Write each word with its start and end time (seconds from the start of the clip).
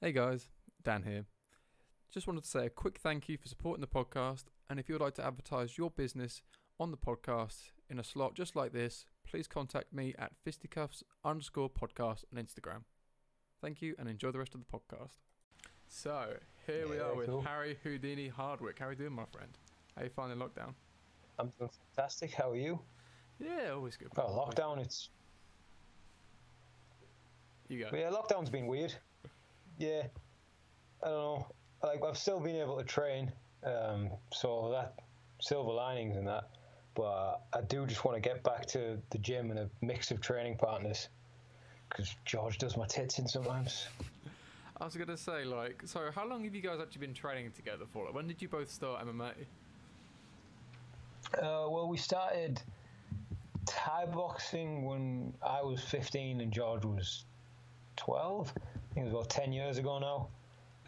Hey 0.00 0.12
guys, 0.12 0.48
Dan 0.82 1.02
here. 1.02 1.24
Just 2.12 2.26
wanted 2.26 2.44
to 2.44 2.48
say 2.50 2.66
a 2.66 2.70
quick 2.70 2.98
thank 3.02 3.28
you 3.28 3.36
for 3.38 3.48
supporting 3.48 3.80
the 3.80 3.86
podcast. 3.86 4.44
And 4.68 4.78
if 4.78 4.88
you 4.88 4.94
would 4.94 5.02
like 5.02 5.14
to 5.14 5.24
advertise 5.26 5.78
your 5.78 5.90
business 5.90 6.42
on 6.78 6.90
the 6.90 6.96
podcast 6.96 7.70
in 7.88 7.98
a 7.98 8.04
slot 8.04 8.34
just 8.34 8.56
like 8.56 8.72
this, 8.72 9.06
please 9.28 9.46
contact 9.48 9.92
me 9.92 10.14
at 10.18 10.32
fisticuffs 10.44 11.02
underscore 11.24 11.70
podcast 11.70 12.24
on 12.34 12.42
Instagram. 12.42 12.82
Thank 13.62 13.80
you 13.82 13.94
and 13.98 14.08
enjoy 14.08 14.30
the 14.32 14.38
rest 14.38 14.54
of 14.54 14.60
the 14.60 14.66
podcast. 14.78 15.16
So 15.88 16.34
here 16.66 16.88
we 16.88 16.96
Yeah, 16.96 17.02
are 17.04 17.14
with 17.14 17.26
cool. 17.28 17.42
Harry 17.42 17.78
Houdini 17.82 18.28
Hardwick. 18.28 18.78
How 18.78 18.86
are 18.86 18.92
you 18.92 18.98
doing, 18.98 19.12
my 19.12 19.24
friend? 19.32 19.56
How 19.96 20.04
you 20.04 20.10
finding 20.10 20.38
lockdown? 20.38 20.74
I'm 21.38 21.50
doing 21.58 21.70
fantastic. 21.94 22.32
How 22.32 22.50
are 22.50 22.56
you? 22.56 22.78
Yeah, 23.38 23.70
always 23.74 23.96
good. 23.96 24.08
Oh, 24.16 24.22
man, 24.28 24.36
lockdown. 24.36 24.78
It's 24.84 25.10
You 27.68 27.80
go. 27.84 27.96
yeah, 27.96 28.10
lockdown's 28.10 28.50
been 28.50 28.66
weird. 28.66 28.94
Yeah, 29.78 30.02
I 31.02 31.08
don't 31.08 31.16
know. 31.16 31.46
Like 31.82 32.00
I've 32.04 32.18
still 32.18 32.40
been 32.40 32.56
able 32.56 32.78
to 32.78 32.84
train, 32.84 33.30
um, 33.64 34.10
so 34.32 34.70
that 34.72 34.94
silver 35.40 35.72
linings 35.72 36.16
and 36.16 36.26
that. 36.26 36.48
But 36.94 37.42
I 37.52 37.60
do 37.68 37.86
just 37.86 38.04
want 38.04 38.16
to 38.16 38.26
get 38.26 38.42
back 38.42 38.66
to 38.68 38.98
the 39.10 39.18
gym 39.18 39.50
and 39.50 39.58
a 39.58 39.70
mix 39.82 40.10
of 40.10 40.20
training 40.20 40.56
partners, 40.56 41.08
because 41.88 42.14
George 42.24 42.56
does 42.58 42.76
my 42.76 42.86
tits 42.86 43.18
in 43.18 43.28
sometimes. 43.28 43.86
I 44.78 44.84
was 44.84 44.96
gonna 44.96 45.16
say, 45.16 45.44
like, 45.44 45.82
so 45.86 46.10
how 46.14 46.26
long 46.26 46.44
have 46.44 46.54
you 46.54 46.62
guys 46.62 46.80
actually 46.80 47.06
been 47.06 47.14
training 47.14 47.50
together 47.52 47.84
for? 47.92 48.06
Like, 48.06 48.14
when 48.14 48.26
did 48.26 48.42
you 48.42 48.48
both 48.48 48.70
start 48.70 49.06
MMA? 49.06 49.32
Uh, 51.34 51.68
well, 51.68 51.88
we 51.88 51.96
started 51.96 52.62
Thai 53.66 54.06
boxing 54.06 54.84
when 54.84 55.34
I 55.42 55.62
was 55.62 55.82
15 55.82 56.40
and 56.40 56.52
George 56.52 56.84
was 56.84 57.24
12. 57.96 58.52
It 58.96 59.04
was 59.04 59.12
about 59.12 59.30
10 59.30 59.52
years 59.52 59.78
ago 59.78 59.98
now. 59.98 60.28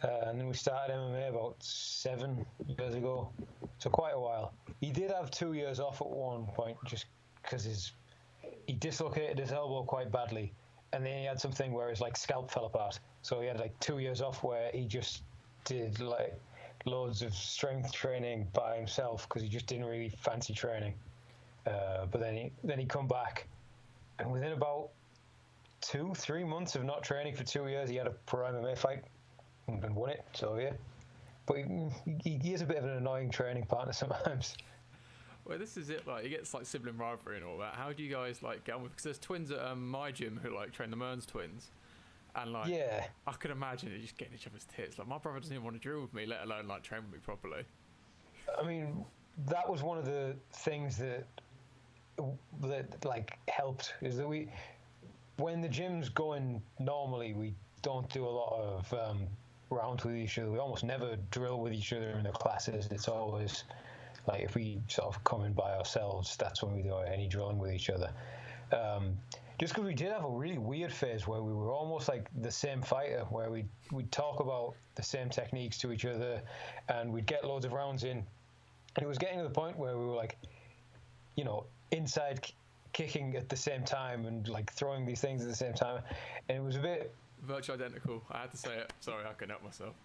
Uh, 0.03 0.29
and 0.29 0.39
then 0.39 0.47
we 0.47 0.53
started 0.53 0.93
MMA 0.93 1.29
about 1.29 1.55
seven 1.61 2.45
years 2.67 2.95
ago. 2.95 3.31
So 3.77 3.89
quite 3.89 4.13
a 4.13 4.19
while. 4.19 4.53
He 4.81 4.91
did 4.91 5.11
have 5.11 5.29
two 5.29 5.53
years 5.53 5.79
off 5.79 6.01
at 6.01 6.09
one 6.09 6.45
point 6.47 6.77
just 6.85 7.05
because 7.41 7.63
his 7.63 7.91
he 8.65 8.73
dislocated 8.73 9.39
his 9.39 9.51
elbow 9.51 9.83
quite 9.83 10.11
badly. 10.11 10.53
And 10.93 11.05
then 11.05 11.19
he 11.19 11.25
had 11.25 11.39
something 11.39 11.71
where 11.71 11.89
his 11.89 12.01
like 12.01 12.17
scalp 12.17 12.49
fell 12.49 12.65
apart. 12.65 12.99
So 13.21 13.41
he 13.41 13.47
had 13.47 13.59
like 13.59 13.77
two 13.79 13.99
years 13.99 14.21
off 14.21 14.43
where 14.43 14.71
he 14.73 14.85
just 14.85 15.23
did 15.65 15.99
like 15.99 16.39
loads 16.85 17.21
of 17.21 17.33
strength 17.33 17.91
training 17.91 18.47
by 18.53 18.77
himself 18.77 19.27
because 19.27 19.41
he 19.41 19.49
just 19.49 19.67
didn't 19.67 19.85
really 19.85 20.09
fancy 20.09 20.53
training. 20.53 20.93
Uh, 21.67 22.05
but 22.09 22.21
then 22.21 22.35
he 22.35 22.51
then 22.63 22.79
he 22.79 22.85
come 22.85 23.07
back, 23.07 23.47
and 24.17 24.31
within 24.31 24.53
about 24.53 24.89
two 25.81 26.13
three 26.15 26.43
months 26.43 26.75
of 26.75 26.83
not 26.83 27.03
training 27.03 27.35
for 27.35 27.43
two 27.43 27.67
years, 27.67 27.89
he 27.89 27.95
had 27.95 28.07
a 28.07 28.11
pro 28.25 28.51
MMA 28.51 28.77
fight 28.77 29.03
and 29.67 29.95
won 29.95 30.09
it. 30.09 30.25
So 30.33 30.57
yeah, 30.57 30.73
but 31.45 31.57
he, 32.23 32.39
he, 32.41 32.53
is 32.53 32.61
a 32.61 32.65
bit 32.65 32.77
of 32.77 32.85
an 32.85 32.91
annoying 32.91 33.29
training 33.29 33.65
partner 33.65 33.93
sometimes. 34.03 34.55
Well, 35.45 35.57
this 35.57 35.77
is 35.77 35.89
it. 35.89 36.05
Like, 36.05 36.23
he 36.23 36.29
gets 36.29 36.53
like 36.53 36.65
sibling 36.65 36.97
rivalry 36.97 37.37
and 37.37 37.45
all 37.45 37.57
that. 37.57 37.73
How 37.73 37.91
do 37.91 38.03
you 38.03 38.11
guys 38.11 38.43
like 38.43 38.65
get 38.65 38.75
on 38.75 38.83
with? 38.83 38.91
Because 38.91 39.03
there's 39.03 39.19
twins 39.19 39.51
at 39.51 39.59
um, 39.59 39.89
my 39.89 40.11
gym 40.11 40.39
who 40.41 40.55
like 40.55 40.71
train 40.71 40.91
the 40.91 40.95
Mearns 40.95 41.25
twins, 41.25 41.71
and 42.35 42.53
like, 42.53 42.67
yeah, 42.67 43.05
I 43.25 43.31
could 43.33 43.51
imagine 43.51 43.91
it 43.91 44.01
just 44.01 44.17
getting 44.17 44.35
each 44.35 44.47
other's 44.47 44.65
tits. 44.75 44.99
Like, 44.99 45.07
my 45.07 45.17
brother 45.17 45.39
doesn't 45.39 45.53
even 45.53 45.63
want 45.63 45.75
to 45.75 45.81
drill 45.81 46.01
with 46.01 46.13
me, 46.13 46.25
let 46.25 46.43
alone 46.43 46.67
like 46.67 46.83
train 46.83 47.01
with 47.01 47.11
me 47.11 47.19
properly. 47.23 47.63
I 48.59 48.65
mean 48.65 49.05
that 49.47 49.69
was 49.69 49.83
one 49.83 49.97
of 49.97 50.05
the 50.05 50.35
things 50.51 50.97
that 50.97 51.25
that 52.61 53.05
like 53.05 53.37
helped 53.47 53.93
is 54.01 54.17
that 54.17 54.27
we 54.27 54.49
when 55.39 55.61
the 55.61 55.69
gym's 55.69 56.09
going 56.09 56.61
normally 56.79 57.33
we 57.33 57.53
don't 57.81 58.09
do 58.09 58.25
a 58.25 58.29
lot 58.29 58.59
of 58.59 58.93
um, 58.93 59.27
rounds 59.69 60.03
with 60.03 60.15
each 60.15 60.37
other. 60.37 60.51
We 60.51 60.59
almost 60.59 60.83
never 60.83 61.17
drill 61.31 61.59
with 61.59 61.73
each 61.73 61.93
other 61.93 62.09
in 62.09 62.23
the 62.23 62.31
classes. 62.31 62.87
It's 62.91 63.07
always 63.07 63.63
like 64.27 64.41
if 64.41 64.55
we 64.55 64.81
sort 64.87 65.07
of 65.07 65.23
come 65.23 65.43
in 65.45 65.53
by 65.53 65.75
ourselves 65.75 66.35
that's 66.37 66.61
when 66.61 66.75
we 66.75 66.81
do 66.83 66.97
any 66.97 67.27
drilling 67.27 67.57
with 67.57 67.71
each 67.71 67.89
other. 67.89 68.11
Um, 68.71 69.17
just 69.59 69.73
because 69.73 69.87
we 69.87 69.93
did 69.93 70.11
have 70.11 70.23
a 70.23 70.29
really 70.29 70.57
weird 70.57 70.91
phase 70.91 71.27
where 71.27 71.41
we 71.41 71.53
were 71.53 71.71
almost 71.71 72.07
like 72.07 72.29
the 72.41 72.51
same 72.51 72.81
fighter 72.81 73.25
where 73.29 73.49
we 73.51 73.65
we'd 73.91 74.11
talk 74.11 74.39
about 74.39 74.75
the 74.95 75.03
same 75.03 75.29
techniques 75.29 75.77
to 75.79 75.91
each 75.91 76.05
other 76.05 76.41
and 76.87 77.11
we'd 77.11 77.25
get 77.25 77.43
loads 77.45 77.65
of 77.65 77.73
rounds 77.73 78.03
in. 78.03 78.23
And 78.95 79.03
it 79.03 79.07
was 79.07 79.17
getting 79.17 79.37
to 79.37 79.43
the 79.43 79.49
point 79.49 79.77
where 79.77 79.97
we 79.97 80.05
were 80.05 80.15
like, 80.15 80.37
you 81.35 81.43
know, 81.43 81.65
inside 81.91 82.45
kicking 82.93 83.35
at 83.35 83.49
the 83.49 83.55
same 83.55 83.83
time 83.83 84.25
and 84.25 84.47
like 84.47 84.71
throwing 84.73 85.05
these 85.05 85.21
things 85.21 85.41
at 85.41 85.47
the 85.47 85.55
same 85.55 85.73
time, 85.73 86.01
and 86.47 86.57
it 86.57 86.63
was 86.63 86.75
a 86.75 86.79
bit, 86.79 87.13
Virtually 87.43 87.81
identical. 87.81 88.21
I 88.31 88.39
had 88.39 88.51
to 88.51 88.57
say 88.57 88.75
it. 88.75 88.91
Sorry, 88.99 89.23
I 89.25 89.31
couldn't 89.33 89.51
help 89.51 89.63
myself. 89.63 89.95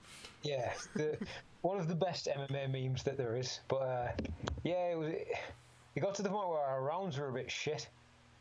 yeah, 0.43 0.73
the, 0.95 1.19
one 1.63 1.79
of 1.79 1.89
the 1.89 1.95
best 1.95 2.29
MMA 2.29 2.71
memes 2.71 3.03
that 3.03 3.17
there 3.17 3.37
is. 3.37 3.61
But 3.69 3.77
uh, 3.77 4.09
yeah, 4.63 4.93
it 4.93 4.99
was. 4.99 5.13
It 5.97 6.01
got 6.01 6.15
to 6.17 6.23
the 6.23 6.29
point 6.29 6.49
where 6.49 6.59
our 6.59 6.83
rounds 6.83 7.19
were 7.19 7.29
a 7.29 7.33
bit 7.33 7.51
shit, 7.51 7.89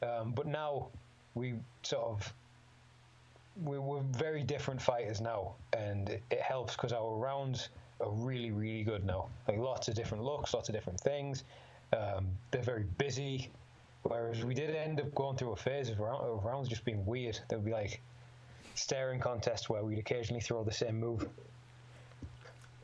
um, 0.01 0.31
but 0.31 0.45
now 0.45 0.89
we 1.33 1.55
sort 1.81 2.03
of. 2.03 2.33
We, 3.63 3.77
we're 3.77 4.01
very 4.01 4.43
different 4.43 4.81
fighters 4.81 5.21
now, 5.21 5.53
and 5.77 6.09
it, 6.09 6.23
it 6.31 6.41
helps 6.41 6.75
because 6.75 6.91
our 6.91 7.15
rounds 7.15 7.69
are 8.01 8.09
really, 8.09 8.51
really 8.51 8.83
good 8.83 9.05
now. 9.05 9.27
Like 9.47 9.57
lots 9.57 9.87
of 9.87 9.95
different 9.95 10.23
looks, 10.23 10.53
lots 10.53 10.69
of 10.69 10.75
different 10.75 10.99
things. 10.99 11.43
Um, 11.95 12.27
they're 12.51 12.63
very 12.63 12.85
busy. 12.97 13.49
Whereas 14.03 14.43
we 14.43 14.53
did 14.53 14.75
end 14.75 14.99
up 14.99 15.13
going 15.15 15.37
through 15.37 15.53
a 15.53 15.55
phase 15.55 15.89
of, 15.89 15.99
round, 15.99 16.23
of 16.23 16.43
rounds 16.43 16.67
just 16.67 16.83
being 16.83 17.05
weird. 17.05 17.39
There 17.49 17.57
would 17.57 17.65
be 17.65 17.71
like 17.71 18.01
staring 18.75 19.19
contests 19.19 19.69
where 19.69 19.83
we'd 19.83 19.99
occasionally 19.99 20.41
throw 20.41 20.63
the 20.63 20.73
same 20.73 20.99
move. 20.99 21.27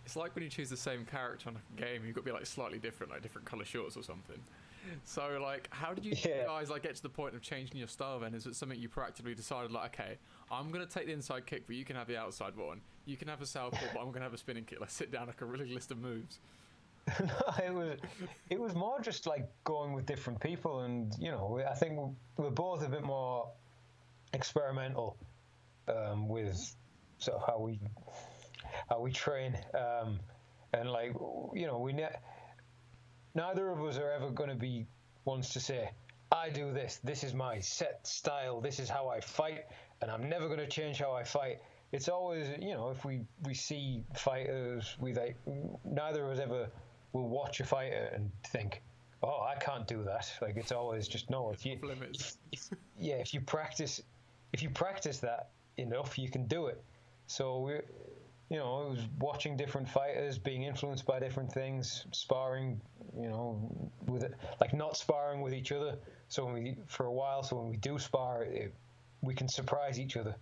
It's 0.06 0.16
like 0.16 0.34
when 0.34 0.44
you 0.44 0.50
choose 0.50 0.70
the 0.70 0.78
same 0.78 1.06
character 1.06 1.50
on 1.50 1.58
a 1.58 1.82
game, 1.82 2.04
you've 2.06 2.16
got 2.16 2.22
to 2.22 2.26
be 2.26 2.32
like 2.32 2.46
slightly 2.46 2.80
different, 2.80 3.12
like 3.12 3.22
different 3.22 3.46
color 3.46 3.66
shorts 3.66 3.98
or 3.98 4.02
something. 4.04 4.40
So 5.04 5.40
like, 5.44 5.68
how 5.72 5.94
did 5.94 6.06
you 6.06 6.14
Yeah. 6.26 6.46
guys 6.46 6.70
like 6.70 6.84
get 6.84 6.96
to 6.96 7.04
the 7.04 7.10
point 7.10 7.36
of 7.36 7.42
changing 7.42 7.78
your 7.78 7.88
style? 7.90 8.20
Then 8.20 8.34
is 8.34 8.46
it 8.48 8.56
something 8.56 8.80
you 8.80 8.90
proactively 8.90 9.36
decided 9.36 9.72
like, 9.72 10.00
okay, 10.00 10.18
I'm 10.50 10.72
gonna 10.72 10.86
take 10.86 11.06
the 11.06 11.12
inside 11.14 11.46
kick, 11.46 11.68
but 11.68 11.76
you 11.76 11.84
can 11.86 11.96
have 11.98 12.08
the 12.08 12.18
outside 12.18 12.56
one. 12.56 12.82
You 13.06 13.18
can 13.18 13.28
have 13.28 13.42
a 13.42 13.46
southpaw, 13.46 13.80
but 13.94 14.00
I'm 14.00 14.12
gonna 14.12 14.26
have 14.26 14.34
a 14.34 14.38
spinning 14.38 14.64
kick. 14.64 14.80
Let's 14.80 14.94
sit 14.94 15.12
down 15.12 15.28
like 15.28 15.42
a 15.42 15.46
really 15.46 15.72
list 15.72 15.92
of 15.92 15.98
moves. 16.00 16.40
it 17.64 17.74
was 17.74 17.98
it 18.50 18.60
was 18.60 18.76
more 18.76 19.00
just 19.02 19.26
like 19.26 19.50
going 19.64 19.94
with 19.94 20.06
different 20.06 20.40
people, 20.40 20.82
and 20.82 21.14
you 21.20 21.32
know, 21.32 21.62
I 21.70 21.74
think 21.74 22.00
we're 22.38 22.50
both 22.50 22.86
a 22.86 22.90
bit 22.90 23.04
more 23.04 23.50
experimental 24.34 25.18
um, 25.88 26.28
with 26.28 26.76
sort 27.18 27.38
of 27.38 27.48
how 27.48 27.60
we 27.60 27.80
how 28.90 29.00
we 29.00 29.12
train, 29.12 29.58
um, 29.74 30.20
and 30.74 30.90
like 30.92 31.14
you 31.54 31.68
know, 31.68 31.80
we 31.80 31.94
ne- 31.94 32.20
neither 33.36 33.70
of 33.70 33.82
us 33.84 33.98
are 33.98 34.12
ever 34.12 34.30
going 34.30 34.50
to 34.50 34.56
be 34.56 34.86
ones 35.26 35.50
to 35.50 35.60
say, 35.60 35.90
"I 36.32 36.50
do 36.50 36.72
this. 36.72 37.00
This 37.04 37.24
is 37.24 37.34
my 37.34 37.60
set 37.60 38.06
style. 38.06 38.62
This 38.62 38.80
is 38.80 38.90
how 38.90 39.10
I 39.10 39.20
fight, 39.20 39.66
and 40.02 40.12
I'm 40.12 40.30
never 40.30 40.48
going 40.48 40.60
to 40.60 40.68
change 40.68 41.00
how 41.00 41.12
I 41.14 41.24
fight." 41.24 41.60
It's 41.92 42.08
always, 42.08 42.48
you 42.60 42.76
know, 42.76 42.92
if 42.92 43.04
we 43.04 43.22
we 43.44 43.56
see 43.56 44.04
fighters, 44.16 44.96
we 45.00 45.14
like 45.14 45.38
neither 45.84 46.24
of 46.26 46.38
us 46.38 46.40
ever 46.40 46.70
will 47.14 47.28
watch 47.28 47.60
a 47.60 47.66
fighter 47.66 48.12
and 48.14 48.32
think, 48.48 48.82
"Oh, 49.24 49.42
I 49.42 49.56
can't 49.56 49.88
do 49.88 50.04
that." 50.04 50.32
Like 50.42 50.58
it's 50.58 50.72
always 50.72 51.08
just 51.08 51.30
no. 51.30 51.52
If 51.52 51.66
you, 51.66 51.80
if, 52.52 52.70
yeah, 53.00 53.16
if 53.16 53.34
you 53.34 53.42
practice, 53.42 54.02
if 54.54 54.62
you 54.62 54.70
practice 54.70 55.20
that 55.20 55.50
enough, 55.78 56.18
you 56.18 56.30
can 56.30 56.46
do 56.48 56.68
it. 56.68 56.84
So 57.28 57.60
we, 57.60 57.74
you 58.50 58.58
know, 58.58 58.84
I 58.86 58.90
was 58.90 59.08
watching 59.20 59.56
different 59.56 59.88
fighters, 59.88 60.38
being 60.38 60.64
influenced 60.64 61.06
by 61.06 61.20
different 61.20 61.52
things, 61.52 62.06
sparring, 62.12 62.82
you 63.16 63.30
know, 63.30 63.92
with 64.08 64.24
it, 64.24 64.34
like 64.60 64.74
not 64.74 64.98
sparring 64.98 65.42
with 65.42 65.54
each 65.54 65.72
other. 65.72 65.98
So 66.30 66.46
when 66.46 66.54
we, 66.56 66.76
for 66.88 67.06
a 67.06 67.12
while, 67.12 67.44
so 67.44 67.56
when 67.58 67.70
we 67.70 67.78
do 67.78 68.00
spar, 68.00 68.44
it, 68.44 68.74
we 69.22 69.34
can 69.36 69.48
surprise 69.48 70.00
each 70.00 70.18
other. 70.18 70.36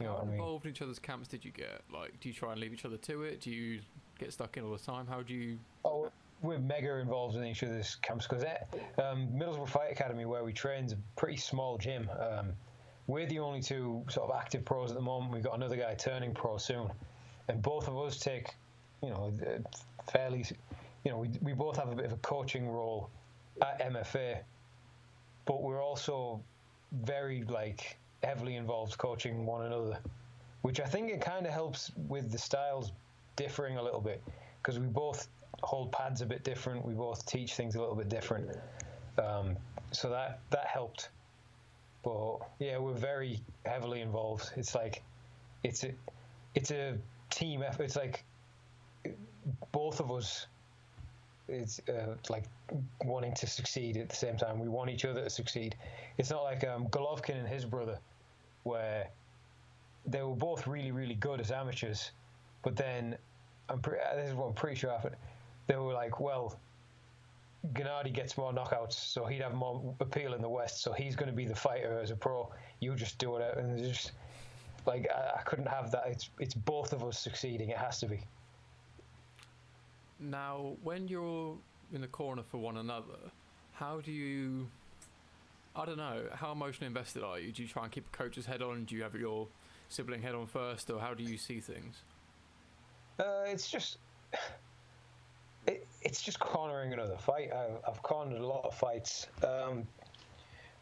You 0.00 0.06
know 0.06 0.12
How 0.12 0.18
what 0.18 0.22
I 0.22 0.26
mean? 0.26 0.34
involved 0.34 0.64
in 0.64 0.72
each 0.72 0.82
other's 0.82 0.98
camps 0.98 1.28
did 1.28 1.44
you 1.44 1.50
get? 1.50 1.82
Like, 1.92 2.18
do 2.20 2.28
you 2.28 2.34
try 2.34 2.52
and 2.52 2.60
leave 2.60 2.72
each 2.72 2.84
other 2.84 2.96
to 2.96 3.22
it? 3.22 3.40
Do 3.40 3.50
you 3.50 3.80
get 4.18 4.32
stuck 4.32 4.56
in 4.56 4.64
all 4.64 4.72
the 4.72 4.78
time? 4.78 5.06
How 5.06 5.22
do 5.22 5.34
you? 5.34 5.58
Oh, 5.84 6.10
we're 6.42 6.58
mega 6.58 6.96
involved 6.98 7.36
in 7.36 7.44
each 7.44 7.62
other's 7.62 7.96
camps 7.96 8.26
because 8.26 8.44
um, 8.98 9.28
Middlesbrough 9.34 9.68
Fight 9.68 9.92
Academy, 9.92 10.26
where 10.26 10.44
we 10.44 10.52
train, 10.52 10.84
is 10.84 10.92
a 10.92 10.98
pretty 11.16 11.36
small 11.36 11.78
gym. 11.78 12.08
Um, 12.18 12.52
we're 13.06 13.26
the 13.26 13.38
only 13.38 13.60
two 13.60 14.04
sort 14.08 14.30
of 14.30 14.36
active 14.36 14.64
pros 14.64 14.90
at 14.90 14.96
the 14.96 15.02
moment. 15.02 15.32
We've 15.32 15.42
got 15.42 15.56
another 15.56 15.76
guy 15.76 15.94
turning 15.94 16.34
pro 16.34 16.58
soon, 16.58 16.90
and 17.48 17.62
both 17.62 17.88
of 17.88 17.98
us 17.98 18.18
take, 18.18 18.48
you 19.02 19.10
know, 19.10 19.32
fairly, 20.10 20.44
you 21.04 21.10
know, 21.10 21.18
we 21.18 21.30
we 21.42 21.52
both 21.52 21.76
have 21.76 21.90
a 21.90 21.94
bit 21.94 22.06
of 22.06 22.12
a 22.12 22.18
coaching 22.18 22.68
role 22.68 23.10
at 23.62 23.80
MFA, 23.80 24.38
but 25.44 25.62
we're 25.62 25.82
also 25.82 26.42
very 26.92 27.44
like 27.44 27.98
heavily 28.22 28.56
involved 28.56 28.96
coaching 28.98 29.44
one 29.44 29.66
another, 29.66 29.98
which 30.62 30.80
I 30.80 30.84
think 30.84 31.10
it 31.10 31.20
kind 31.20 31.46
of 31.46 31.52
helps 31.52 31.90
with 32.08 32.30
the 32.30 32.38
styles 32.38 32.92
differing 33.36 33.76
a 33.78 33.82
little 33.82 34.00
bit 34.00 34.22
because 34.62 34.78
we 34.78 34.86
both 34.86 35.28
hold 35.62 35.92
pads 35.92 36.20
a 36.20 36.26
bit 36.26 36.44
different. 36.44 36.84
We 36.84 36.94
both 36.94 37.26
teach 37.26 37.54
things 37.54 37.74
a 37.74 37.80
little 37.80 37.94
bit 37.94 38.08
different, 38.08 38.50
um, 39.18 39.56
so 39.92 40.10
that 40.10 40.40
that 40.50 40.66
helped. 40.66 41.10
But 42.02 42.38
yeah, 42.58 42.78
we're 42.78 42.92
very 42.92 43.40
heavily 43.64 44.00
involved. 44.00 44.50
It's 44.56 44.74
like 44.74 45.02
it's 45.62 45.84
a, 45.84 45.92
it's 46.54 46.70
a 46.70 46.96
team 47.30 47.62
effort. 47.62 47.84
It's 47.84 47.96
like 47.96 48.24
both 49.72 50.00
of 50.00 50.10
us. 50.10 50.46
It's 51.46 51.78
uh, 51.90 52.14
like 52.30 52.44
wanting 53.04 53.34
to 53.34 53.46
succeed 53.46 53.98
at 53.98 54.08
the 54.08 54.16
same 54.16 54.38
time. 54.38 54.58
We 54.58 54.68
want 54.68 54.88
each 54.88 55.04
other 55.04 55.22
to 55.24 55.30
succeed. 55.30 55.76
It's 56.16 56.30
not 56.30 56.42
like 56.42 56.64
um, 56.64 56.88
Golovkin 56.88 57.36
and 57.36 57.46
his 57.46 57.66
brother, 57.66 57.98
where 58.62 59.08
they 60.06 60.22
were 60.22 60.36
both 60.36 60.66
really, 60.66 60.90
really 60.90 61.14
good 61.14 61.40
as 61.40 61.50
amateurs, 61.50 62.12
but 62.64 62.74
then 62.76 63.16
I'm 63.68 63.80
pretty. 63.80 64.02
Uh, 64.02 64.16
this 64.16 64.30
is 64.30 64.34
what 64.34 64.46
I'm 64.46 64.54
pretty 64.54 64.76
sure 64.76 64.90
happened. 64.90 65.16
They 65.66 65.76
were 65.76 65.92
like, 65.92 66.18
well, 66.18 66.58
Gennady 67.72 68.12
gets 68.12 68.36
more 68.36 68.52
knockouts, 68.52 68.94
so 68.94 69.24
he'd 69.24 69.40
have 69.40 69.54
more 69.54 69.94
appeal 70.00 70.34
in 70.34 70.42
the 70.42 70.48
West. 70.48 70.82
So 70.82 70.92
he's 70.92 71.14
going 71.14 71.30
to 71.30 71.36
be 71.36 71.46
the 71.46 71.54
fighter 71.54 71.98
as 72.00 72.10
a 72.10 72.16
pro. 72.16 72.50
You 72.80 72.94
just 72.94 73.18
do 73.18 73.36
it, 73.36 73.56
and 73.56 73.78
just 73.78 74.12
like 74.86 75.08
I, 75.14 75.38
I 75.38 75.42
couldn't 75.42 75.68
have 75.68 75.90
that. 75.92 76.04
It's 76.06 76.30
it's 76.40 76.54
both 76.54 76.92
of 76.92 77.04
us 77.04 77.18
succeeding. 77.18 77.68
It 77.70 77.78
has 77.78 78.00
to 78.00 78.06
be. 78.06 78.20
Now, 80.18 80.76
when 80.82 81.06
you're 81.08 81.56
in 81.92 82.00
the 82.00 82.06
corner 82.06 82.42
for 82.42 82.58
one 82.58 82.78
another, 82.78 83.30
how 83.74 84.00
do 84.00 84.10
you? 84.10 84.68
I 85.76 85.84
don't 85.84 85.96
know. 85.96 86.22
How 86.32 86.52
emotionally 86.52 86.86
invested 86.86 87.22
are 87.22 87.38
you? 87.38 87.52
Do 87.52 87.62
you 87.62 87.68
try 87.68 87.82
and 87.82 87.92
keep 87.92 88.06
a 88.12 88.16
coach's 88.16 88.46
head 88.46 88.62
on? 88.62 88.84
Do 88.84 88.94
you 88.94 89.02
have 89.02 89.14
your 89.14 89.48
sibling 89.88 90.22
head 90.22 90.34
on 90.34 90.46
first, 90.46 90.90
or 90.90 91.00
how 91.00 91.14
do 91.14 91.22
you 91.22 91.36
see 91.36 91.60
things? 91.60 91.96
Uh, 93.18 93.44
it's 93.46 93.70
just 93.70 93.98
it, 95.66 95.86
it's 96.02 96.22
just 96.22 96.38
cornering 96.38 96.92
another 96.92 97.16
fight. 97.16 97.50
I, 97.52 97.68
I've 97.88 98.02
cornered 98.02 98.40
a 98.40 98.46
lot 98.46 98.64
of 98.64 98.74
fights. 98.74 99.28
Um, 99.42 99.86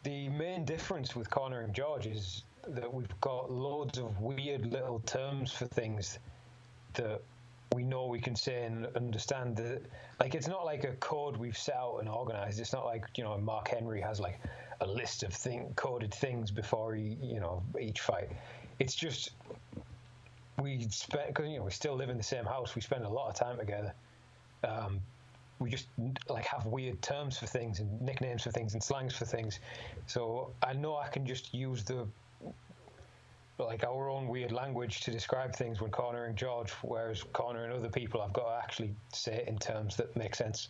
the 0.02 0.28
main 0.30 0.64
difference 0.64 1.14
with 1.14 1.30
cornering 1.30 1.72
George 1.72 2.06
is 2.06 2.42
that 2.68 2.92
we've 2.92 3.20
got 3.20 3.50
loads 3.50 3.98
of 3.98 4.20
weird 4.20 4.66
little 4.66 5.00
terms 5.00 5.52
for 5.52 5.66
things 5.66 6.18
that 6.94 7.20
we 7.74 7.84
know 7.84 8.06
we 8.06 8.20
can 8.20 8.36
say 8.36 8.64
and 8.64 8.86
understand 8.96 9.56
that 9.56 9.82
like 10.20 10.34
it's 10.34 10.46
not 10.46 10.64
like 10.64 10.84
a 10.84 10.92
code 10.96 11.36
we've 11.36 11.56
set 11.56 11.74
out 11.74 11.98
and 12.00 12.08
organized 12.08 12.60
it's 12.60 12.72
not 12.72 12.84
like 12.84 13.06
you 13.16 13.24
know 13.24 13.36
mark 13.38 13.68
henry 13.68 14.00
has 14.00 14.20
like 14.20 14.38
a 14.82 14.86
list 14.86 15.22
of 15.22 15.32
thing 15.32 15.72
coded 15.74 16.12
things 16.12 16.50
before 16.50 16.94
he 16.94 17.16
you 17.22 17.40
know 17.40 17.62
each 17.80 18.00
fight 18.00 18.28
it's 18.78 18.94
just 18.94 19.30
we 20.60 20.86
spend 20.90 21.28
because 21.28 21.48
you 21.48 21.58
know 21.58 21.64
we 21.64 21.70
still 21.70 21.94
live 21.94 22.10
in 22.10 22.16
the 22.16 22.22
same 22.22 22.44
house 22.44 22.74
we 22.74 22.80
spend 22.80 23.04
a 23.04 23.08
lot 23.08 23.28
of 23.28 23.34
time 23.34 23.58
together 23.58 23.92
um, 24.64 25.00
we 25.58 25.70
just 25.70 25.86
like 26.28 26.44
have 26.44 26.66
weird 26.66 27.00
terms 27.02 27.38
for 27.38 27.46
things 27.46 27.80
and 27.80 28.00
nicknames 28.00 28.42
for 28.42 28.50
things 28.50 28.74
and 28.74 28.82
slangs 28.82 29.14
for 29.14 29.24
things 29.24 29.60
so 30.06 30.50
i 30.62 30.72
know 30.72 30.96
i 30.96 31.08
can 31.08 31.26
just 31.26 31.54
use 31.54 31.84
the 31.84 32.06
like 33.58 33.84
our 33.84 34.08
own 34.08 34.28
weird 34.28 34.52
language 34.52 35.00
to 35.02 35.10
describe 35.10 35.54
things 35.54 35.80
when 35.80 35.90
cornering 35.90 36.34
George, 36.34 36.70
whereas 36.82 37.22
cornering 37.32 37.72
other 37.72 37.88
people, 37.88 38.20
I've 38.20 38.32
got 38.32 38.48
to 38.48 38.62
actually 38.62 38.94
say 39.12 39.36
it 39.36 39.48
in 39.48 39.58
terms 39.58 39.96
that 39.96 40.14
make 40.16 40.34
sense. 40.34 40.68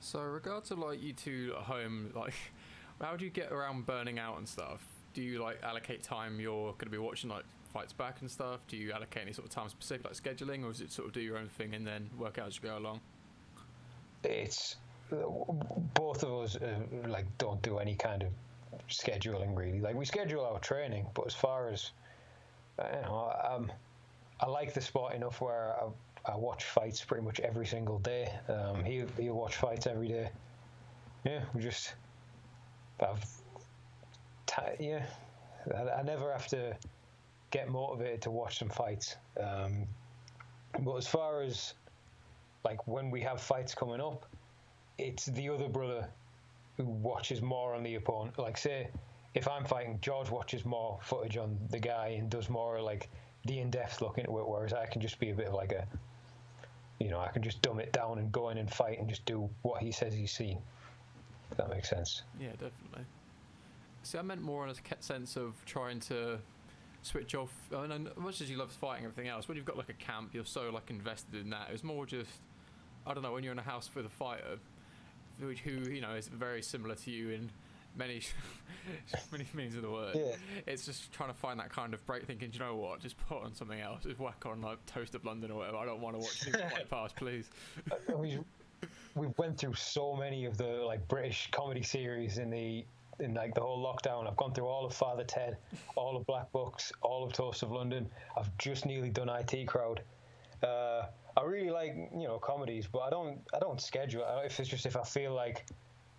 So, 0.00 0.20
regard 0.20 0.64
to 0.66 0.74
like 0.74 1.02
you 1.02 1.12
two 1.12 1.54
at 1.56 1.64
home, 1.64 2.12
like, 2.14 2.34
how 3.00 3.16
do 3.16 3.24
you 3.24 3.30
get 3.30 3.52
around 3.52 3.86
burning 3.86 4.18
out 4.18 4.38
and 4.38 4.48
stuff? 4.48 4.86
Do 5.14 5.22
you 5.22 5.42
like 5.42 5.62
allocate 5.62 6.02
time 6.02 6.40
you're 6.40 6.72
going 6.72 6.86
to 6.86 6.90
be 6.90 6.98
watching 6.98 7.30
like 7.30 7.44
fights 7.72 7.92
back 7.92 8.20
and 8.20 8.30
stuff? 8.30 8.60
Do 8.68 8.76
you 8.76 8.92
allocate 8.92 9.22
any 9.22 9.32
sort 9.32 9.46
of 9.46 9.54
time 9.54 9.68
specific 9.68 10.04
like 10.04 10.14
scheduling, 10.14 10.64
or 10.64 10.70
is 10.70 10.80
it 10.80 10.92
sort 10.92 11.08
of 11.08 11.14
do 11.14 11.20
your 11.20 11.38
own 11.38 11.48
thing 11.48 11.74
and 11.74 11.86
then 11.86 12.10
work 12.18 12.38
out 12.38 12.48
as 12.48 12.56
you 12.56 12.62
go 12.62 12.76
along? 12.76 13.00
It's 14.22 14.76
both 15.10 16.22
of 16.22 16.32
us 16.42 16.56
uh, 16.56 16.78
like 17.08 17.26
don't 17.38 17.60
do 17.62 17.78
any 17.78 17.94
kind 17.94 18.22
of 18.22 18.30
scheduling 18.88 19.56
really. 19.56 19.80
Like 19.80 19.94
we 19.94 20.04
schedule 20.04 20.44
our 20.44 20.58
training, 20.58 21.06
but 21.14 21.26
as 21.26 21.34
far 21.34 21.68
as 21.68 21.90
you 22.78 23.02
know, 23.02 23.32
um, 23.48 23.70
I 24.40 24.46
like 24.46 24.74
the 24.74 24.80
sport 24.80 25.14
enough 25.14 25.40
where 25.40 25.74
I, 26.26 26.32
I 26.32 26.36
watch 26.36 26.64
fights 26.64 27.04
pretty 27.04 27.24
much 27.24 27.40
every 27.40 27.66
single 27.66 27.98
day. 27.98 28.32
Um, 28.48 28.84
he 28.84 29.04
he'll 29.18 29.34
watch 29.34 29.56
fights 29.56 29.86
every 29.86 30.08
day. 30.08 30.30
Yeah, 31.24 31.42
we 31.54 31.62
just 31.62 31.94
have 33.00 33.24
yeah. 34.80 35.04
I, 35.74 36.00
I, 36.00 36.02
never 36.02 36.32
have 36.32 36.46
to 36.48 36.76
get 37.50 37.68
motivated 37.68 38.22
to 38.22 38.30
watch 38.30 38.58
some 38.58 38.68
fights. 38.68 39.16
Um, 39.40 39.86
but 40.80 40.96
as 40.96 41.06
far 41.06 41.42
as 41.42 41.74
like 42.64 42.86
when 42.86 43.10
we 43.10 43.20
have 43.20 43.40
fights 43.40 43.74
coming 43.74 44.00
up, 44.00 44.26
it's 44.98 45.26
the 45.26 45.48
other 45.48 45.68
brother 45.68 46.08
who 46.76 46.84
watches 46.84 47.42
more 47.42 47.74
on 47.74 47.82
the 47.82 47.94
opponent. 47.94 48.38
Like, 48.38 48.56
say, 48.56 48.88
if 49.34 49.48
I'm 49.48 49.64
fighting, 49.64 49.98
George 50.00 50.30
watches 50.30 50.64
more 50.64 50.98
footage 51.02 51.36
on 51.36 51.58
the 51.70 51.78
guy 51.78 52.16
and 52.18 52.30
does 52.30 52.48
more 52.48 52.80
like 52.80 53.08
the 53.44 53.58
in-depth 53.60 54.00
look 54.00 54.18
into 54.18 54.38
it, 54.38 54.48
whereas 54.48 54.72
I 54.72 54.86
can 54.86 55.00
just 55.00 55.18
be 55.18 55.30
a 55.30 55.34
bit 55.34 55.48
of 55.48 55.54
like 55.54 55.72
a, 55.72 55.86
you 56.98 57.10
know, 57.10 57.20
I 57.20 57.28
can 57.28 57.42
just 57.42 57.60
dumb 57.62 57.80
it 57.80 57.92
down 57.92 58.18
and 58.18 58.32
go 58.32 58.50
in 58.50 58.58
and 58.58 58.70
fight 58.70 58.98
and 58.98 59.08
just 59.08 59.24
do 59.26 59.48
what 59.62 59.82
he 59.82 59.92
says 59.92 60.14
he's 60.14 60.32
seen. 60.32 60.58
If 61.50 61.58
that 61.58 61.68
makes 61.68 61.90
sense. 61.90 62.22
Yeah, 62.40 62.52
definitely. 62.52 63.04
See, 64.04 64.18
I 64.18 64.22
meant 64.22 64.42
more 64.42 64.66
in 64.66 64.70
a 64.70 65.02
sense 65.02 65.36
of 65.36 65.54
trying 65.64 66.00
to 66.00 66.38
switch 67.02 67.34
off. 67.34 67.52
I 67.74 67.86
mean, 67.86 68.08
as 68.08 68.16
much 68.16 68.40
as 68.40 68.50
you 68.50 68.56
love 68.56 68.70
fighting 68.70 69.04
everything 69.04 69.28
else, 69.28 69.48
when 69.48 69.56
you've 69.56 69.66
got 69.66 69.76
like 69.76 69.88
a 69.88 69.94
camp, 69.94 70.30
you're 70.32 70.44
so 70.44 70.70
like 70.70 70.90
invested 70.90 71.40
in 71.40 71.50
that. 71.50 71.68
It's 71.72 71.84
more 71.84 72.06
just, 72.06 72.30
I 73.06 73.14
don't 73.14 73.22
know, 73.22 73.32
when 73.32 73.44
you're 73.44 73.52
in 73.52 73.58
a 73.58 73.62
house 73.62 73.90
with 73.94 74.06
a 74.06 74.10
fighter, 74.10 74.58
who 75.40 75.50
you 75.90 76.00
know 76.00 76.14
is 76.14 76.28
very 76.28 76.62
similar 76.62 76.94
to 76.94 77.10
you 77.10 77.30
in 77.30 77.50
many 77.96 78.22
many 79.32 79.46
means 79.54 79.74
of 79.76 79.82
the 79.82 79.90
word. 79.90 80.14
Yeah. 80.14 80.36
It's 80.66 80.84
just 80.84 81.12
trying 81.12 81.30
to 81.30 81.34
find 81.34 81.58
that 81.60 81.70
kind 81.70 81.94
of 81.94 82.04
break, 82.06 82.24
thinking, 82.26 82.50
you 82.52 82.58
know 82.58 82.76
what, 82.76 83.00
just 83.00 83.16
put 83.28 83.42
on 83.42 83.54
something 83.54 83.80
else, 83.80 84.04
just 84.04 84.18
whack 84.18 84.44
on 84.46 84.60
like 84.60 84.84
Toast 84.86 85.14
of 85.14 85.24
London 85.24 85.50
or 85.50 85.58
whatever. 85.58 85.78
I 85.78 85.84
don't 85.84 86.00
want 86.00 86.16
to 86.16 86.20
watch 86.20 86.46
anything 86.46 86.68
quite 86.70 86.90
past, 86.90 87.16
please. 87.16 87.50
we 88.16 88.38
we 89.14 89.28
went 89.38 89.58
through 89.58 89.74
so 89.74 90.14
many 90.14 90.44
of 90.44 90.56
the 90.56 90.82
like 90.84 91.06
British 91.08 91.48
comedy 91.50 91.82
series 91.82 92.38
in 92.38 92.50
the 92.50 92.84
in 93.20 93.34
like 93.34 93.54
the 93.54 93.60
whole 93.60 93.84
lockdown. 93.84 94.28
I've 94.28 94.36
gone 94.36 94.52
through 94.52 94.66
all 94.66 94.84
of 94.84 94.94
Father 94.94 95.24
Ted, 95.24 95.56
all 95.96 96.16
of 96.16 96.26
Black 96.26 96.50
Books, 96.52 96.92
all 97.02 97.24
of 97.24 97.32
Toast 97.32 97.62
of 97.62 97.70
London. 97.70 98.08
I've 98.36 98.56
just 98.58 98.86
nearly 98.86 99.10
done 99.10 99.28
IT 99.28 99.66
Crowd. 99.66 100.02
Uh, 100.62 101.06
I 101.36 101.42
really 101.42 101.70
like 101.70 101.94
you 102.12 102.26
know 102.26 102.38
comedies, 102.38 102.86
but 102.86 103.00
I 103.00 103.10
don't 103.10 103.38
I 103.54 103.58
don't 103.58 103.80
schedule 103.80 104.22
it. 104.22 104.46
If 104.46 104.60
it's 104.60 104.68
just 104.68 104.86
if 104.86 104.96
I 104.96 105.02
feel 105.02 105.34
like 105.34 105.66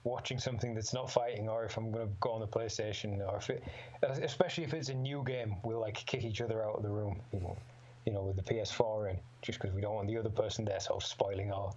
watching 0.04 0.38
something 0.38 0.74
that's 0.74 0.94
not 0.94 1.10
fighting, 1.10 1.50
or 1.50 1.66
if 1.66 1.78
I'm 1.78 1.92
going 1.92 2.08
to 2.08 2.14
go 2.20 2.32
on 2.32 2.40
the 2.40 2.48
PlayStation, 2.48 3.20
or 3.28 3.38
if 3.38 3.50
it, 3.50 3.64
especially 4.04 4.64
if 4.64 4.74
it's 4.74 4.90
a 4.90 4.94
new 4.94 5.24
game, 5.24 5.56
we'll 5.64 5.82
like 5.82 5.96
kick 5.96 6.24
each 6.24 6.42
other 6.42 6.64
out 6.64 6.76
of 6.76 6.84
the 6.84 6.90
room, 6.90 7.20
you 7.34 7.40
know, 7.40 7.58
you 8.06 8.14
know 8.14 8.22
with 8.22 8.36
the 8.36 8.44
PS4 8.44 9.12
in, 9.12 9.20
just 9.42 9.60
because 9.60 9.76
we 9.76 9.82
don't 9.82 9.96
want 9.96 10.08
the 10.08 10.18
other 10.18 10.30
person 10.30 10.64
there 10.64 10.80
sort 10.80 11.04
of 11.04 11.08
spoiling 11.08 11.52
our 11.52 11.74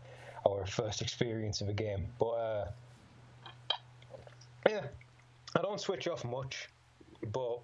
our 0.47 0.67
first 0.67 1.03
experience 1.03 1.61
of 1.61 1.69
a 1.69 1.73
game. 1.73 2.07
But 2.19 2.27
uh, 2.27 2.71
yeah, 4.69 4.87
I 5.57 5.63
don't 5.63 5.81
switch 5.81 6.09
off 6.09 6.25
much, 6.25 6.69
but 7.33 7.61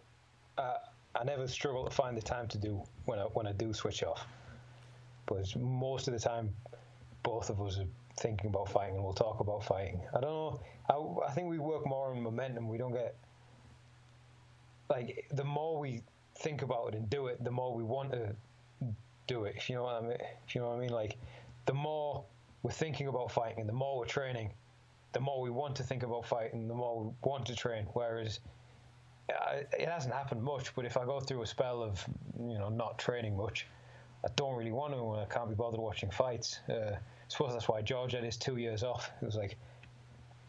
uh, 0.59 0.77
I 1.15 1.25
never 1.25 1.47
struggle 1.47 1.85
to 1.85 1.91
find 1.91 2.17
the 2.17 2.23
time 2.23 2.49
to 2.49 2.59
do 2.59 2.83
when 3.05 3.19
I 3.19 3.23
when 3.23 3.47
I 3.47 3.53
do 3.53 3.73
switch 3.73 4.03
off. 4.03 4.27
But 5.27 5.55
most 5.57 6.09
of 6.09 6.15
the 6.15 6.21
time, 6.21 6.55
both 7.23 7.51
of 7.51 7.61
us 7.61 7.79
are 7.79 7.87
thinking 8.19 8.49
about 8.49 8.69
fighting, 8.69 8.97
and 8.97 9.05
we'll 9.05 9.13
talk 9.13 9.41
about 9.41 9.65
fighting. 9.65 10.01
I 10.17 10.21
don't 10.21 10.31
know. 10.31 10.61
I, 10.89 11.29
I 11.29 11.33
think 11.33 11.49
we 11.49 11.59
work 11.59 11.87
more 11.87 12.11
on 12.11 12.21
momentum. 12.23 12.69
We 12.69 12.79
don't 12.79 12.93
get 12.93 13.17
like 14.89 15.27
the 15.33 15.45
more 15.45 15.79
we 15.79 16.03
think 16.37 16.63
about 16.63 16.89
it 16.89 16.95
and 16.95 17.09
do 17.09 17.27
it, 17.27 17.43
the 17.43 17.51
more 17.51 17.75
we 17.75 17.83
want 17.83 18.13
to 18.13 18.35
do 19.27 19.45
it. 19.45 19.55
If 19.57 19.69
you 19.71 19.77
know 19.77 19.85
what 19.85 20.03
I 20.03 20.07
mean. 20.07 20.19
If 20.47 20.55
you 20.55 20.61
know 20.61 20.69
what 20.69 20.77
I 20.79 20.81
mean. 20.81 20.91
Like 20.91 21.17
the 21.67 21.75
more 21.75 22.25
we're 22.63 22.71
thinking 22.71 23.09
about 23.09 23.31
fighting, 23.31 23.61
and 23.61 23.69
the 23.69 23.75
more 23.75 23.99
we're 23.99 24.07
training, 24.07 24.53
the 25.15 25.21
more 25.21 25.41
we 25.41 25.51
want 25.51 25.77
to 25.77 25.83
think 25.83 26.03
about 26.03 26.27
fighting, 26.27 26.69
the 26.69 26.75
more 26.75 27.03
we 27.03 27.11
want 27.23 27.47
to 27.47 27.57
train. 27.57 27.87
Whereas 27.95 28.41
uh, 29.31 29.61
it 29.79 29.89
hasn't 29.89 30.13
happened 30.13 30.43
much, 30.43 30.75
but 30.75 30.85
if 30.85 30.97
I 30.97 31.05
go 31.05 31.21
through 31.21 31.43
a 31.43 31.47
spell 31.47 31.83
of 31.83 32.05
you 32.39 32.59
know 32.59 32.69
not 32.69 32.99
training 32.99 33.37
much, 33.37 33.67
I 34.25 34.29
don't 34.37 34.57
really 34.57 34.73
want 34.73 34.93
to. 34.93 35.13
and 35.15 35.21
I 35.21 35.25
can't 35.27 35.49
be 35.49 35.55
bothered 35.55 35.81
watching 35.81 36.11
fights. 36.11 36.61
Uh, 36.69 36.97
I 36.97 36.99
suppose 37.29 37.53
that's 37.53 37.69
why 37.69 37.81
George 37.81 38.13
had 38.13 38.25
his 38.25 38.37
two 38.37 38.57
years 38.57 38.83
off. 38.83 39.11
It 39.23 39.25
was 39.25 39.37
like 39.37 39.57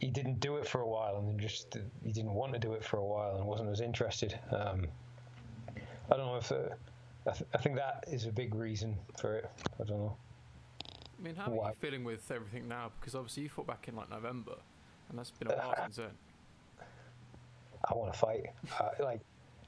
he 0.02 0.08
didn't 0.08 0.40
do 0.40 0.58
it 0.58 0.68
for 0.68 0.82
a 0.82 0.88
while, 0.88 1.18
and 1.18 1.40
just 1.40 1.78
he 2.04 2.12
didn't 2.12 2.34
want 2.34 2.54
to 2.54 2.60
do 2.60 2.74
it 2.74 2.84
for 2.84 2.98
a 2.98 3.06
while, 3.06 3.38
and 3.38 3.46
wasn't 3.46 3.70
as 3.70 3.80
interested. 3.80 4.38
Um, 4.52 4.88
I 6.12 6.18
don't 6.18 6.26
know 6.26 6.36
if 6.38 6.52
uh, 6.52 6.56
I, 7.28 7.32
th- 7.32 7.50
I, 7.54 7.58
think 7.58 7.76
that 7.78 8.06
is 8.12 8.26
a 8.26 8.32
big 8.32 8.54
reason 8.54 8.98
for 9.18 9.38
it. 9.38 9.50
I 9.80 9.84
don't 9.84 10.00
know. 10.00 10.18
I 11.20 11.24
mean, 11.24 11.36
how 11.36 11.50
why? 11.50 11.68
are 11.68 11.70
you 11.70 11.76
feeling 11.80 12.04
with 12.04 12.30
everything 12.32 12.68
now? 12.68 12.92
Because 13.00 13.16
obviously 13.16 13.44
you 13.44 13.50
fought 13.50 13.68
back 13.68 13.88
in 13.88 13.96
like 13.96 14.10
November, 14.10 14.56
and 15.10 15.18
that's 15.18 15.32
been 15.32 15.50
a 15.50 15.56
while 15.56 15.76
uh, 15.78 15.84
since 15.84 15.96
then. 15.98 16.86
I 17.90 17.94
want 17.94 18.14
to 18.14 18.20
fight. 18.20 18.48
Uh, 18.80 18.90
like 19.00 19.22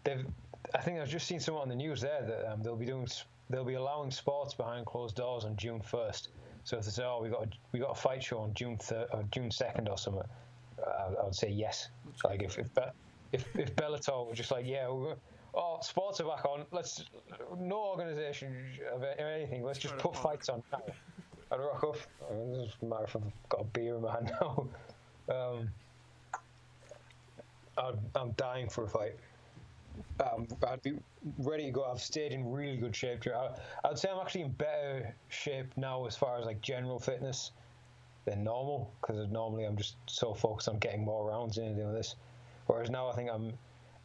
they've. 0.04 0.26
I 0.76 0.80
think 0.80 1.00
I've 1.00 1.10
just 1.10 1.28
seen 1.28 1.40
someone 1.40 1.64
on 1.64 1.70
the 1.70 1.76
news 1.76 2.02
there 2.02 2.22
that 2.24 2.52
um, 2.52 2.62
they'll 2.62 2.76
be 2.76 2.86
doing 2.86 3.08
they'll 3.50 3.64
be 3.64 3.76
allowing 3.76 4.12
sports 4.12 4.54
behind 4.54 4.86
closed 4.86 5.16
doors 5.16 5.46
on 5.46 5.56
June 5.56 5.80
1st. 5.80 6.28
So 6.64 6.78
if 6.78 6.86
they 6.86 6.92
say, 6.92 7.04
"Oh, 7.04 7.22
we 7.22 7.30
got 7.30 7.44
a, 7.44 7.50
we 7.72 7.80
got 7.80 7.92
a 7.92 7.96
fight 7.96 8.22
show 8.22 8.40
on 8.40 8.54
June 8.54 8.78
third 8.78 9.08
or 9.14 9.24
June 9.32 9.50
2nd 9.50 9.90
or 9.90 9.98
something," 9.98 10.24
I, 10.86 11.14
I 11.22 11.24
would 11.24 11.36
say 11.36 11.50
yes. 11.50 11.88
Like 12.26 12.44
if 12.44 12.58
if 12.60 12.68
if, 13.32 13.46
if 13.58 13.76
Bellator 13.76 14.28
was 14.28 14.38
just 14.38 14.52
like, 14.52 14.66
"Yeah, 14.66 14.90
we're, 14.90 15.16
oh, 15.54 15.80
sports 15.82 16.20
are 16.20 16.28
back 16.28 16.46
on. 16.46 16.66
Let's 16.72 17.04
no 17.58 17.78
organisation 17.78 18.56
of 18.94 19.04
anything. 19.04 19.64
Let's 19.64 19.80
just 19.80 19.98
put 19.98 20.16
fights 20.16 20.50
on. 20.50 20.64
I'd 21.52 21.60
rock 21.60 21.84
up. 21.84 21.96
It 22.30 22.56
doesn't 22.56 22.90
matter 22.90 23.06
if 23.06 23.16
I've 23.16 23.50
got 23.50 23.62
a 23.62 23.66
beer 23.66 23.96
in 23.96 24.02
my 24.02 24.12
hand 24.12 24.32
now. 24.42 24.68
Um, 25.30 25.70
I'd, 27.78 28.00
I'm 28.16 28.32
dying 28.32 28.70
for 28.70 28.86
a 28.86 28.90
fight. 28.90 29.16
Um, 30.20 30.48
I'd 30.68 30.82
be 30.82 30.94
ready 31.40 31.66
to 31.66 31.72
go. 31.72 31.86
I've 31.86 32.02
stayed 32.02 32.32
in 32.32 32.52
really 32.52 32.78
good 32.78 32.96
shape. 32.96 33.26
I, 33.28 33.50
I'd 33.88 33.98
say 33.98 34.10
I'm 34.10 34.20
actually 34.20 34.42
in 34.42 34.52
better 34.52 35.16
shape 35.30 35.72
now 35.78 36.06
as 36.06 36.16
far 36.16 36.38
as 36.38 36.46
like 36.46 36.62
general 36.62 37.00
fitness 37.00 37.52
than 38.26 38.44
normal 38.44 38.92
because 39.00 39.28
normally 39.30 39.66
I'm 39.66 39.78
just 39.78 39.96
so 40.06 40.34
focused 40.34 40.68
on 40.68 40.80
getting 40.80 41.06
more 41.06 41.28
rounds 41.30 41.58
in 41.58 41.66
and 41.66 41.76
doing 41.76 41.94
this. 41.94 42.16
Whereas 42.66 42.90
now 42.90 43.08
I 43.08 43.16
think 43.16 43.30
I'm 43.32 43.54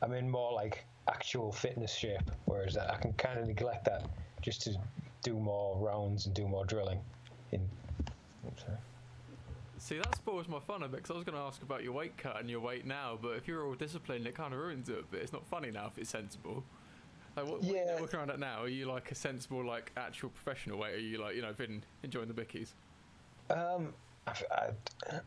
I'm 0.01 0.13
in 0.13 0.31
more 0.31 0.53
like 0.53 0.85
actual 1.09 1.51
fitness 1.53 1.93
shape. 1.93 2.31
Whereas 2.45 2.77
I 2.77 2.97
can 2.97 3.13
kind 3.15 3.39
of 3.39 3.47
neglect 3.47 3.85
that 3.87 4.09
just 4.41 4.63
to 4.63 4.77
do 5.23 5.35
more 5.35 5.77
rounds 5.79 6.27
and 6.27 6.35
do 6.35 6.47
more 6.47 6.65
drilling. 6.65 7.01
In 7.53 7.69
sorry. 8.57 8.77
See, 9.79 9.97
that 9.99 10.15
spoils 10.17 10.49
my 10.49 10.61
fun 10.61 10.83
a 10.85 10.89
bit 10.89 10.99
because 10.99 11.11
I 11.11 11.15
was 11.15 11.25
going 11.25 11.37
to 11.37 11.43
ask 11.43 11.61
about 11.63 11.83
your 11.83 11.93
weight 11.93 12.17
cut 12.17 12.39
and 12.41 12.49
your 12.49 12.61
weight 12.61 12.87
now, 12.87 13.19
but 13.21 13.31
if 13.31 13.49
you're 13.49 13.67
all 13.67 13.75
disciplined, 13.75 14.27
it 14.27 14.35
kind 14.35 14.53
of 14.55 14.61
ruins 14.61 14.89
it 14.89 14.99
a 15.01 15.03
bit. 15.03 15.23
It's 15.23 15.33
not 15.33 15.45
funny 15.47 15.71
now 15.73 15.87
if 15.87 15.99
it's 15.99 16.11
sensible. 16.11 16.63
Like, 17.37 17.47
what, 17.49 17.65
Yeah. 17.65 17.95
what, 17.95 18.03
looking 18.03 18.19
around 18.21 18.31
at 18.31 18.39
now, 18.39 18.63
are 18.63 18.69
you 18.69 18.87
like 18.87 19.11
a 19.11 19.15
sensible, 19.15 19.65
like 19.67 19.91
actual 19.97 20.29
professional 20.29 20.79
weight? 20.79 20.95
Are 20.95 20.99
you 20.99 21.19
like, 21.19 21.35
you 21.35 21.43
know, 21.43 21.53
been 21.53 21.83
enjoying 22.05 22.29
the 22.29 22.35
bickies? 22.35 22.75
Um, 23.51 23.93
I, 24.27 24.71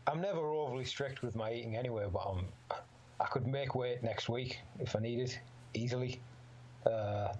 I'm 0.06 0.22
never 0.22 0.38
overly 0.40 0.84
strict 0.86 1.22
with 1.22 1.36
my 1.36 1.52
eating 1.52 1.76
anyway, 1.76 2.06
but 2.10 2.20
I'm, 2.20 2.46
I 3.20 3.26
could 3.26 3.46
make 3.46 3.74
weight 3.74 4.02
next 4.02 4.28
week 4.30 4.60
if 4.78 4.96
I 4.96 5.00
needed 5.00 5.38
easily. 5.74 6.20
Uh, 6.86 7.34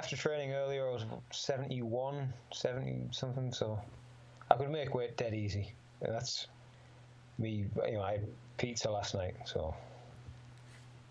after 0.00 0.16
training 0.16 0.54
earlier, 0.54 0.88
I 0.88 0.92
was 0.92 1.04
71, 1.30 2.32
70 2.54 3.08
something, 3.10 3.52
so 3.52 3.78
I 4.50 4.54
could 4.54 4.70
make 4.70 4.94
weight 4.94 5.18
dead 5.18 5.34
easy. 5.34 5.74
And 6.00 6.14
that's 6.14 6.46
me. 7.36 7.66
You 7.86 7.92
know, 7.92 8.00
I 8.00 8.12
had 8.12 8.26
pizza 8.56 8.90
last 8.90 9.14
night, 9.14 9.34
so. 9.44 9.74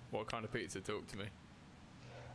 What 0.09 0.31
kind 0.31 0.43
of 0.43 0.51
pizza? 0.51 0.79
Talk 0.81 1.05
to 1.09 1.17
me. 1.17 1.25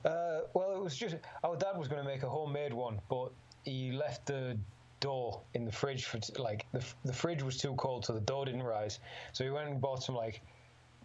Uh, 0.05 0.43
well, 0.55 0.77
it 0.77 0.81
was 0.81 0.97
just 0.97 1.17
our 1.43 1.57
dad 1.57 1.77
was 1.77 1.89
going 1.89 2.01
to 2.01 2.09
make 2.09 2.23
a 2.23 2.29
homemade 2.29 2.73
one, 2.73 3.01
but 3.11 3.33
he 3.65 3.91
left 3.91 4.25
the 4.27 4.57
dough 5.01 5.41
in 5.55 5.65
the 5.65 5.73
fridge 5.73 6.05
for 6.05 6.21
like 6.39 6.67
the 6.71 6.85
the 7.05 7.13
fridge 7.13 7.43
was 7.43 7.57
too 7.59 7.75
cold, 7.75 8.05
so 8.05 8.13
the 8.13 8.21
dough 8.21 8.45
didn't 8.45 8.63
rise. 8.63 9.01
So 9.33 9.43
he 9.43 9.51
went 9.51 9.71
and 9.71 9.81
bought 9.81 10.05
some 10.05 10.15
like 10.15 10.41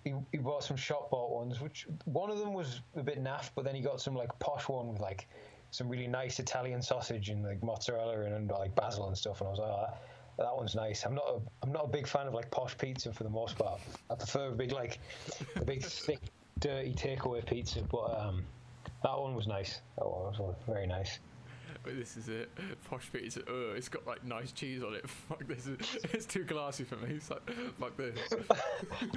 he, 0.03 0.13
he 0.31 0.37
bought 0.37 0.63
some 0.63 0.77
shop 0.77 1.09
bought 1.11 1.31
ones, 1.31 1.59
which 1.59 1.87
one 2.05 2.29
of 2.29 2.39
them 2.39 2.53
was 2.53 2.81
a 2.95 3.03
bit 3.03 3.23
naff, 3.23 3.51
but 3.55 3.65
then 3.65 3.75
he 3.75 3.81
got 3.81 4.01
some 4.01 4.15
like 4.15 4.29
posh 4.39 4.67
one 4.67 4.87
with 4.87 4.99
like 4.99 5.27
some 5.71 5.87
really 5.87 6.07
nice 6.07 6.39
Italian 6.39 6.81
sausage 6.81 7.29
and 7.29 7.43
like 7.43 7.61
mozzarella 7.63 8.21
and, 8.21 8.33
and 8.33 8.49
like 8.49 8.75
basil 8.75 9.07
and 9.07 9.17
stuff. 9.17 9.41
And 9.41 9.47
I 9.47 9.51
was 9.51 9.59
like, 9.59 9.69
oh, 9.71 9.85
that, 10.37 10.45
that 10.45 10.55
one's 10.55 10.75
nice. 10.75 11.05
I'm 11.05 11.15
not 11.15 11.27
a 11.27 11.39
I'm 11.63 11.71
not 11.71 11.85
a 11.85 11.89
big 11.89 12.07
fan 12.07 12.27
of 12.27 12.33
like 12.33 12.49
posh 12.51 12.77
pizza 12.77 13.13
for 13.13 13.23
the 13.23 13.29
most 13.29 13.57
part. 13.57 13.79
I 14.09 14.15
prefer 14.15 14.47
a 14.47 14.51
big 14.51 14.71
like 14.71 14.99
a 15.55 15.65
big 15.65 15.83
thick 15.83 16.19
dirty 16.59 16.93
takeaway 16.93 17.45
pizza, 17.45 17.81
but 17.81 18.19
um. 18.19 18.43
That 19.01 19.17
one 19.17 19.33
was 19.33 19.47
nice. 19.47 19.79
That 19.97 20.05
one 20.05 20.33
was 20.37 20.55
very 20.67 20.85
nice. 20.85 21.19
But 21.83 21.97
this 21.97 22.17
is 22.17 22.29
it. 22.29 22.49
Posh 22.89 23.09
pizza. 23.11 23.41
Ugh, 23.41 23.75
it's 23.75 23.89
got 23.89 24.05
like 24.05 24.23
nice 24.25 24.51
cheese 24.51 24.83
on 24.83 24.93
it. 24.93 25.09
Fuck 25.29 25.47
this. 25.47 25.67
Is, 25.67 25.77
it's 26.13 26.25
too 26.25 26.43
glassy 26.43 26.83
for 26.83 26.97
me. 26.97 27.15
It's 27.15 27.29
like, 27.29 27.49
fuck 27.79 27.95
this. 27.97 28.17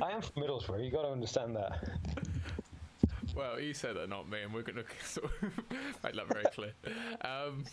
I 0.00 0.12
am 0.12 0.22
from 0.22 0.42
Middlesbrough. 0.42 0.84
You 0.84 0.90
got 0.90 1.02
to 1.02 1.08
understand 1.08 1.56
that. 1.56 1.98
Well, 3.34 3.58
you 3.58 3.72
said 3.72 3.96
that, 3.96 4.08
not 4.08 4.28
me, 4.28 4.42
and 4.42 4.52
we're 4.52 4.62
going 4.62 4.76
to 4.76 4.84
sort 5.06 5.30
of 5.42 5.50
make 6.04 6.14
that 6.14 6.28
very 6.28 6.44
clear. 6.52 6.72
Um, 7.22 7.64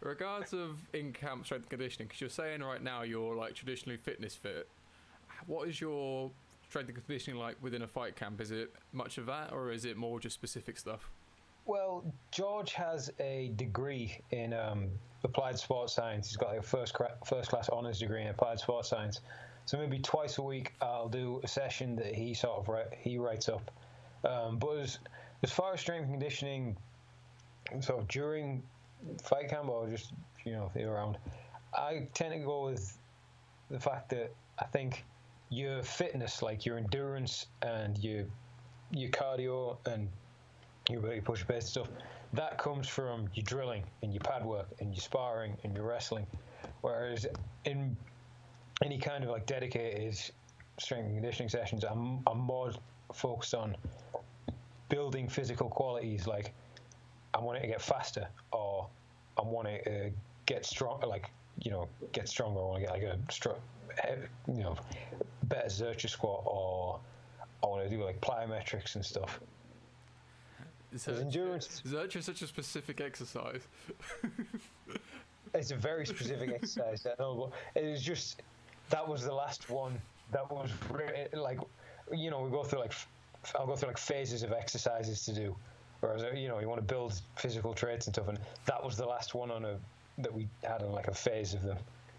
regards 0.00 0.52
of 0.52 0.78
in-camp 0.92 1.44
strength 1.44 1.62
and 1.62 1.70
conditioning, 1.70 2.08
because 2.08 2.20
you're 2.20 2.30
saying 2.30 2.62
right 2.62 2.82
now 2.82 3.02
you're 3.02 3.36
like 3.36 3.54
traditionally 3.54 3.96
fitness 3.96 4.34
fit. 4.34 4.68
What 5.46 5.68
is 5.68 5.80
your 5.80 6.30
strength 6.68 6.88
and 6.88 6.96
conditioning 6.96 7.38
like 7.38 7.56
within 7.62 7.82
a 7.82 7.86
fight 7.86 8.16
camp? 8.16 8.40
Is 8.40 8.50
it 8.50 8.72
much 8.92 9.18
of 9.18 9.26
that, 9.26 9.52
or 9.52 9.70
is 9.70 9.84
it 9.84 9.96
more 9.96 10.18
just 10.18 10.34
specific 10.34 10.76
stuff? 10.76 11.10
Well, 11.68 12.02
George 12.30 12.72
has 12.72 13.12
a 13.20 13.52
degree 13.56 14.18
in 14.30 14.54
um, 14.54 14.88
applied 15.22 15.58
sports 15.58 15.92
science. 15.92 16.28
He's 16.28 16.38
got 16.38 16.48
like 16.48 16.60
a 16.60 16.62
first 16.62 16.94
cra- 16.94 17.18
first 17.26 17.50
class 17.50 17.68
honors 17.68 17.98
degree 17.98 18.22
in 18.22 18.28
applied 18.28 18.58
sports 18.58 18.88
science. 18.88 19.20
So 19.66 19.76
maybe 19.76 19.98
twice 19.98 20.38
a 20.38 20.42
week 20.42 20.72
I'll 20.80 21.10
do 21.10 21.42
a 21.44 21.46
session 21.46 21.94
that 21.96 22.14
he 22.14 22.32
sort 22.32 22.66
of 22.66 22.92
he 22.98 23.18
writes 23.18 23.50
up. 23.50 23.70
Um, 24.24 24.56
but 24.56 24.78
as, 24.78 24.98
as 25.42 25.50
far 25.50 25.74
as 25.74 25.80
strength 25.80 26.08
conditioning, 26.08 26.74
sort 27.80 28.00
of 28.00 28.08
during 28.08 28.62
fight 29.22 29.50
camp 29.50 29.68
or 29.68 29.90
just 29.90 30.14
you 30.46 30.52
know 30.52 30.72
year 30.74 30.94
round, 30.94 31.18
I 31.74 32.08
tend 32.14 32.32
to 32.32 32.38
go 32.38 32.64
with 32.64 32.96
the 33.70 33.78
fact 33.78 34.08
that 34.08 34.32
I 34.58 34.64
think 34.64 35.04
your 35.50 35.82
fitness, 35.82 36.40
like 36.40 36.64
your 36.64 36.78
endurance 36.78 37.44
and 37.60 37.98
your 37.98 38.24
your 38.90 39.10
cardio 39.10 39.76
and 39.84 40.08
your 40.88 41.02
to 41.02 41.20
push 41.22 41.46
pace 41.46 41.66
stuff, 41.66 41.88
that 42.32 42.58
comes 42.58 42.88
from 42.88 43.28
your 43.34 43.44
drilling 43.44 43.84
and 44.02 44.12
your 44.12 44.20
pad 44.20 44.44
work 44.44 44.68
and 44.80 44.94
your 44.94 45.00
sparring 45.00 45.56
and 45.64 45.74
your 45.74 45.84
wrestling. 45.84 46.26
Whereas 46.80 47.26
in 47.64 47.96
any 48.82 48.98
kind 48.98 49.24
of 49.24 49.30
like 49.30 49.46
dedicated 49.46 50.16
strength 50.78 51.06
and 51.06 51.14
conditioning 51.14 51.48
sessions, 51.48 51.84
I'm 51.84 52.20
I'm 52.26 52.38
more 52.38 52.72
focused 53.12 53.54
on 53.54 53.76
building 54.88 55.28
physical 55.28 55.68
qualities. 55.68 56.26
Like 56.26 56.52
I 57.34 57.40
want 57.40 57.58
it 57.58 57.62
to 57.62 57.68
get 57.68 57.82
faster, 57.82 58.28
or 58.52 58.88
I 59.38 59.42
want 59.42 59.68
it 59.68 59.84
to 59.84 60.10
get 60.46 60.64
strong. 60.64 61.00
Like 61.06 61.30
you 61.62 61.70
know, 61.70 61.88
get 62.12 62.28
stronger. 62.28 62.60
I 62.60 62.62
want 62.62 62.82
to 62.82 62.86
get 62.86 62.92
like 62.92 63.02
a 63.02 64.16
you 64.52 64.62
know 64.62 64.76
better 65.44 65.68
Zercher 65.68 66.08
squat, 66.08 66.42
or 66.46 67.00
I 67.62 67.66
want 67.66 67.88
to 67.88 67.94
do 67.94 68.02
like 68.02 68.20
plyometrics 68.20 68.94
and 68.94 69.04
stuff. 69.04 69.40
Zerch- 70.94 71.20
endurance- 71.20 71.82
is 71.84 72.24
such 72.24 72.42
a 72.42 72.46
specific 72.46 73.00
exercise. 73.00 73.62
It's 75.54 75.70
a 75.70 75.76
very 75.76 76.06
specific 76.06 76.50
exercise. 76.50 77.06
I 77.06 77.14
know, 77.18 77.50
but 77.74 77.82
it 77.82 77.90
was 77.90 78.02
just 78.02 78.42
that 78.90 79.06
was 79.06 79.24
the 79.24 79.32
last 79.32 79.70
one. 79.70 79.98
That 80.30 80.50
was 80.50 80.70
like, 81.32 81.58
you 82.12 82.30
know, 82.30 82.40
we 82.42 82.50
go 82.50 82.62
through 82.62 82.80
like 82.80 82.92
I'll 83.58 83.66
go 83.66 83.76
through 83.76 83.88
like 83.88 83.98
phases 83.98 84.42
of 84.42 84.52
exercises 84.52 85.24
to 85.24 85.32
do, 85.32 85.56
whereas 86.00 86.22
uh, 86.22 86.32
you 86.34 86.48
know 86.48 86.58
you 86.58 86.68
want 86.68 86.80
to 86.80 86.86
build 86.86 87.14
physical 87.36 87.72
traits 87.72 88.06
and 88.06 88.14
stuff, 88.14 88.28
and 88.28 88.38
that 88.66 88.82
was 88.84 88.96
the 88.96 89.06
last 89.06 89.34
one 89.34 89.50
on 89.50 89.64
a 89.64 89.78
that 90.18 90.32
we 90.32 90.46
had 90.64 90.82
on 90.82 90.92
like 90.92 91.08
a 91.08 91.14
phase 91.14 91.54
of 91.54 91.62
them. 91.62 91.78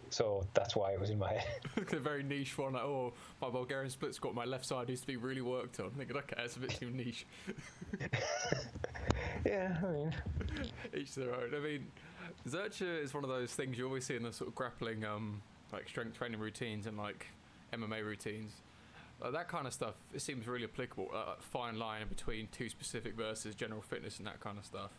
So 0.10 0.46
that's 0.54 0.75
why 0.75 0.92
it 0.92 1.00
was 1.00 1.10
in 1.10 1.20
my 1.20 1.34
head. 1.34 1.62
a 1.94 2.00
very 2.00 2.24
niche 2.24 2.58
one. 2.58 2.74
Like, 2.74 2.84
oh, 2.84 3.13
my 3.42 3.50
Bulgarian 3.50 3.89
split 3.89 4.16
squat, 4.16 4.34
my 4.34 4.46
left 4.46 4.66
side 4.66 4.88
needs 4.88 5.01
to 5.01 5.08
be 5.08 5.18
really 5.18 5.42
worked 5.42 5.80
on. 5.80 5.92
Thinking, 5.92 6.18
okay, 6.18 6.42
it's 6.44 6.56
a 6.56 6.60
bit 6.60 6.72
too 6.72 6.89
niche. 6.89 7.25
yeah, 9.46 9.78
I 9.84 9.92
mean, 9.92 10.16
Each 10.96 11.13
to 11.13 11.22
their 11.22 11.36
own. 11.36 11.54
I 11.56 11.60
mean, 11.60 11.88
Zercher 12.48 13.04
is 13.04 13.13
one 13.13 13.24
of 13.24 13.30
those 13.30 13.54
things 13.54 13.78
you 13.78 13.86
always 13.86 14.06
see 14.06 14.16
in 14.16 14.24
the 14.24 14.34
sort 14.34 14.50
of 14.50 14.56
grappling, 14.56 15.06
um, 15.06 15.42
like 15.72 15.88
strength 15.88 16.18
training 16.18 16.39
routines 16.39 16.88
and 16.88 16.98
like 16.98 17.28
MMA 17.74 18.04
routines. 18.04 18.51
Uh, 19.22 19.32
that 19.32 19.50
kind 19.50 19.68
of 19.68 19.74
stuff, 19.74 19.96
it 20.13 20.22
seems 20.22 20.48
really 20.48 20.63
applicable. 20.63 21.10
Uh, 21.13 21.34
fine 21.39 21.78
line 21.78 22.08
between 22.08 22.48
two 22.51 22.70
specific 22.70 23.16
versus 23.16 23.54
general 23.54 23.82
fitness 23.82 24.18
and 24.18 24.28
that 24.28 24.39
kind 24.39 24.58
of 24.58 24.66
stuff. 24.66 24.92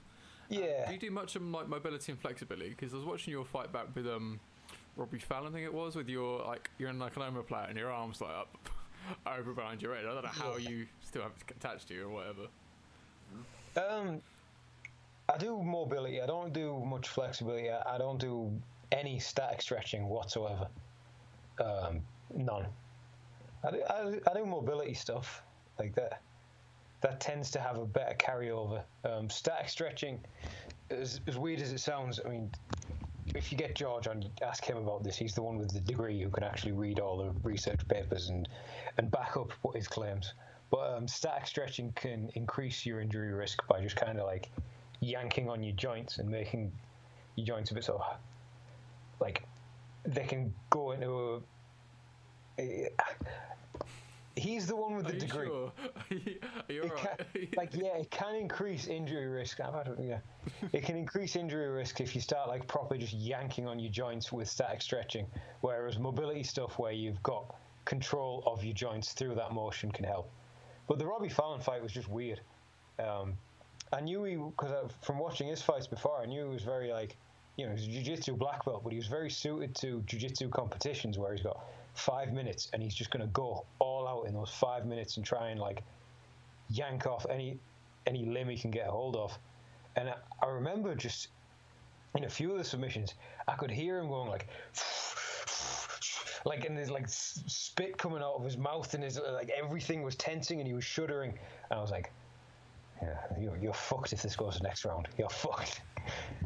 yeah. 0.51 0.87
Do 0.87 0.93
you 0.93 0.99
do 0.99 1.11
much 1.11 1.37
of 1.37 1.43
like 1.43 1.69
mobility 1.69 2.13
and 2.13 2.21
flexibility? 2.21 2.71
Because 2.71 2.93
I 2.93 2.97
was 2.97 3.07
watching 3.07 3.33
your 3.33 3.47
fight 3.47 3.73
back 3.73 3.95
with 3.95 4.07
um, 4.07 4.39
Robbie 5.01 5.19
Fallon, 5.19 5.49
I 5.49 5.53
think 5.53 5.65
it 5.65 5.73
was, 5.73 5.97
with 5.97 6.11
your 6.11 6.45
like 6.45 6.69
you're 6.77 6.91
in 6.91 6.99
like 6.99 7.17
an 7.17 7.23
omoplate 7.23 7.71
and 7.71 7.79
your 7.79 7.91
arms 7.91 8.21
like 8.21 8.35
up 8.35 8.69
over 9.27 9.55
behind 9.55 9.81
your 9.81 9.95
head. 9.95 10.05
I 10.05 10.13
don't 10.13 10.25
know 10.25 10.29
how 10.29 10.59
you 10.59 10.87
still 11.01 11.23
have 11.23 11.33
it 11.33 11.57
attached 11.57 11.89
to 11.89 11.95
you 11.95 12.05
or 12.05 12.11
whatever. 12.11 12.49
Um, 13.77 14.21
I 15.33 15.39
do 15.39 15.63
mobility. 15.63 16.21
I 16.21 16.27
don't 16.27 16.53
do 16.53 16.85
much 16.85 17.09
flexibility. 17.09 17.71
I, 17.71 17.95
I 17.95 17.97
don't 17.97 18.21
do 18.21 18.53
any 18.93 19.19
static 19.19 19.63
stretching 19.63 20.07
whatsoever. 20.07 20.69
Um, 21.65 22.03
none. 22.35 22.67
I 23.65 23.71
do, 23.71 23.83
I, 23.89 24.03
do- 24.03 24.21
I 24.31 24.35
do 24.39 24.45
mobility 24.45 24.93
stuff 24.93 25.43
like 25.79 25.95
that. 25.95 26.21
That 27.01 27.21
tends 27.21 27.51
to 27.53 27.59
have 27.61 27.79
a 27.79 27.87
better 27.87 28.15
carryover. 28.17 28.83
Um, 29.05 29.31
static 29.31 29.71
stretching, 29.71 30.21
as, 30.91 31.23
as 31.27 31.39
weird 31.39 31.63
as 31.63 31.73
it 31.73 31.81
sounds, 31.81 32.21
I 32.23 32.29
mean, 32.29 32.51
if 33.35 33.53
you 33.53 33.59
get 33.59 33.75
George 33.75 34.07
on, 34.07 34.25
ask 34.43 34.65
him 34.65 34.77
about 34.77 35.05
this. 35.05 35.17
He's 35.17 35.35
the 35.35 35.43
one 35.43 35.59
with 35.59 35.73
the 35.73 35.81
degree 35.81 36.21
who 36.21 36.31
can 36.31 36.45
actually 36.45 36.73
read 36.73 37.01
all 37.01 37.19
the 37.19 37.31
research 37.43 37.87
papers 37.89 38.29
and, 38.29 38.49
and 38.99 39.11
back 39.11 39.37
up 39.37 39.53
what 39.63 39.77
his 39.77 39.89
claims. 39.89 40.35
But 40.71 40.95
um, 40.95 41.09
static 41.09 41.47
stretching 41.47 41.93
can 41.93 42.31
increase 42.35 42.87
your 42.87 43.01
injury 43.01 43.33
risk 43.33 43.67
by 43.69 43.81
just 43.81 43.97
kind 43.97 44.19
of 44.19 44.27
like 44.27 44.51
yanking 45.01 45.49
on 45.49 45.63
your 45.63 45.75
joints 45.75 46.19
and 46.19 46.29
making 46.29 46.71
your 47.37 47.47
joints 47.47 47.71
a 47.71 47.75
bit 47.75 47.89
of 47.89 48.03
like 49.21 49.43
they 50.05 50.25
can 50.25 50.53
go 50.71 50.93
into 50.93 51.43
a, 52.59 52.63
a 52.63 52.89
he's 54.37 54.67
the 54.67 54.77
one 54.77 54.95
with 54.97 55.07
Are 55.07 55.09
the 55.09 55.15
you 55.15 55.21
degree. 55.21 55.47
sure? 55.47 55.73
Are 55.97 56.15
you, 56.15 56.39
are 56.69 56.73
you 56.73 56.83
It 56.83 56.91
alright? 56.93 57.19
can, 57.35 57.49
like 57.57 57.75
yeah, 57.75 57.97
it 57.99 58.11
can 58.11 58.35
increase 58.35 58.87
injury 58.87 59.27
risk. 59.27 59.61
I've 59.61 59.75
had 59.75 59.95
yeah, 60.01 60.19
it 60.73 60.83
can 60.85 60.97
increase 60.97 61.37
injury 61.37 61.69
risk 61.69 62.01
if 62.01 62.15
you 62.15 62.21
start 62.21 62.49
like 62.49 62.67
properly 62.67 63.01
just 63.01 63.13
yanking 63.13 63.67
on 63.67 63.79
your 63.79 63.91
joints 63.93 64.33
with 64.33 64.49
static 64.49 64.83
stretching. 64.83 65.27
Whereas 65.61 65.99
mobility 65.99 66.43
stuff, 66.43 66.79
where 66.79 66.93
you've 66.93 67.23
got 67.23 67.55
control 67.85 68.43
of 68.47 68.63
your 68.65 68.75
joints 68.75 69.13
through 69.13 69.35
that 69.37 69.53
motion, 69.53 69.91
can 69.91 70.05
help. 70.05 70.31
But 70.89 70.99
the 70.99 71.07
Robbie 71.07 71.29
Fallon 71.29 71.61
fight 71.61 71.83
was 71.83 71.93
just 71.93 72.09
weird. 72.09 72.41
Um, 72.99 73.35
I 73.93 74.01
knew 74.01 74.23
he 74.25 74.37
because 74.37 74.91
from 75.03 75.19
watching 75.19 75.49
his 75.49 75.63
fights 75.63 75.87
before, 75.87 76.21
I 76.23 76.27
knew 76.27 76.45
he 76.45 76.53
was 76.55 76.63
very 76.63 76.93
like, 76.93 77.17
you 77.57 77.67
know, 77.67 77.73
he's 77.75 77.85
a 77.89 77.91
jiu-jitsu 77.91 78.37
black 78.37 78.65
belt, 78.65 78.83
but 78.85 78.93
he 78.93 78.97
was 78.97 79.07
very 79.09 79.31
suited 79.31 79.75
to 79.77 80.03
jiu-jitsu 80.07 80.49
competitions 80.51 81.19
where 81.19 81.33
he's 81.33 81.43
got 81.43 81.61
five 82.01 82.33
minutes 82.33 82.69
and 82.73 82.83
he's 82.83 82.95
just 82.95 83.11
going 83.11 83.21
to 83.21 83.33
go 83.33 83.65
all 83.79 84.09
out 84.09 84.27
in 84.27 84.35
those 84.35 84.51
five 84.51 84.87
minutes 84.87 85.17
and 85.17 85.27
try 85.27 85.51
and 85.51 85.61
like 85.61 85.83
yank 86.71 87.07
off 87.07 87.27
any 87.29 87.59
any 88.07 88.25
limb 88.25 88.49
he 88.49 88.57
can 88.57 88.71
get 88.71 88.89
a 88.89 88.91
hold 88.91 89.17
of. 89.17 89.37
And 89.97 90.09
I, 90.09 90.15
I 90.43 90.47
remember 90.47 90.95
just 90.95 91.29
in 92.17 92.25
a 92.25 92.31
few 92.31 92.53
of 92.53 92.59
the 92.59 92.65
submissions, 92.65 93.15
I 93.47 93.55
could 93.55 93.71
hear 93.71 93.99
him 93.99 94.09
going 94.09 94.29
like. 94.29 94.49
Like 96.47 96.65
and 96.65 96.75
there's 96.75 96.91
like 96.91 97.05
spit 97.07 97.99
coming 97.99 98.23
out 98.23 98.33
of 98.37 98.45
his 98.45 98.57
mouth 98.57 98.95
and 98.95 99.05
his 99.05 99.21
like 99.35 99.51
everything 99.51 100.03
was 100.03 100.17
tensing 100.17 100.59
and 100.59 100.67
he 100.67 100.73
was 100.73 100.85
shuddering 100.85 101.33
and 101.33 101.79
I 101.79 101.83
was 101.83 101.91
like, 101.91 102.11
yeah, 103.03 103.19
you're, 103.39 103.59
you're 103.59 103.75
fucked 103.75 104.15
if 104.15 104.23
this 104.23 104.37
goes 104.37 104.57
the 104.57 104.63
next 104.63 104.87
round. 104.87 105.09
You're 105.19 105.29
fucked. 105.29 105.83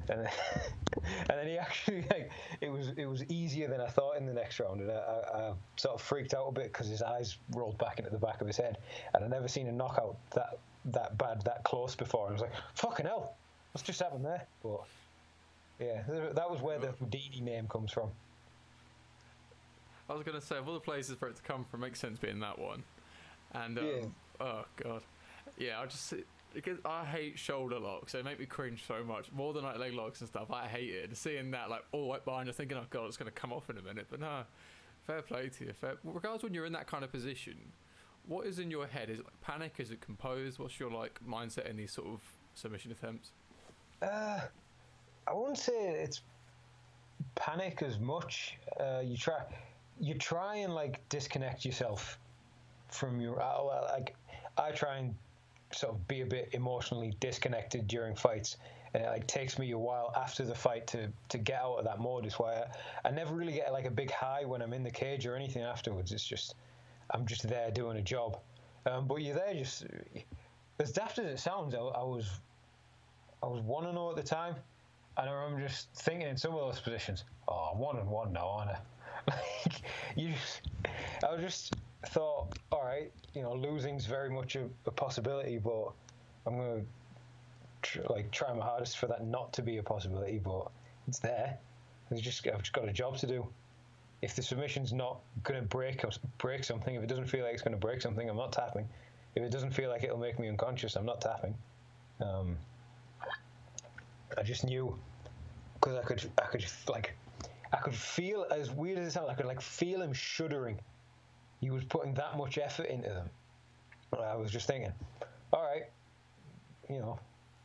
And 0.09 0.21
then, 0.21 0.29
and 1.31 1.39
then 1.39 1.47
he 1.47 1.59
actually 1.59 2.03
like 2.11 2.31
it 2.61 2.71
was 2.71 2.89
it 2.97 3.07
was 3.07 3.25
easier 3.25 3.69
than 3.69 3.81
I 3.81 3.89
thought 3.89 4.17
in 4.17 4.27
the 4.27 4.33
next 4.35 4.61
round, 4.61 4.81
and 4.81 4.91
I, 4.91 4.95
I, 4.95 5.39
I 5.39 5.53
sort 5.77 5.95
of 5.95 6.03
freaked 6.03 6.35
out 6.35 6.47
a 6.49 6.53
bit 6.53 6.65
because 6.73 6.89
his 6.89 7.03
eyes 7.03 7.39
rolled 7.55 7.79
back 7.79 7.99
into 7.99 8.11
the 8.11 8.19
back 8.19 8.41
of 8.41 8.47
his 8.47 8.57
head, 8.57 8.79
and 9.15 9.25
I'd 9.25 9.31
never 9.31 9.49
seen 9.49 9.67
a 9.69 9.73
knockout 9.73 10.17
that 10.35 10.59
that 10.87 11.17
bad 11.17 11.43
that 11.43 11.65
close 11.65 11.95
before. 11.95 12.29
I 12.29 12.33
was 12.33 12.43
like, 12.43 12.53
fucking 12.75 13.07
hell, 13.07 13.35
what's 13.73 13.83
just 13.87 14.01
happened 14.01 14.25
there? 14.25 14.47
But 14.63 14.83
yeah, 15.81 16.03
that 16.35 16.51
was 16.51 16.61
where 16.61 16.79
the 16.79 16.93
Houdini 16.93 17.41
name 17.41 17.67
comes 17.69 17.91
from. 17.91 18.11
I 20.09 20.13
was 20.13 20.23
going 20.23 20.39
to 20.39 20.47
say, 20.47 20.59
of 20.59 20.69
all 20.69 20.75
the 20.75 20.81
places 20.81 21.17
for 21.17 21.29
it 21.29 21.37
to 21.37 21.43
come 21.43 21.65
from, 21.65 21.81
makes 21.81 21.99
sense 21.99 22.19
being 22.19 22.41
that 22.41 22.59
one. 22.59 22.85
And, 23.53 23.79
um, 23.79 23.85
Yeah. 23.87 24.05
oh, 24.41 24.65
God. 24.77 25.03
Yeah, 25.57 25.81
I 25.81 25.87
just, 25.87 26.13
because 26.55 26.79
I 26.85 27.05
hate 27.05 27.39
shoulder 27.39 27.79
locks. 27.79 28.13
They 28.13 28.23
make 28.23 28.39
me 28.39 28.47
cringe 28.47 28.85
so 28.87 29.05
much. 29.05 29.31
More 29.33 29.53
than 29.53 29.65
like 29.65 29.79
leg 29.79 29.93
locks 29.93 30.21
and 30.21 30.29
stuff. 30.29 30.51
I 30.51 30.67
hate 30.67 30.91
it. 30.91 31.17
Seeing 31.17 31.51
that, 31.51 31.69
like, 31.69 31.83
all 31.93 32.13
right 32.13 32.25
behind 32.25 32.47
you, 32.47 32.53
thinking, 32.53 32.79
oh, 32.79 32.87
God, 32.91 33.07
it's 33.07 33.17
going 33.17 33.31
to 33.31 33.33
come 33.33 33.53
off 33.53 33.69
in 33.69 33.77
a 33.79 33.83
minute. 33.83 34.07
But 34.11 34.21
no, 34.21 34.45
fair 35.07 35.21
play 35.23 35.49
to 35.49 35.65
you. 35.67 35.73
Fair, 35.73 35.97
regardless 36.05 36.43
when 36.43 36.55
you're 36.55 36.67
in 36.67 36.73
that 36.73 36.87
kind 36.87 37.05
of 37.05 37.13
position, 37.13 37.57
what 38.27 38.47
is 38.47 38.59
in 38.59 38.71
your 38.71 38.87
head? 38.87 39.11
Is 39.11 39.19
it 39.19 39.25
like 39.25 39.41
panic? 39.41 39.75
Is 39.79 39.91
it 39.91 40.01
composed? 40.01 40.59
What's 40.59 40.81
your, 40.81 40.91
like, 40.91 41.21
mindset 41.29 41.69
in 41.69 41.77
these 41.77 41.93
sort 41.93 42.09
of 42.09 42.21
submission 42.55 42.93
attempts? 42.93 43.33
Uh, 44.01 44.41
I 45.27 45.33
wouldn't 45.33 45.59
say 45.59 45.73
it's 45.73 46.23
panic 47.35 47.83
as 47.83 47.99
much. 47.99 48.59
Uh, 48.79 49.01
you 49.05 49.17
try, 49.17 49.41
you 50.01 50.15
try 50.15 50.57
and 50.57 50.75
like 50.75 51.07
disconnect 51.09 51.65
yourself 51.65 52.19
from 52.89 53.21
your. 53.21 53.41
Uh, 53.41 53.65
well, 53.65 53.89
like 53.93 54.15
I 54.59 54.73
try 54.73 54.99
and 54.99 55.15
sort 55.75 55.95
of 55.95 56.09
be 56.09 56.21
a 56.21 56.27
bit 56.27 56.51
emotionally 56.53 57.15
disconnected 57.21 57.87
during 57.87 58.15
fights, 58.15 58.57
and 58.93 59.03
it 59.03 59.07
like 59.07 59.27
takes 59.27 59.59
me 59.59 59.73
a 59.73 59.79
while 59.79 60.13
after 60.17 60.45
the 60.45 60.55
fight 60.55 60.87
to 60.89 61.09
to 61.29 61.39
get 61.39 61.61
out 61.61 61.77
of 61.77 61.85
that 61.85 62.01
mode. 62.01 62.27
Is 62.27 62.35
why 62.35 62.55
I, 62.55 63.09
I 63.09 63.11
never 63.11 63.35
really 63.35 63.55
get 63.55 63.73
like 63.73 63.87
a 63.87 63.91
big 63.91 64.11
high 64.11 64.45
when 64.45 64.63
I'm 64.63 64.73
in 64.73 64.83
the 64.83 64.91
cage 64.91 65.27
or 65.27 65.35
anything 65.37 65.63
afterwards. 65.63 66.13
It's 66.13 66.27
just 66.27 66.55
I'm 67.11 67.27
just 67.27 67.49
there 67.49 67.71
doing 67.71 67.99
a 67.99 68.03
job. 68.03 68.39
Um, 68.87 69.07
but 69.07 69.17
you're 69.17 69.35
there 69.35 69.55
just 69.55 69.87
as 70.79 70.93
daft 70.93 71.19
as 71.19 71.27
it 71.27 71.39
sounds. 71.39 71.75
I, 71.75 71.79
I 71.79 72.03
was 72.03 72.41
I 73.43 73.47
was 73.47 73.61
one 73.63 73.85
and 73.85 73.95
zero 73.95 74.11
at 74.11 74.17
the 74.17 74.23
time, 74.23 74.55
and 75.17 75.29
I 75.29 75.33
remember 75.33 75.67
just 75.67 75.89
thinking 75.95 76.29
in 76.29 76.37
some 76.37 76.55
of 76.55 76.61
those 76.61 76.81
positions, 76.81 77.25
"Oh, 77.49 77.71
I'm 77.73 77.79
one 77.79 77.97
and 77.97 78.09
one 78.09 78.33
now, 78.33 78.49
aren't 78.49 78.71
I?" 78.71 78.79
like 79.65 79.83
you, 80.17 80.33
just, 80.33 80.63
I 81.27 81.33
was 81.33 81.41
just 81.41 81.75
thought, 82.05 82.59
"All 82.71 82.85
right, 82.85 83.13
you 83.35 83.43
know, 83.43 83.53
losing's 83.55 84.07
very 84.07 84.31
much 84.31 84.57
a, 84.57 84.69
a 84.87 84.91
possibility, 84.91 85.59
but 85.59 85.93
I'm 86.47 86.57
gonna 86.57 86.83
tr- 87.83 88.03
like 88.11 88.31
try 88.31 88.53
my 88.53 88.65
hardest 88.65 88.99
for 88.99 89.07
that 89.07 89.27
not 89.27 89.53
to 89.55 89.63
be 89.63 89.79
a 89.79 89.83
possibility, 89.83 90.39
but 90.39 90.71
it's 91.09 91.19
there. 91.19 91.59
It's 92.11 92.21
just 92.21 92.47
I've 92.47 92.61
just 92.61 92.73
got 92.73 92.89
a 92.89 92.93
job 92.93 93.17
to 93.19 93.27
do. 93.27 93.47
If 94.23 94.35
the 94.37 94.43
submission's 94.43 94.93
not 94.93 95.21
gonna 95.43 95.63
break 95.63 96.05
us- 96.05 96.19
break 96.39 96.65
something, 96.65 96.95
if 96.95 97.03
it 97.03 97.07
doesn't 97.07 97.27
feel 97.27 97.45
like 97.45 97.55
it's 97.55 97.63
gonna 97.63 97.77
break 97.77 98.01
something, 98.01 98.29
I'm 98.29 98.37
not 98.37 98.53
tapping. 98.53 98.89
If 99.35 99.43
it 99.43 99.51
doesn't 99.51 99.73
feel 99.73 99.91
like 99.91 100.05
it'll 100.05 100.19
make 100.19 100.39
me 100.39 100.49
unconscious, 100.49 100.97
I'm 100.97 101.07
not 101.07 101.21
tapping. 101.21 101.57
Um, 102.21 102.57
I 104.37 104.43
just 104.43 104.65
knew 104.65 104.97
because 105.75 105.97
I 105.97 106.03
could, 106.03 106.31
I 106.39 106.47
could 106.47 106.65
like, 106.89 107.15
I 107.73 107.77
could 107.79 107.95
feel 107.95 108.47
as 108.51 108.71
weird 108.71 108.99
as 108.99 109.09
it 109.09 109.11
sounds. 109.13 109.29
I 109.29 109.35
could 109.35 109.47
like 109.47 109.61
feel 109.61 110.01
him 110.01 110.13
shuddering. 110.13 110.79
He 111.61 111.71
was 111.71 111.85
putting 111.85 112.15
that 112.15 112.37
much 112.37 112.59
effort 112.59 112.87
into 112.87 113.09
them. 113.09 113.31
And 114.13 114.23
I 114.23 114.37
was 114.37 114.51
just 114.51 114.67
thinking, 114.67 114.93
all 115.53 115.63
right, 115.63 115.85
you 116.89 116.99
know, 116.99 117.19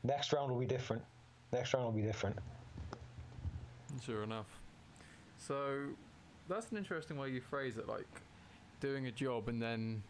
next 0.03 0.33
round 0.33 0.51
will 0.51 0.59
be 0.59 0.65
different. 0.65 1.03
Next 1.51 1.73
round 1.73 1.85
will 1.85 1.91
be 1.91 2.01
different. 2.01 2.37
Sure 4.03 4.23
enough. 4.23 4.47
So 5.37 5.85
that's 6.47 6.71
an 6.71 6.77
interesting 6.77 7.17
way 7.17 7.29
you 7.29 7.41
phrase 7.41 7.77
it, 7.77 7.87
like 7.87 8.07
doing 8.79 9.07
a 9.07 9.11
job 9.11 9.49
and 9.49 9.61
then 9.61 10.03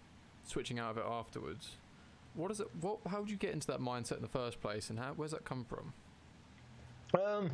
switching 0.44 0.80
out 0.80 0.92
of 0.92 0.98
it 0.98 1.06
afterwards. 1.10 1.76
What 2.36 2.52
is 2.52 2.60
it? 2.60 2.68
What? 2.82 3.00
How 3.08 3.20
did 3.20 3.32
you 3.32 3.38
get 3.38 3.54
into 3.54 3.68
that 3.68 3.80
mindset 3.80 4.18
in 4.18 4.22
the 4.22 4.28
first 4.28 4.62
place, 4.62 4.90
and 4.90 5.00
how? 5.00 5.14
Where's 5.16 5.32
that 5.32 5.46
come 5.46 5.66
from? 5.66 5.94
Um, 7.20 7.52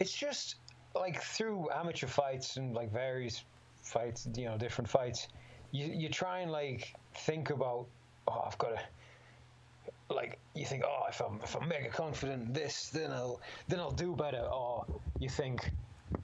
it's 0.00 0.12
just 0.12 0.56
like 0.94 1.22
through 1.22 1.68
amateur 1.70 2.06
fights 2.06 2.56
and 2.56 2.74
like 2.74 2.92
various 2.92 3.44
fights, 3.88 4.28
you 4.36 4.44
know, 4.44 4.56
different 4.56 4.88
fights. 4.88 5.28
You 5.70 5.86
you 5.86 6.08
try 6.08 6.40
and 6.40 6.50
like 6.50 6.94
think 7.14 7.50
about, 7.50 7.86
oh, 8.26 8.44
I've 8.46 8.58
got 8.58 8.76
to, 8.76 10.14
like 10.14 10.38
you 10.54 10.64
think, 10.64 10.84
oh, 10.86 11.04
if 11.08 11.20
I'm 11.20 11.40
if 11.42 11.54
I'm 11.56 11.68
mega 11.68 11.88
confident 11.88 12.46
in 12.46 12.52
this, 12.52 12.90
then 12.90 13.10
I'll 13.12 13.40
then 13.68 13.80
I'll 13.80 13.90
do 13.90 14.14
better. 14.14 14.42
Or 14.42 14.86
you 15.18 15.28
think, 15.28 15.70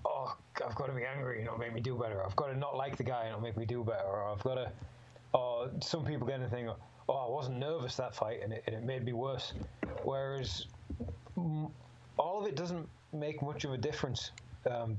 oh, 0.04 0.36
I've 0.64 0.74
got 0.74 0.86
to 0.86 0.92
be 0.92 1.04
angry 1.04 1.38
and 1.38 1.46
it'll 1.46 1.58
make 1.58 1.74
me 1.74 1.80
do 1.80 1.96
better. 1.96 2.24
I've 2.24 2.36
got 2.36 2.46
to 2.46 2.56
not 2.56 2.76
like 2.76 2.96
the 2.96 3.04
guy 3.04 3.22
and 3.22 3.30
it'll 3.30 3.40
make 3.40 3.56
me 3.56 3.66
do 3.66 3.84
better. 3.84 4.06
Or 4.06 4.30
I've 4.30 4.42
got 4.42 4.54
to, 4.54 4.70
or 5.32 5.70
some 5.80 6.04
people 6.04 6.26
get 6.26 6.40
to 6.40 6.48
think, 6.48 6.68
oh, 7.08 7.14
I 7.14 7.30
wasn't 7.30 7.58
nervous 7.58 7.96
that 7.96 8.14
fight 8.14 8.40
and 8.42 8.52
it, 8.52 8.62
and 8.66 8.74
it 8.76 8.82
made 8.82 9.04
me 9.04 9.12
worse. 9.12 9.52
Whereas 10.04 10.66
all 11.36 12.40
of 12.40 12.46
it 12.46 12.56
doesn't 12.56 12.88
make 13.12 13.42
much 13.42 13.64
of 13.64 13.72
a 13.72 13.78
difference. 13.78 14.30
Um, 14.70 14.98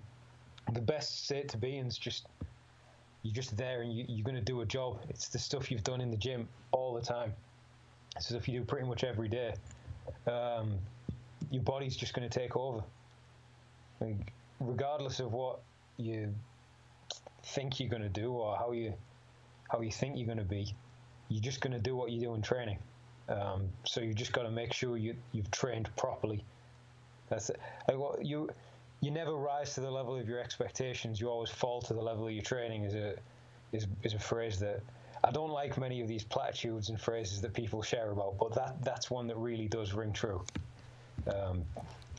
the 0.73 0.81
best 0.81 1.25
state 1.25 1.49
to 1.49 1.57
be 1.57 1.77
in 1.77 1.87
is 1.87 1.97
just 1.97 2.27
you're 3.25 3.33
just 3.33 3.57
there 3.57 3.81
and 3.81 3.91
you, 3.91 4.05
you're 4.07 4.23
going 4.23 4.35
to 4.35 4.41
do 4.41 4.61
a 4.61 4.65
job. 4.67 4.99
It's 5.09 5.29
the 5.29 5.39
stuff 5.39 5.71
you've 5.71 5.83
done 5.83 5.99
in 5.99 6.11
the 6.11 6.17
gym 6.17 6.47
all 6.71 6.93
the 6.93 7.01
time. 7.01 7.33
It's 8.15 8.27
stuff 8.27 8.47
you 8.47 8.59
do 8.59 8.65
pretty 8.65 8.87
much 8.87 9.03
every 9.03 9.27
day. 9.27 9.55
Um, 10.27 10.73
your 11.49 11.63
body's 11.63 11.95
just 11.95 12.13
going 12.13 12.29
to 12.29 12.39
take 12.39 12.55
over. 12.55 12.83
Like, 13.99 14.31
regardless 14.59 15.19
of 15.19 15.33
what 15.33 15.59
you 15.97 16.35
think 17.43 17.79
you're 17.79 17.89
going 17.89 18.03
to 18.03 18.09
do 18.09 18.31
or 18.31 18.55
how 18.57 18.73
you 18.73 18.93
how 19.71 19.81
you 19.81 19.91
think 19.91 20.17
you're 20.17 20.27
going 20.27 20.37
to 20.37 20.43
be, 20.43 20.71
you're 21.29 21.41
just 21.41 21.61
going 21.61 21.73
to 21.73 21.79
do 21.79 21.95
what 21.95 22.11
you 22.11 22.19
do 22.19 22.35
in 22.35 22.43
training. 22.43 22.77
Um, 23.27 23.69
so 23.85 24.01
you 24.01 24.13
just 24.13 24.33
got 24.33 24.43
to 24.43 24.51
make 24.51 24.71
sure 24.71 24.97
you 24.97 25.15
you've 25.31 25.49
trained 25.49 25.89
properly. 25.95 26.43
That's 27.29 27.49
it. 27.49 27.59
Like 27.87 27.99
you 28.21 28.51
you 29.01 29.11
never 29.11 29.35
rise 29.35 29.73
to 29.75 29.81
the 29.81 29.91
level 29.91 30.15
of 30.15 30.27
your 30.27 30.39
expectations. 30.39 31.19
You 31.19 31.29
always 31.29 31.49
fall 31.49 31.81
to 31.83 31.93
the 31.93 32.01
level 32.01 32.27
of 32.27 32.33
your 32.33 32.43
training. 32.43 32.83
Is 32.83 32.95
a 32.95 33.15
is 33.71 33.87
is 34.03 34.13
a 34.13 34.19
phrase 34.19 34.59
that 34.59 34.81
I 35.23 35.31
don't 35.31 35.51
like 35.51 35.77
many 35.77 36.01
of 36.01 36.07
these 36.07 36.23
platitudes 36.23 36.89
and 36.89 36.99
phrases 36.99 37.41
that 37.41 37.53
people 37.53 37.81
share 37.81 38.11
about, 38.11 38.37
but 38.37 38.53
that 38.55 38.83
that's 38.83 39.09
one 39.09 39.27
that 39.27 39.37
really 39.37 39.67
does 39.67 39.93
ring 39.93 40.13
true. 40.13 40.43
Um, 41.33 41.63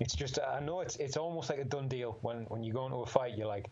it's 0.01 0.15
just 0.15 0.39
I 0.39 0.61
know 0.61 0.81
it's 0.81 0.97
it's 0.97 1.17
almost 1.17 1.51
like 1.51 1.59
a 1.59 1.65
done 1.65 1.89
deal 1.89 2.19
when 2.23 2.45
when 2.49 2.62
you 2.62 2.73
go 2.73 2.85
into 2.87 2.99
a 2.99 3.07
fight. 3.07 3.37
You're 3.37 3.47
like, 3.47 3.69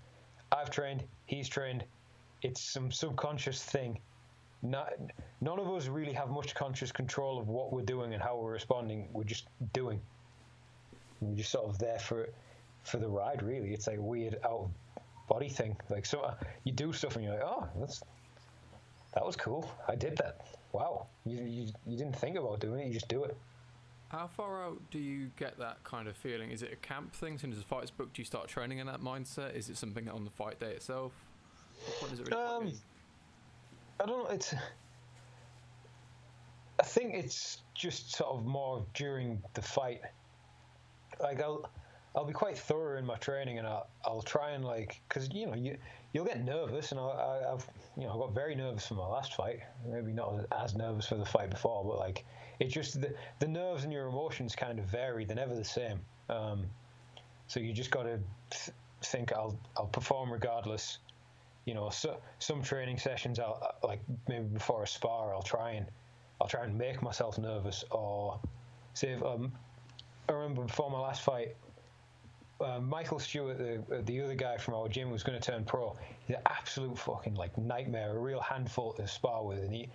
I've 0.52 0.70
trained, 0.70 1.04
he's 1.26 1.48
trained. 1.48 1.84
It's 2.42 2.60
some 2.60 2.90
subconscious 2.90 3.62
thing. 3.62 3.98
Not, 4.62 4.92
none 5.40 5.58
of 5.58 5.70
us 5.70 5.88
really 5.88 6.12
have 6.12 6.30
much 6.30 6.54
conscious 6.54 6.90
control 6.90 7.38
of 7.38 7.48
what 7.48 7.72
we're 7.72 7.82
doing 7.82 8.14
and 8.14 8.22
how 8.22 8.38
we're 8.38 8.52
responding. 8.52 9.08
We're 9.12 9.24
just 9.24 9.48
doing. 9.72 10.00
We're 11.20 11.36
just 11.36 11.50
sort 11.50 11.68
of 11.68 11.78
there 11.78 11.98
for 11.98 12.28
for 12.84 12.98
the 12.98 13.08
ride. 13.08 13.42
Really, 13.42 13.72
it's 13.72 13.86
like 13.86 13.98
a 13.98 14.02
weird 14.02 14.38
out 14.44 14.50
of 14.50 14.70
body 15.28 15.48
thing. 15.48 15.76
Like 15.90 16.06
so, 16.06 16.20
uh, 16.20 16.34
you 16.64 16.72
do 16.72 16.92
stuff 16.92 17.16
and 17.16 17.24
you're 17.24 17.34
like, 17.34 17.44
oh, 17.44 17.68
that's 17.78 18.02
that 19.14 19.24
was 19.24 19.36
cool. 19.36 19.70
I 19.88 19.94
did 19.94 20.16
that. 20.18 20.46
Wow, 20.72 21.06
you 21.24 21.42
you, 21.42 21.72
you 21.86 21.96
didn't 21.96 22.16
think 22.16 22.36
about 22.36 22.60
doing 22.60 22.80
it. 22.80 22.86
You 22.88 22.94
just 22.94 23.08
do 23.08 23.24
it. 23.24 23.36
How 24.08 24.28
far 24.28 24.62
out 24.62 24.80
do 24.90 24.98
you 24.98 25.30
get 25.36 25.58
that 25.58 25.82
kind 25.82 26.06
of 26.06 26.16
feeling? 26.16 26.50
Is 26.50 26.62
it 26.62 26.72
a 26.72 26.76
camp 26.76 27.12
thing? 27.14 27.34
As 27.34 27.40
soon 27.40 27.50
as 27.50 27.58
the 27.58 27.64
fight's 27.64 27.90
booked, 27.90 28.14
do 28.14 28.22
you 28.22 28.26
start 28.26 28.46
training 28.48 28.78
in 28.78 28.86
that 28.86 29.00
mindset? 29.00 29.56
Is 29.56 29.68
it 29.68 29.76
something 29.76 30.08
on 30.08 30.24
the 30.24 30.30
fight 30.30 30.60
day 30.60 30.70
itself? 30.70 31.12
What 31.98 32.10
does 32.10 32.20
it 32.20 32.28
really 32.28 32.42
Um, 32.42 32.66
um, 32.66 32.72
I 34.00 34.06
don't 34.06 34.24
know. 34.24 34.30
It's. 34.30 34.54
I 36.78 36.82
think 36.82 37.14
it's 37.14 37.58
just 37.74 38.12
sort 38.12 38.36
of 38.36 38.44
more 38.44 38.84
during 38.94 39.42
the 39.54 39.62
fight. 39.62 40.00
Like 41.20 41.40
I'll, 41.40 41.70
I'll 42.16 42.24
be 42.24 42.32
quite 42.32 42.56
thorough 42.56 42.96
in 42.96 43.04
my 43.04 43.16
training, 43.16 43.58
and 43.58 43.66
I'll, 43.66 43.88
I'll 44.04 44.22
try 44.22 44.50
and 44.50 44.64
like, 44.64 45.00
because 45.08 45.28
you 45.32 45.46
know 45.46 45.54
you 45.54 45.76
you'll 46.12 46.24
get 46.24 46.44
nervous, 46.44 46.92
and 46.92 47.00
I, 47.00 47.42
I've 47.52 47.66
you 47.96 48.04
know 48.04 48.14
I 48.14 48.16
got 48.16 48.34
very 48.34 48.54
nervous 48.54 48.86
for 48.86 48.94
my 48.94 49.06
last 49.06 49.34
fight. 49.34 49.60
Maybe 49.86 50.12
not 50.12 50.46
as 50.52 50.74
nervous 50.76 51.06
for 51.06 51.16
the 51.16 51.24
fight 51.24 51.50
before, 51.50 51.84
but 51.84 51.98
like 51.98 52.24
it's 52.60 52.72
just 52.72 53.00
the 53.00 53.12
the 53.40 53.48
nerves 53.48 53.84
and 53.84 53.92
your 53.92 54.06
emotions 54.06 54.54
kind 54.54 54.78
of 54.78 54.84
vary. 54.84 55.24
They're 55.24 55.36
never 55.36 55.54
the 55.56 55.64
same. 55.64 56.00
Um, 56.28 56.66
so 57.48 57.60
you 57.60 57.72
just 57.72 57.90
got 57.90 58.04
to 58.04 58.18
th- 58.50 58.76
think 59.02 59.32
I'll 59.32 59.58
I'll 59.76 59.86
perform 59.86 60.32
regardless. 60.32 60.98
You 61.64 61.72
know, 61.72 61.88
so, 61.88 62.18
some 62.40 62.62
training 62.62 62.98
sessions 62.98 63.38
I'll 63.40 63.74
like 63.82 64.00
maybe 64.28 64.44
before 64.44 64.82
a 64.84 64.86
spar 64.86 65.34
I'll 65.34 65.42
try 65.42 65.72
and 65.72 65.86
I'll 66.40 66.46
try 66.46 66.64
and 66.64 66.76
make 66.76 67.02
myself 67.02 67.38
nervous 67.38 67.84
or 67.90 68.38
say 68.92 69.12
if, 69.12 69.22
um, 69.22 69.50
I 70.28 70.32
remember 70.32 70.64
before 70.64 70.90
my 70.90 71.00
last 71.00 71.22
fight 71.22 71.56
uh, 72.60 72.80
Michael 72.80 73.18
Stewart, 73.18 73.58
the 73.58 74.02
the 74.02 74.20
other 74.20 74.34
guy 74.34 74.56
from 74.56 74.74
our 74.74 74.88
gym, 74.88 75.10
was 75.10 75.22
going 75.22 75.38
to 75.38 75.44
turn 75.44 75.64
pro. 75.64 75.96
He's 76.26 76.36
an 76.36 76.42
absolute 76.46 76.98
fucking 76.98 77.34
like 77.34 77.56
nightmare, 77.58 78.16
a 78.16 78.18
real 78.18 78.40
handful 78.40 78.92
to 78.94 79.06
spar 79.08 79.44
with, 79.44 79.58
and 79.58 79.74
he, 79.74 79.88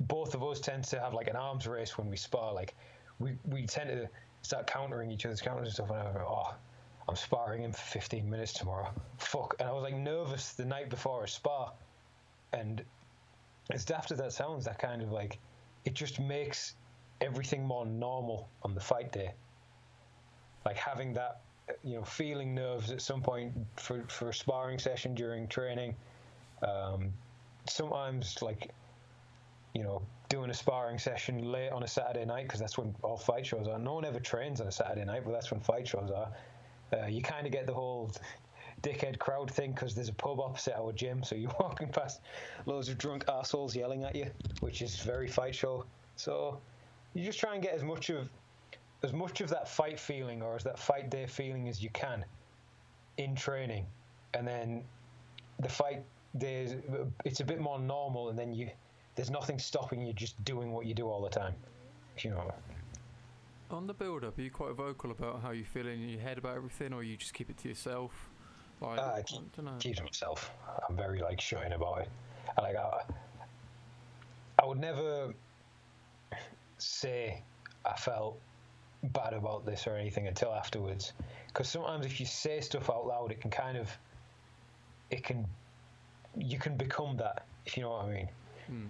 both 0.00 0.34
of 0.34 0.42
us 0.42 0.60
tend 0.60 0.84
to 0.84 1.00
have 1.00 1.14
like 1.14 1.28
an 1.28 1.36
arms 1.36 1.66
race 1.66 1.98
when 1.98 2.08
we 2.10 2.16
spar. 2.16 2.52
Like 2.52 2.74
we 3.18 3.36
we 3.44 3.66
tend 3.66 3.90
to 3.90 4.08
start 4.42 4.66
countering 4.66 5.10
each 5.10 5.26
other's 5.26 5.42
counters 5.42 5.66
and 5.66 5.74
stuff, 5.74 5.90
and 5.90 5.98
I 5.98 6.12
go, 6.12 6.26
oh, 6.26 6.54
I'm 7.08 7.16
sparring 7.16 7.62
him 7.62 7.72
for 7.72 7.82
15 7.82 8.28
minutes 8.28 8.52
tomorrow. 8.52 8.90
Fuck, 9.18 9.56
and 9.60 9.68
I 9.68 9.72
was 9.72 9.82
like 9.82 9.96
nervous 9.96 10.52
the 10.52 10.64
night 10.64 10.88
before 10.88 11.24
a 11.24 11.28
spar, 11.28 11.72
and 12.52 12.82
as 13.70 13.84
daft 13.84 14.10
as 14.10 14.18
that 14.18 14.32
sounds, 14.32 14.64
that 14.64 14.78
kind 14.78 15.02
of 15.02 15.12
like 15.12 15.38
it 15.84 15.94
just 15.94 16.18
makes 16.18 16.74
everything 17.20 17.64
more 17.64 17.84
normal 17.86 18.48
on 18.62 18.74
the 18.74 18.80
fight 18.80 19.12
day. 19.12 19.32
Like 20.64 20.76
having 20.76 21.12
that 21.14 21.40
you 21.82 21.96
know, 21.96 22.04
feeling 22.04 22.54
nerves 22.54 22.90
at 22.90 23.00
some 23.00 23.20
point 23.20 23.52
for, 23.76 24.04
for 24.08 24.30
a 24.30 24.34
sparring 24.34 24.78
session 24.78 25.14
during 25.14 25.48
training. 25.48 25.94
Um, 26.62 27.12
sometimes, 27.68 28.40
like, 28.42 28.70
you 29.74 29.82
know, 29.82 30.02
doing 30.28 30.50
a 30.50 30.54
sparring 30.54 30.98
session 30.98 31.52
late 31.52 31.70
on 31.70 31.82
a 31.82 31.88
Saturday 31.88 32.24
night 32.24 32.44
because 32.44 32.60
that's 32.60 32.78
when 32.78 32.94
all 33.02 33.16
fight 33.16 33.46
shows 33.46 33.68
are. 33.68 33.78
No 33.78 33.94
one 33.94 34.04
ever 34.04 34.20
trains 34.20 34.60
on 34.60 34.66
a 34.66 34.72
Saturday 34.72 35.04
night, 35.04 35.22
but 35.24 35.32
that's 35.32 35.50
when 35.50 35.60
fight 35.60 35.86
shows 35.86 36.10
are. 36.10 36.28
Uh, 36.92 37.06
you 37.06 37.22
kind 37.22 37.46
of 37.46 37.52
get 37.52 37.66
the 37.66 37.74
whole 37.74 38.10
dickhead 38.82 39.18
crowd 39.18 39.50
thing 39.50 39.72
because 39.72 39.94
there's 39.94 40.08
a 40.08 40.14
pub 40.14 40.40
opposite 40.40 40.76
our 40.76 40.92
gym, 40.92 41.22
so 41.22 41.34
you're 41.34 41.54
walking 41.60 41.88
past 41.88 42.20
loads 42.66 42.88
of 42.88 42.98
drunk 42.98 43.24
assholes 43.28 43.74
yelling 43.74 44.04
at 44.04 44.14
you, 44.14 44.26
which 44.60 44.82
is 44.82 44.96
very 44.96 45.28
fight 45.28 45.54
show. 45.54 45.84
So 46.16 46.60
you 47.14 47.24
just 47.24 47.38
try 47.38 47.54
and 47.54 47.62
get 47.62 47.74
as 47.74 47.82
much 47.82 48.10
of 48.10 48.28
as 49.02 49.12
much 49.12 49.40
of 49.40 49.48
that 49.50 49.68
fight 49.68 49.98
feeling 49.98 50.42
or 50.42 50.56
as 50.56 50.64
that 50.64 50.78
fight 50.78 51.10
day 51.10 51.26
feeling 51.26 51.68
as 51.68 51.82
you 51.82 51.90
can 51.90 52.24
in 53.18 53.34
training, 53.34 53.86
and 54.34 54.46
then 54.46 54.82
the 55.60 55.68
fight 55.68 56.02
day 56.38 56.76
it's 57.24 57.40
a 57.40 57.44
bit 57.44 57.60
more 57.60 57.78
normal, 57.78 58.28
and 58.28 58.38
then 58.38 58.52
you 58.52 58.70
there's 59.14 59.30
nothing 59.30 59.58
stopping 59.58 60.00
you 60.02 60.12
just 60.12 60.42
doing 60.44 60.72
what 60.72 60.86
you 60.86 60.94
do 60.94 61.08
all 61.08 61.22
the 61.22 61.30
time. 61.30 61.54
You 62.18 62.30
know. 62.30 62.52
On 63.70 63.86
the 63.86 63.94
build 63.94 64.24
up, 64.24 64.38
are 64.38 64.42
you 64.42 64.50
quite 64.50 64.74
vocal 64.74 65.10
about 65.10 65.42
how 65.42 65.50
you 65.50 65.64
feel 65.64 65.88
in 65.88 66.08
your 66.08 66.20
head 66.20 66.38
about 66.38 66.56
everything, 66.56 66.92
or 66.92 67.02
you 67.02 67.16
just 67.16 67.34
keep 67.34 67.50
it 67.50 67.58
to 67.58 67.68
yourself? 67.68 68.12
Like, 68.80 68.98
uh, 68.98 69.14
I 69.16 69.22
keep, 69.22 69.40
I 69.58 69.78
keep 69.78 69.96
to 69.96 70.04
myself. 70.04 70.50
I'm 70.88 70.96
very 70.96 71.20
like 71.20 71.40
shutting 71.40 71.72
about 71.72 72.02
it. 72.02 72.08
I, 72.56 72.60
like 72.60 72.76
I, 72.76 73.02
I 74.62 74.66
would 74.66 74.78
never 74.78 75.34
say 76.78 77.42
I 77.84 77.94
felt 77.94 78.38
bad 79.12 79.32
about 79.32 79.64
this 79.64 79.86
or 79.86 79.96
anything 79.96 80.28
until 80.28 80.52
afterwards. 80.52 81.12
Because 81.48 81.68
sometimes 81.68 82.06
if 82.06 82.20
you 82.20 82.26
say 82.26 82.60
stuff 82.60 82.90
out 82.90 83.06
loud, 83.06 83.30
it 83.30 83.40
can 83.40 83.50
kind 83.50 83.76
of, 83.76 83.90
it 85.10 85.24
can, 85.24 85.46
you 86.36 86.58
can 86.58 86.76
become 86.76 87.16
that, 87.16 87.46
if 87.64 87.76
you 87.76 87.82
know 87.82 87.90
what 87.90 88.04
I 88.04 88.10
mean. 88.10 88.28
Hmm. 88.66 88.86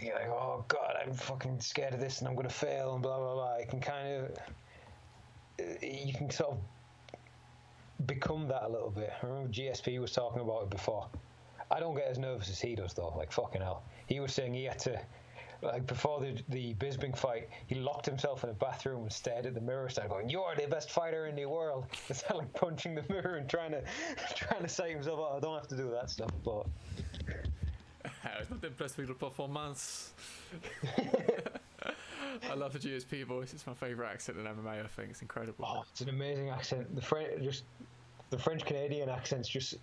You're 0.00 0.14
like, 0.14 0.28
oh 0.28 0.64
God, 0.68 0.96
I'm 1.04 1.12
fucking 1.12 1.60
scared 1.60 1.94
of 1.94 2.00
this 2.00 2.20
and 2.20 2.28
I'm 2.28 2.34
going 2.34 2.48
to 2.48 2.54
fail 2.54 2.94
and 2.94 3.02
blah, 3.02 3.18
blah, 3.18 3.34
blah. 3.34 3.54
It 3.56 3.68
can 3.68 3.80
kind 3.80 4.08
of, 4.24 4.38
you 5.82 6.12
can 6.14 6.30
sort 6.30 6.52
of 6.52 6.58
become 8.06 8.46
that 8.48 8.62
a 8.64 8.68
little 8.68 8.90
bit. 8.90 9.12
I 9.22 9.26
remember 9.26 9.52
GSP 9.52 10.00
was 10.00 10.12
talking 10.12 10.40
about 10.40 10.64
it 10.64 10.70
before. 10.70 11.08
I 11.70 11.80
don't 11.80 11.94
get 11.94 12.08
as 12.08 12.18
nervous 12.18 12.50
as 12.50 12.60
he 12.60 12.74
does, 12.74 12.94
though. 12.94 13.14
Like, 13.16 13.32
fucking 13.32 13.60
hell. 13.60 13.82
He 14.06 14.20
was 14.20 14.32
saying 14.32 14.54
he 14.54 14.64
had 14.64 14.78
to 14.80 15.00
like 15.62 15.86
before 15.86 16.20
the 16.20 16.42
the 16.48 16.74
Bisping 16.74 17.16
fight, 17.16 17.48
he 17.66 17.74
locked 17.76 18.06
himself 18.06 18.44
in 18.44 18.50
a 18.50 18.54
bathroom 18.54 19.02
and 19.02 19.12
stared 19.12 19.46
at 19.46 19.54
the 19.54 19.60
mirror, 19.60 19.88
started 19.88 20.10
going, 20.10 20.28
"You're 20.28 20.54
the 20.56 20.66
best 20.66 20.90
fighter 20.90 21.26
in 21.26 21.36
the 21.36 21.46
world." 21.46 21.86
It's 22.08 22.24
like 22.34 22.52
punching 22.54 22.94
the 22.94 23.04
mirror 23.08 23.36
and 23.36 23.48
trying 23.48 23.72
to 23.72 23.82
trying 24.34 24.62
to 24.62 24.68
say 24.68 24.92
himself, 24.92 25.18
"Oh, 25.20 25.36
I 25.36 25.40
don't 25.40 25.54
have 25.54 25.68
to 25.68 25.76
do 25.76 25.90
that 25.90 26.10
stuff." 26.10 26.30
But 26.44 26.66
I 28.24 28.38
was 28.38 28.50
not 28.50 28.64
impressed 28.64 28.96
with 28.96 29.08
the 29.08 29.14
performance. 29.14 30.12
I 32.48 32.54
love 32.54 32.72
the 32.72 32.78
GSP 32.78 33.24
voice. 33.24 33.52
It's 33.52 33.66
my 33.66 33.74
favourite 33.74 34.10
accent 34.10 34.38
in 34.38 34.44
MMA. 34.44 34.84
I 34.84 34.86
think 34.86 35.10
it's 35.10 35.22
incredible. 35.22 35.64
Oh, 35.66 35.84
it's 35.90 36.00
an 36.00 36.08
amazing 36.08 36.50
accent. 36.50 36.94
The 36.94 37.02
French, 37.02 37.42
just 37.42 37.64
the 38.30 38.38
French 38.38 38.64
Canadian 38.64 39.08
accent's 39.08 39.48
just. 39.48 39.74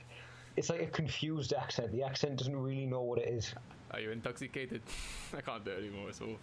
It's 0.55 0.71
like 0.71 0.81
a 0.81 0.87
confused 0.87 1.53
accent. 1.53 1.91
The 1.91 2.01
accent 2.01 2.37
doesn't 2.37 2.55
really 2.55 2.87
know 2.87 3.01
what 3.01 3.19
it 3.19 3.29
is. 3.29 3.53
Are 3.91 3.99
you 3.99 4.11
intoxicated? 4.11 4.81
I 5.37 5.41
can't 5.41 5.63
do 5.63 5.71
it 5.71 5.79
anymore. 5.79 6.09
It's 6.09 6.21
awful. 6.21 6.37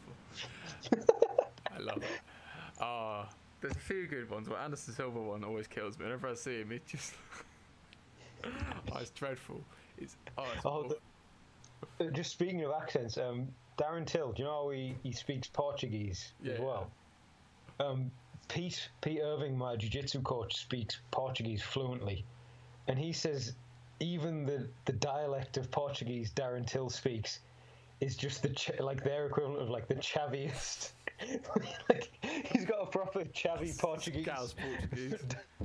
I 1.74 1.78
love 1.78 1.98
it. 1.98 2.20
Ah, 2.80 3.22
uh, 3.22 3.26
there's 3.61 3.76
a 3.76 3.78
few 3.78 4.07
good 4.07 4.28
ones, 4.30 4.48
but 4.48 4.59
Anderson 4.59 4.94
Silva 4.94 5.20
one 5.20 5.44
always 5.44 5.66
kills 5.66 5.98
me. 5.98 6.04
Whenever 6.04 6.28
I 6.28 6.35
see 6.35 6.61
him, 6.61 6.72
it 6.72 6.87
just 6.87 7.14
oh, 8.44 8.98
it's 8.98 9.11
dreadful. 9.11 9.62
It's 9.98 10.16
oh, 10.37 10.46
it's 10.54 10.66
oh 10.66 10.88
the, 11.98 12.11
just 12.11 12.30
speaking 12.30 12.62
of 12.64 12.72
accents, 12.72 13.18
um, 13.18 13.48
Darren 13.78 14.07
Till, 14.07 14.33
do 14.33 14.42
you 14.42 14.48
know 14.48 14.64
how 14.64 14.70
he, 14.70 14.94
he 15.02 15.12
speaks 15.12 15.48
Portuguese 15.48 16.33
yeah, 16.42 16.54
as 16.54 16.61
well? 16.61 16.90
Yeah. 17.80 17.87
Um, 17.87 18.11
Pete 18.48 18.88
Pete 19.00 19.20
Irving, 19.22 19.57
my 19.57 19.76
jiu-jitsu 19.76 20.22
coach, 20.22 20.57
speaks 20.57 21.00
Portuguese 21.11 21.62
fluently, 21.62 22.24
and 22.88 22.98
he 22.98 23.12
says 23.12 23.54
even 24.00 24.44
the, 24.44 24.68
the 24.85 24.92
dialect 24.92 25.57
of 25.57 25.70
Portuguese 25.70 26.33
Darren 26.33 26.66
Till 26.66 26.90
speaks 26.90 27.40
is 28.00 28.16
just 28.16 28.42
the 28.42 28.50
ch- 28.50 28.70
like 28.80 29.02
their 29.04 29.26
equivalent 29.26 29.62
of 29.62 29.70
like 29.70 29.88
the 29.88 29.94
chaviest. 29.96 30.92
like 31.88 32.11
he's 32.52 32.64
got 32.64 32.83
a 32.83 32.87
proper 32.87 33.20
chavy 33.24 33.78
Portuguese. 33.78 34.26
Portuguese. 34.26 35.14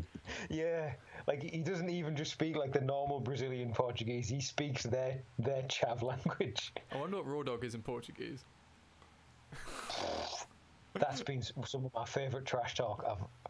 yeah, 0.49 0.93
like 1.27 1.43
he 1.43 1.61
doesn't 1.61 1.89
even 1.89 2.15
just 2.15 2.31
speak 2.31 2.55
like 2.55 2.71
the 2.71 2.81
normal 2.81 3.19
Brazilian 3.19 3.73
Portuguese. 3.73 4.29
He 4.29 4.41
speaks 4.41 4.83
their 4.83 5.19
their 5.39 5.63
chav 5.63 6.01
language. 6.03 6.73
I 6.91 6.97
wonder 6.97 7.17
what 7.17 7.27
Raw 7.27 7.43
Dog 7.43 7.65
is 7.65 7.75
in 7.75 7.81
Portuguese. 7.81 8.43
That's 10.93 11.21
been 11.21 11.41
some 11.41 11.85
of 11.85 11.93
my 11.93 12.05
favourite 12.05 12.45
trash 12.45 12.75
talk 12.75 13.03
I've 13.07 13.48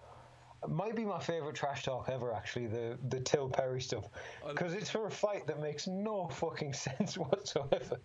might 0.67 0.95
be 0.95 1.05
my 1.05 1.19
favorite 1.19 1.55
trash 1.55 1.83
talk 1.83 2.09
ever. 2.09 2.33
Actually, 2.33 2.67
the 2.67 2.97
the 3.09 3.19
Till 3.19 3.49
Perry 3.49 3.81
stuff, 3.81 4.05
because 4.47 4.73
it's 4.73 4.89
for 4.89 5.07
a 5.07 5.11
fight 5.11 5.47
that 5.47 5.61
makes 5.61 5.87
no 5.87 6.27
fucking 6.27 6.73
sense 6.85 7.17
whatsoever. 7.17 7.97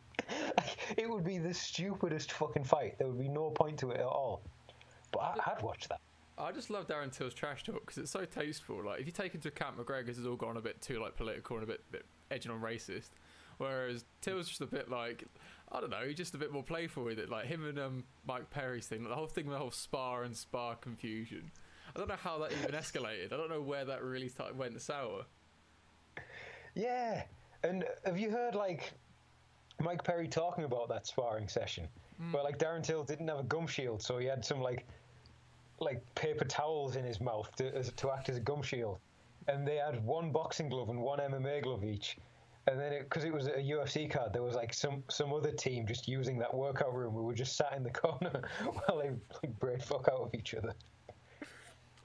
it 0.96 1.08
would 1.08 1.24
be 1.24 1.38
the 1.38 1.52
stupidest 1.52 2.32
fucking 2.32 2.64
fight. 2.64 2.98
There 2.98 3.08
would 3.08 3.18
be 3.18 3.28
no 3.28 3.50
point 3.50 3.78
to 3.80 3.90
it 3.90 4.00
at 4.00 4.06
all. 4.06 4.42
But 5.10 5.40
I, 5.46 5.54
would 5.54 5.62
watch 5.62 5.88
that. 5.88 6.00
I 6.36 6.50
just 6.50 6.70
love 6.70 6.88
Darren 6.88 7.16
Till's 7.16 7.34
trash 7.34 7.62
talk 7.62 7.80
because 7.80 7.98
it's 7.98 8.10
so 8.10 8.24
tasteful. 8.24 8.84
Like 8.84 9.00
if 9.00 9.06
you 9.06 9.12
take 9.12 9.34
into 9.34 9.48
account 9.48 9.78
McGregor's 9.78 10.16
has 10.16 10.26
all 10.26 10.36
gone 10.36 10.56
a 10.56 10.60
bit 10.60 10.80
too 10.80 11.00
like 11.00 11.16
political 11.16 11.56
and 11.56 11.64
a 11.64 11.66
bit, 11.66 11.80
bit 11.92 12.04
edging 12.30 12.50
on 12.50 12.60
racist, 12.60 13.10
whereas 13.58 14.04
Till's 14.20 14.48
just 14.48 14.60
a 14.60 14.66
bit 14.66 14.90
like 14.90 15.24
I 15.70 15.80
don't 15.80 15.90
know, 15.90 16.06
he's 16.06 16.16
just 16.16 16.34
a 16.34 16.38
bit 16.38 16.52
more 16.52 16.62
playful 16.62 17.04
with 17.04 17.18
it. 17.18 17.28
Like 17.28 17.46
him 17.46 17.64
and 17.64 17.78
um, 17.78 18.04
Mike 18.26 18.50
Perry's 18.50 18.86
thing, 18.86 19.00
like 19.00 19.10
the 19.10 19.16
whole 19.16 19.26
thing, 19.26 19.48
the 19.48 19.58
whole 19.58 19.70
spar 19.70 20.24
and 20.24 20.36
spar 20.36 20.76
confusion. 20.76 21.50
I 21.94 22.00
don't 22.00 22.09
know 22.09 22.16
how 22.16 22.38
that 22.38 22.52
even 22.52 22.72
escalated. 22.72 23.33
I 23.33 23.37
don't 23.37 23.48
know 23.48 23.61
where 23.61 23.85
that 23.85 24.02
really 24.02 24.28
started, 24.28 24.59
went 24.59 24.80
sour. 24.80 25.24
Yeah, 26.74 27.22
and 27.62 27.85
have 28.04 28.18
you 28.18 28.30
heard 28.30 28.57
like 28.57 28.92
Mike 29.80 30.02
Perry 30.02 30.26
talking 30.26 30.64
about 30.64 30.88
that 30.88 31.07
sparring 31.07 31.48
session, 31.48 31.87
mm. 32.20 32.33
where 32.33 32.42
like 32.42 32.59
Darren 32.59 32.83
Till 32.83 33.04
didn't 33.04 33.28
have 33.28 33.38
a 33.38 33.44
gum 33.44 33.68
shield, 33.68 34.02
so 34.02 34.18
he 34.18 34.26
had 34.26 34.44
some 34.44 34.61
like 34.61 34.87
like 35.78 36.02
paper 36.16 36.44
towels 36.44 36.96
in 36.96 37.04
his 37.04 37.20
mouth 37.20 37.50
to, 37.57 37.74
as, 37.74 37.92
to 37.92 38.11
act 38.11 38.28
as 38.28 38.38
a 38.38 38.40
gum 38.40 38.62
shield, 38.62 38.98
and 39.46 39.66
they 39.66 39.76
had 39.76 40.04
one 40.04 40.33
boxing 40.33 40.68
glove 40.68 40.88
and 40.88 41.00
one 41.00 41.20
MMA 41.20 41.62
glove 41.62 41.85
each. 41.85 42.16
And 42.66 42.80
then, 42.80 43.02
because 43.02 43.24
it, 43.24 43.28
it, 43.28 43.35
was 43.35 43.46
a 43.46 43.50
UFC 43.50 44.11
card, 44.11 44.33
there 44.33 44.42
was 44.42 44.57
like 44.57 44.74
some 44.74 45.04
some 45.11 45.33
other 45.33 45.52
team 45.52 45.87
just 45.87 46.09
using 46.09 46.38
that 46.38 46.52
workout 46.52 46.92
room. 46.92 47.14
We 47.14 47.22
were 47.22 47.35
just 47.35 47.57
sat 47.57 47.74
in 47.76 47.85
the 47.85 47.90
corner 47.90 48.42
while 48.64 48.98
they 48.98 49.11
like 49.42 49.59
braid 49.61 49.85
fuck 49.85 50.09
out 50.09 50.22
of 50.22 50.35
each 50.35 50.54
other 50.54 50.74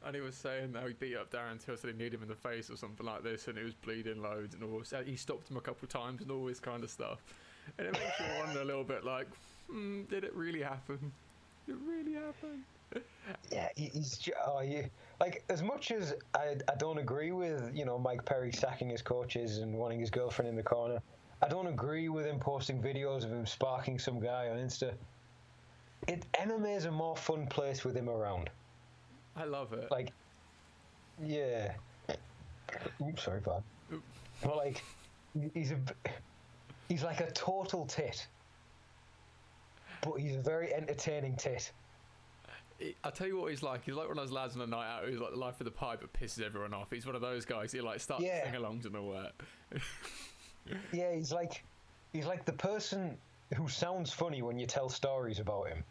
and 0.09 0.15
he 0.15 0.21
was 0.21 0.35
saying 0.35 0.73
how 0.73 0.87
he 0.87 0.93
beat 0.93 1.15
up 1.15 1.31
Darren 1.31 1.63
Till, 1.63 1.77
said 1.77 1.91
he 1.91 1.95
kneed 1.95 2.15
him 2.15 2.23
in 2.23 2.27
the 2.27 2.35
face 2.35 2.71
or 2.71 2.75
something 2.75 3.05
like 3.05 3.21
this, 3.21 3.47
and 3.47 3.55
he 3.55 3.63
was 3.63 3.75
bleeding 3.75 4.23
loads 4.23 4.55
and 4.55 4.63
all. 4.63 4.83
So 4.83 5.03
he 5.03 5.15
stopped 5.15 5.51
him 5.51 5.57
a 5.57 5.61
couple 5.61 5.85
of 5.85 5.89
times 5.89 6.23
and 6.23 6.31
all 6.31 6.45
this 6.45 6.59
kind 6.59 6.83
of 6.83 6.89
stuff. 6.89 7.19
and 7.77 7.87
it 7.87 7.93
makes 7.93 8.19
you 8.19 8.25
wonder 8.43 8.61
a 8.61 8.65
little 8.65 8.83
bit, 8.83 9.05
like, 9.05 9.27
hmm, 9.69 10.01
did 10.09 10.23
it 10.23 10.35
really 10.35 10.63
happen? 10.63 11.11
Did 11.67 11.75
it 11.75 11.81
really 11.87 12.13
happen? 12.13 12.63
Yeah, 13.51 13.69
he's 13.75 14.27
oh, 14.47 14.61
you 14.61 14.89
like 15.19 15.43
as 15.49 15.61
much 15.61 15.91
as 15.91 16.15
I, 16.33 16.55
I 16.67 16.75
don't 16.79 16.97
agree 16.97 17.31
with 17.31 17.69
you 17.75 17.85
know 17.85 17.99
Mike 17.99 18.25
Perry 18.25 18.51
sacking 18.51 18.89
his 18.89 19.03
coaches 19.03 19.59
and 19.59 19.75
wanting 19.75 19.99
his 19.99 20.09
girlfriend 20.09 20.49
in 20.49 20.55
the 20.55 20.63
corner. 20.63 20.99
I 21.43 21.49
don't 21.49 21.67
agree 21.67 22.09
with 22.09 22.25
him 22.25 22.39
posting 22.39 22.81
videos 22.81 23.23
of 23.23 23.31
him 23.31 23.45
sparking 23.45 23.99
some 23.99 24.19
guy 24.19 24.49
on 24.49 24.57
Insta. 24.57 24.93
It 26.07 26.25
MMA 26.33 26.77
is 26.77 26.85
a 26.85 26.91
more 26.91 27.15
fun 27.15 27.45
place 27.45 27.85
with 27.85 27.95
him 27.95 28.09
around. 28.09 28.49
I 29.39 29.45
love 29.45 29.73
it. 29.73 29.89
Like, 29.89 30.11
yeah. 31.23 31.73
Oops, 33.01 33.23
sorry. 33.23 33.41
Oop. 33.93 34.03
But 34.43 34.57
like, 34.57 34.83
he's 35.53 35.71
a 35.71 35.77
he's 36.87 37.03
like 37.03 37.19
a 37.21 37.31
total 37.31 37.85
tit, 37.85 38.27
but 40.01 40.15
he's 40.15 40.35
a 40.35 40.41
very 40.41 40.73
entertaining 40.73 41.35
tit. 41.35 41.71
I'll 43.03 43.11
tell 43.11 43.27
you 43.27 43.39
what 43.39 43.49
he's 43.51 43.61
like. 43.63 43.83
He's 43.83 43.95
like 43.95 44.07
one 44.07 44.17
of 44.17 44.23
those 44.23 44.31
lads 44.31 44.55
on 44.55 44.61
a 44.61 44.67
night 44.67 44.87
out 44.87 45.03
who's 45.05 45.19
like 45.19 45.31
the 45.31 45.37
life 45.37 45.59
of 45.59 45.65
the 45.65 45.71
party 45.71 46.01
but 46.01 46.13
pisses 46.13 46.41
everyone 46.41 46.73
off. 46.73 46.89
He's 46.91 47.05
one 47.05 47.15
of 47.15 47.21
those 47.21 47.43
guys 47.45 47.73
who 47.73 47.81
like 47.81 47.99
starts 47.99 48.23
Yeah. 48.23 48.49
sing-alongs 48.49 48.85
and 48.85 48.95
all 48.95 49.11
that. 49.11 49.33
Yeah, 50.93 51.13
he's 51.13 51.31
like 51.33 51.63
he's 52.13 52.25
like 52.25 52.45
the 52.45 52.53
person 52.53 53.17
who 53.55 53.67
sounds 53.67 54.11
funny 54.13 54.41
when 54.41 54.59
you 54.59 54.65
tell 54.67 54.87
stories 54.89 55.39
about 55.39 55.67
him, 55.67 55.83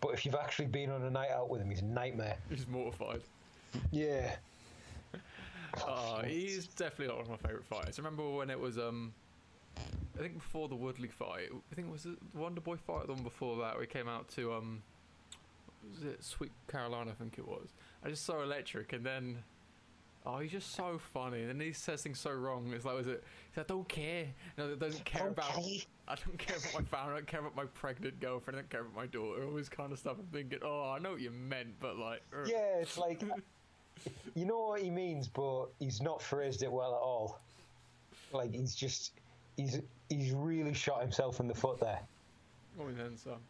but 0.00 0.12
if 0.14 0.24
you've 0.24 0.34
actually 0.34 0.66
been 0.66 0.90
on 0.90 1.02
a 1.02 1.10
night 1.10 1.30
out 1.30 1.48
with 1.48 1.60
him, 1.60 1.70
he's 1.70 1.82
a 1.82 1.84
nightmare. 1.84 2.36
He's 2.50 2.66
mortified. 2.66 3.22
Yeah. 3.90 4.34
Oh, 5.86 6.22
he's 6.24 6.68
definitely 6.68 7.08
not 7.08 7.16
one 7.16 7.24
of 7.24 7.30
my 7.30 7.36
favourite 7.36 7.66
fighters. 7.66 7.98
I 7.98 8.02
remember 8.02 8.30
when 8.30 8.48
it 8.48 8.58
was 8.58 8.78
um, 8.78 9.12
I 9.76 10.22
think 10.22 10.34
before 10.34 10.68
the 10.68 10.74
Woodley 10.74 11.08
fight. 11.08 11.50
I 11.52 11.74
think 11.74 11.88
it 11.88 11.92
was 11.92 12.04
the 12.04 12.16
Wonder 12.34 12.60
Boy 12.62 12.76
fight, 12.76 13.06
the 13.06 13.12
one 13.12 13.22
before 13.22 13.58
that. 13.58 13.78
he 13.78 13.86
came 13.86 14.08
out 14.08 14.28
to 14.36 14.54
um, 14.54 14.82
was 15.92 16.02
it 16.02 16.24
Sweet 16.24 16.52
Carolina? 16.68 17.10
I 17.10 17.14
think 17.14 17.38
it 17.38 17.46
was. 17.46 17.74
I 18.04 18.08
just 18.08 18.24
so 18.24 18.42
electric, 18.42 18.92
and 18.92 19.04
then. 19.04 19.38
Oh, 20.24 20.38
he's 20.38 20.50
just 20.50 20.74
so 20.74 20.98
funny, 21.12 21.42
and 21.42 21.48
then 21.50 21.60
he 21.60 21.72
says 21.72 22.02
things 22.02 22.18
so 22.18 22.32
wrong. 22.32 22.72
It's 22.74 22.84
like, 22.84 22.96
was 22.96 23.06
it? 23.06 23.22
He's 23.50 23.58
like, 23.58 23.68
don't 23.68 23.88
care. 23.88 24.26
No, 24.58 24.74
doesn't 24.74 25.04
care 25.04 25.28
about. 25.28 25.52
I 26.08 26.14
don't 26.14 26.38
care 26.38 26.56
about 26.56 26.74
my 26.74 26.82
family. 26.98 27.12
I 27.12 27.16
don't 27.16 27.26
care 27.26 27.40
about 27.40 27.56
my 27.56 27.64
pregnant 27.64 28.20
girlfriend. 28.20 28.58
I 28.58 28.62
don't 28.62 28.70
care 28.70 28.80
about 28.82 28.94
my 28.94 29.06
daughter. 29.06 29.44
All 29.44 29.54
this 29.54 29.68
kind 29.68 29.92
of 29.92 29.98
stuff. 29.98 30.16
I'm 30.18 30.26
thinking, 30.26 30.60
oh, 30.62 30.90
I 30.90 30.98
know 30.98 31.12
what 31.12 31.20
you 31.20 31.30
meant, 31.30 31.78
but 31.80 31.96
like, 31.96 32.22
ugh. 32.32 32.48
Yeah, 32.48 32.78
it's 32.80 32.98
like 32.98 33.22
you 34.34 34.44
know 34.44 34.60
what 34.60 34.82
he 34.82 34.90
means, 34.90 35.28
but 35.28 35.66
he's 35.78 36.00
not 36.00 36.20
phrased 36.20 36.62
it 36.62 36.70
well 36.70 36.94
at 36.94 37.00
all. 37.00 37.40
Like 38.32 38.52
he's 38.52 38.74
just 38.74 39.12
he's 39.56 39.80
he's 40.08 40.32
really 40.32 40.74
shot 40.74 41.00
himself 41.00 41.40
in 41.40 41.48
the 41.48 41.54
foot 41.54 41.80
there. 41.80 42.00
Oh, 42.80 42.86
and 42.86 42.98
then 42.98 43.16
some. 43.16 43.40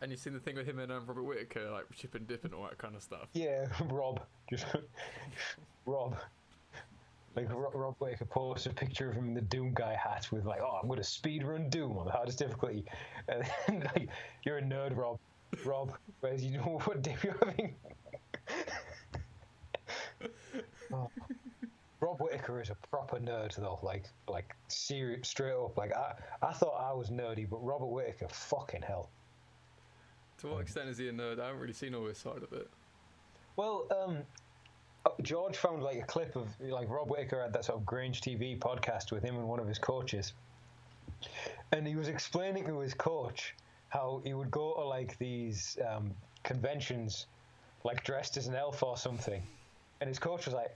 And 0.00 0.10
you've 0.10 0.20
seen 0.20 0.32
the 0.32 0.40
thing 0.40 0.56
with 0.56 0.66
him 0.66 0.80
and 0.80 0.90
um, 0.90 1.04
Robert 1.06 1.22
Whitaker, 1.22 1.70
like 1.70 1.84
chip 1.94 2.16
and 2.16 2.26
dip 2.26 2.44
and 2.44 2.52
all 2.52 2.64
that 2.64 2.76
kind 2.76 2.96
of 2.96 3.02
stuff. 3.02 3.28
Yeah, 3.34 3.66
Rob, 3.88 4.20
just 4.50 4.66
Rob. 5.86 6.16
Like 7.34 7.48
Rob 7.50 7.94
Whitaker 7.98 8.26
posts 8.26 8.66
a 8.66 8.70
picture 8.70 9.08
of 9.08 9.16
him 9.16 9.28
in 9.28 9.34
the 9.34 9.40
Doom 9.40 9.72
guy 9.74 9.94
hat 9.94 10.28
with 10.30 10.44
like, 10.44 10.60
"Oh, 10.60 10.78
I'm 10.82 10.86
going 10.86 10.98
to 10.98 11.04
speed 11.04 11.44
run 11.44 11.70
Doom 11.70 11.96
on 11.96 12.04
the 12.04 12.12
hardest 12.12 12.38
difficulty," 12.38 12.84
and 13.28 13.44
then, 13.66 13.80
like, 13.94 14.08
you're 14.44 14.58
a 14.58 14.62
nerd, 14.62 14.96
Rob. 14.96 15.18
Rob, 15.64 15.92
where's 16.20 16.44
you 16.44 16.58
know 16.58 16.80
what 16.84 17.02
Doom 17.02 17.16
you're 17.22 17.36
having. 17.44 17.74
Oh. 20.94 21.08
Rob 22.00 22.20
Whitaker 22.20 22.60
is 22.60 22.68
a 22.68 22.74
proper 22.90 23.18
nerd 23.18 23.54
though, 23.56 23.78
like 23.82 24.04
like 24.28 24.54
serious, 24.68 25.28
straight 25.28 25.54
up. 25.54 25.78
Like 25.78 25.92
I, 25.94 26.14
I 26.42 26.52
thought 26.52 26.76
I 26.78 26.92
was 26.92 27.10
nerdy, 27.10 27.48
but 27.48 27.64
Robert 27.64 27.86
Whitaker, 27.86 28.28
fucking 28.28 28.82
hell. 28.82 29.08
To 30.38 30.48
what 30.48 30.60
extent 30.60 30.90
is 30.90 30.98
he 30.98 31.08
a 31.08 31.12
nerd? 31.12 31.40
I 31.40 31.46
haven't 31.46 31.60
really 31.60 31.72
seen 31.72 31.94
all 31.94 32.06
his 32.06 32.18
side 32.18 32.42
of 32.42 32.52
it. 32.52 32.68
Well, 33.56 33.86
um, 33.90 34.18
George 35.22 35.56
found 35.56 35.82
like 35.82 35.98
a 35.98 36.06
clip 36.06 36.36
of 36.36 36.48
like 36.60 36.88
Rob 36.88 37.10
Whitaker 37.10 37.42
had 37.42 37.52
that 37.52 37.64
sort 37.64 37.78
of 37.78 37.86
Grange 37.86 38.20
TV 38.20 38.58
podcast 38.58 39.10
with 39.10 39.22
him 39.22 39.36
and 39.36 39.48
one 39.48 39.58
of 39.58 39.66
his 39.66 39.78
coaches, 39.78 40.32
and 41.72 41.86
he 41.86 41.96
was 41.96 42.08
explaining 42.08 42.66
to 42.66 42.78
his 42.80 42.94
coach 42.94 43.54
how 43.88 44.20
he 44.24 44.34
would 44.34 44.50
go 44.50 44.74
to 44.74 44.84
like 44.84 45.18
these 45.18 45.78
um, 45.88 46.12
conventions, 46.44 47.26
like 47.84 48.04
dressed 48.04 48.36
as 48.36 48.46
an 48.46 48.54
elf 48.54 48.82
or 48.82 48.96
something, 48.96 49.42
and 50.00 50.08
his 50.08 50.18
coach 50.18 50.46
was 50.46 50.54
like, 50.54 50.74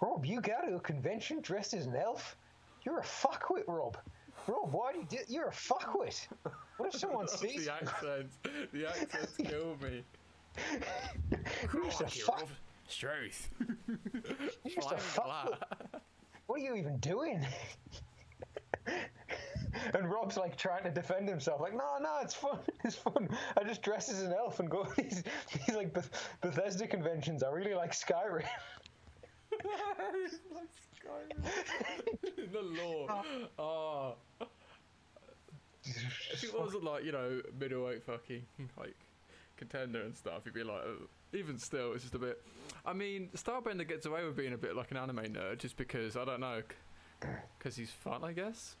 "Rob, 0.00 0.24
you 0.24 0.40
go 0.40 0.54
to 0.66 0.76
a 0.76 0.80
convention 0.80 1.40
dressed 1.40 1.74
as 1.74 1.86
an 1.86 1.96
elf? 1.96 2.36
You're 2.84 2.98
a 2.98 3.04
fuckwit, 3.04 3.64
Rob." 3.66 3.96
Rob, 4.46 4.72
why 4.72 4.92
do 4.92 4.98
you 5.00 5.06
do? 5.10 5.18
You're 5.28 5.48
a 5.48 5.52
fuckwit. 5.52 6.28
What 6.76 6.94
if 6.94 7.00
someone 7.00 7.26
sees? 7.36 7.64
the 7.66 7.72
accents, 7.72 8.38
the 8.72 8.86
accents 8.86 9.36
kill 9.44 9.76
me. 9.82 10.04
You're 11.72 11.84
just 11.84 12.00
a 12.00 12.06
fuck. 12.06 12.48
Strength. 12.88 13.50
You're 13.88 14.74
just 14.74 14.92
a 14.92 14.98
Flying 14.98 15.00
fuckwit. 15.00 15.58
glad. 15.60 16.00
what 16.46 16.60
are 16.60 16.64
you 16.64 16.74
even 16.76 16.98
doing? 16.98 17.44
and 19.94 20.10
Rob's 20.10 20.36
like 20.36 20.56
trying 20.56 20.84
to 20.84 20.90
defend 20.90 21.28
himself, 21.28 21.60
like, 21.60 21.72
no, 21.72 21.98
no, 22.00 22.18
it's 22.22 22.34
fun, 22.34 22.58
it's 22.84 22.96
fun. 22.96 23.28
I 23.56 23.64
just 23.64 23.82
dress 23.82 24.10
as 24.10 24.22
an 24.22 24.32
elf 24.32 24.60
and 24.60 24.70
go 24.70 24.84
to 24.84 25.02
these, 25.02 25.22
these 25.66 25.76
like 25.76 25.92
Beth- 25.92 26.10
Bethesda 26.40 26.86
conventions. 26.86 27.42
I 27.42 27.50
really 27.50 27.74
like 27.74 27.92
Skyrim. 27.92 28.44
Like 29.52 30.68
Skyrim. 30.94 32.52
the 32.52 32.62
law. 32.62 33.22
Oh. 33.58 34.14
If 36.32 36.40
he 36.40 36.48
wasn't 36.56 36.84
like, 36.84 37.04
you 37.04 37.12
know, 37.12 37.40
middleweight 37.58 38.02
fucking 38.04 38.42
like 38.76 38.96
contender 39.56 40.02
and 40.02 40.16
stuff, 40.16 40.44
he'd 40.44 40.54
be 40.54 40.62
like, 40.64 40.82
oh. 40.84 41.08
Even 41.32 41.58
still, 41.58 41.92
it's 41.92 42.02
just 42.02 42.14
a 42.14 42.18
bit. 42.18 42.42
I 42.84 42.92
mean, 42.92 43.28
Stylebender 43.34 43.86
gets 43.86 44.06
away 44.06 44.24
with 44.24 44.36
being 44.36 44.52
a 44.52 44.58
bit 44.58 44.76
like 44.76 44.90
an 44.90 44.96
anime 44.96 45.32
nerd 45.34 45.58
just 45.58 45.76
because, 45.76 46.16
I 46.16 46.24
don't 46.24 46.40
know, 46.40 46.62
because 47.58 47.76
he's 47.76 47.90
fun, 47.90 48.22
I 48.24 48.32
guess. 48.32 48.76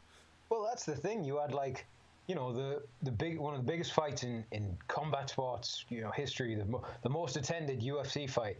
Well, 0.48 0.64
that's 0.64 0.84
the 0.84 0.94
thing. 0.94 1.24
You 1.24 1.38
had 1.38 1.52
like, 1.52 1.86
you 2.28 2.34
know, 2.34 2.52
the 2.52 2.82
the 3.02 3.10
big 3.10 3.38
one 3.38 3.54
of 3.54 3.64
the 3.64 3.70
biggest 3.70 3.92
fights 3.92 4.22
in, 4.22 4.44
in 4.52 4.76
combat 4.88 5.30
sports, 5.30 5.84
you 5.88 6.00
know, 6.00 6.10
history. 6.10 6.54
The 6.54 6.64
mo- 6.64 6.84
the 7.02 7.08
most 7.08 7.36
attended 7.36 7.80
UFC 7.80 8.28
fight, 8.30 8.56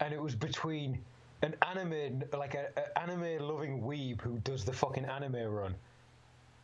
and 0.00 0.12
it 0.12 0.20
was 0.20 0.34
between 0.34 0.98
an 1.42 1.54
anime 1.66 2.24
like 2.32 2.54
a, 2.54 2.68
a 2.76 2.98
anime 2.98 3.46
loving 3.46 3.82
weeb 3.82 4.20
who 4.20 4.38
does 4.38 4.64
the 4.64 4.72
fucking 4.72 5.04
anime 5.04 5.44
run, 5.44 5.74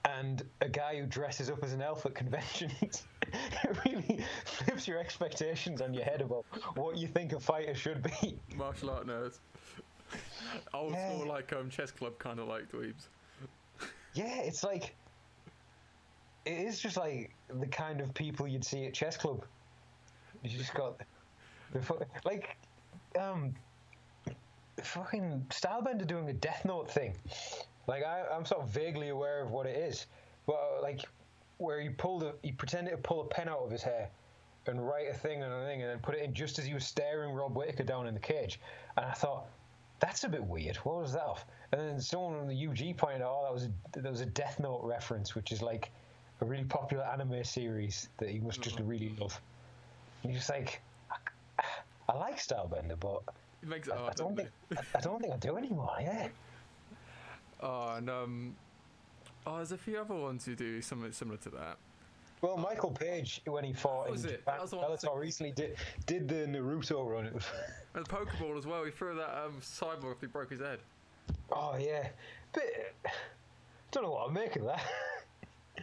and 0.07 0.43
a 0.61 0.69
guy 0.69 0.99
who 0.99 1.07
dresses 1.07 1.51
up 1.51 1.63
as 1.63 1.73
an 1.73 1.83
elf 1.83 2.07
at 2.07 2.15
conventions. 2.15 3.05
it 3.65 3.77
really 3.85 4.25
flips 4.45 4.87
your 4.89 4.99
expectations 4.99 5.81
on 5.81 5.93
your 5.95 6.05
head 6.05 6.21
about 6.21 6.45
what 6.77 6.97
you 6.97 7.07
think 7.09 7.33
a 7.33 7.41
fighter 7.41 7.75
should 7.75 8.03
be. 8.21 8.39
Martial 8.57 8.91
art 8.91 9.07
nerds. 9.07 9.39
Old 10.73 10.93
Yeah. 10.93 11.15
school, 11.15 11.27
like 11.29 11.53
um, 11.53 11.71
chess 11.71 11.91
club 11.91 12.19
kind 12.19 12.39
of 12.39 12.47
like 12.49 12.71
dweebs. 12.71 13.09
Yeah, 14.15 14.43
it's 14.43 14.63
like 14.63 14.95
it 16.45 16.53
is 16.59 16.79
just 16.81 16.97
like 16.97 17.35
the 17.49 17.67
kind 17.67 18.01
of 18.01 18.13
people 18.15 18.47
you'd 18.47 18.65
see 18.65 18.85
at 18.87 18.95
chess 18.95 19.17
club. 19.17 19.45
You 20.43 20.57
just 20.57 20.75
got 20.75 21.01
the 21.73 21.81
fu- 21.81 21.99
like 22.25 22.57
um 23.19 23.55
fucking 24.83 25.47
Stylebender 25.51 26.07
doing 26.07 26.29
a 26.29 26.33
Death 26.33 26.65
Note 26.65 26.91
thing. 26.91 27.15
Like 27.87 28.05
I, 28.05 28.25
I'm 28.33 28.45
sort 28.45 28.63
of 28.63 28.69
vaguely 28.69 29.09
aware 29.09 29.43
of 29.43 29.51
what 29.51 29.67
it 29.67 29.77
is, 29.77 30.07
but 30.47 30.81
like 30.83 31.01
where 31.59 31.81
he 31.81 31.89
pulled 31.89 32.23
a, 32.23 32.35
he 32.43 32.53
pretended 32.53 32.91
to 32.91 32.97
pull 32.99 33.21
a 33.23 33.27
pen 33.27 33.49
out 33.49 33.61
of 33.61 33.71
his 33.71 33.83
hair 33.83 34.09
and 34.67 34.87
write 34.87 35.09
a 35.11 35.15
thing 35.15 35.43
on 35.43 35.53
a 35.53 35.65
thing 35.67 35.83
and 35.83 35.91
then 35.91 35.99
put 35.99 36.15
it 36.15 36.23
in 36.23 36.33
just 36.33 36.59
as 36.59 36.65
he 36.65 36.75
was 36.75 36.87
staring 36.87 37.35
Rob 37.35 37.55
Whitaker 37.55 37.85
down 37.85 38.07
in 38.07 38.15
the 38.15 38.21
cage, 38.21 38.61
and 38.97 39.07
I 39.07 39.13
thought. 39.13 39.47
That's 40.01 40.25
a 40.25 40.29
bit 40.29 40.45
weird. 40.45 40.77
What 40.79 40.97
was 40.97 41.13
that 41.13 41.23
off? 41.23 41.47
And 41.73 41.81
then 41.81 42.01
someone 42.01 42.35
on 42.35 42.49
the 42.49 42.67
UG 42.67 42.97
pointed 42.99 43.23
out, 43.23 43.39
"Oh, 43.39 43.43
that 43.45 43.53
was 43.55 43.65
a 43.65 44.01
that 44.01 44.11
was 44.11 44.21
a 44.21 44.27
Death 44.27 44.59
Note 44.61 44.83
reference, 44.83 45.35
which 45.35 45.51
is 45.51 45.63
like 45.63 45.91
a 46.41 46.45
really 46.45 46.65
popular 46.65 47.05
anime 47.05 47.43
series 47.45 48.09
that 48.19 48.29
he 48.29 48.39
must 48.41 48.61
just 48.61 48.79
really 48.81 49.15
love." 49.19 49.41
And 50.23 50.33
he's 50.33 50.41
just 50.41 50.51
like, 50.51 50.83
I, 51.11 51.65
I 52.09 52.17
like 52.19 52.39
Stylebender, 52.39 52.99
but 52.99 53.23
It 53.63 53.69
makes 53.69 53.89
it 53.89 53.95
I, 53.95 54.09
I 54.09 54.13
don't 54.15 54.37
think? 54.37 54.51
I, 54.77 54.83
I 54.97 55.01
don't 55.01 55.21
think 55.21 55.33
I 55.33 55.37
do 55.37 55.57
anymore. 55.57 55.97
Yeah. 56.01 56.29
Oh, 57.61 57.95
and 57.97 58.11
um, 58.11 58.57
oh, 59.47 59.57
there's 59.57 59.73
a 59.73 59.79
few 59.79 59.99
other 59.99 60.15
ones 60.15 60.45
who 60.45 60.55
do 60.55 60.81
something 60.83 61.13
similar 61.13 61.39
to 61.39 61.51
that. 61.51 61.77
Well, 62.41 62.57
Michael 62.59 62.91
Page, 62.91 63.41
when 63.47 63.65
he 63.65 63.73
fought 63.73 64.09
in. 64.11 64.17
Japan, 64.17 64.39
That 64.45 64.61
was 64.61 64.71
the 64.71 64.77
one 64.77 64.85
I 64.87 64.89
was 64.91 65.01
Bellator 65.01 65.19
recently, 65.19 65.53
did 65.53 65.77
did 66.07 66.29
the 66.29 66.47
Naruto 66.47 67.09
run. 67.11 67.27
It 67.27 67.35
was, 67.35 67.45
And 67.95 68.05
the 68.05 68.11
Pokeball 68.11 68.59
as 68.59 68.67
well. 68.67 68.85
He 68.85 68.91
threw 68.91 69.15
that 69.17 69.45
um 69.45 69.61
cyborg 69.63 70.13
if 70.13 70.21
he 70.21 70.27
broke 70.27 70.51
his 70.51 70.61
head. 70.61 70.81
oh 71.53 71.77
yeah, 71.79 72.09
but 72.53 72.65
don't 73.93 74.03
know 74.03 74.11
what 74.11 74.29
I 74.29 74.33
make 74.33 74.57
of 74.57 74.65
that. 74.65 74.83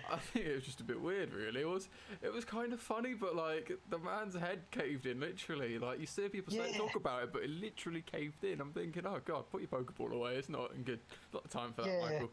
I 0.10 0.18
think 0.18 0.46
it 0.46 0.56
was 0.56 0.64
just 0.64 0.80
a 0.82 0.84
bit 0.84 1.02
weird, 1.02 1.34
really. 1.34 1.62
It 1.62 1.68
was 1.68 1.88
it 2.22 2.32
was 2.32 2.46
kind 2.46 2.74
of 2.74 2.80
funny, 2.80 3.14
but 3.14 3.36
like 3.36 3.72
the 3.90 3.98
man's 3.98 4.36
head 4.36 4.60
caved 4.72 5.06
in, 5.06 5.20
literally. 5.20 5.80
Like 5.80 6.00
you 6.00 6.06
see 6.06 6.30
people 6.30 6.54
Yeah. 6.54 6.78
talk 6.78 6.96
about 6.96 7.24
it, 7.24 7.34
but 7.34 7.44
it 7.44 7.50
literally 7.50 8.02
caved 8.04 8.44
in. 8.44 8.62
I'm 8.62 8.72
thinking, 8.72 9.06
oh 9.08 9.20
god, 9.26 9.50
put 9.52 9.62
your 9.62 9.70
Pokeball 9.70 10.12
away. 10.14 10.36
It's 10.36 10.50
not 10.50 10.74
in 10.76 10.84
good. 10.84 11.00
Not 11.34 11.50
time 11.50 11.74
for 11.74 11.82
that, 11.84 11.90
Yeah. 11.92 12.02
Michael. 12.02 12.30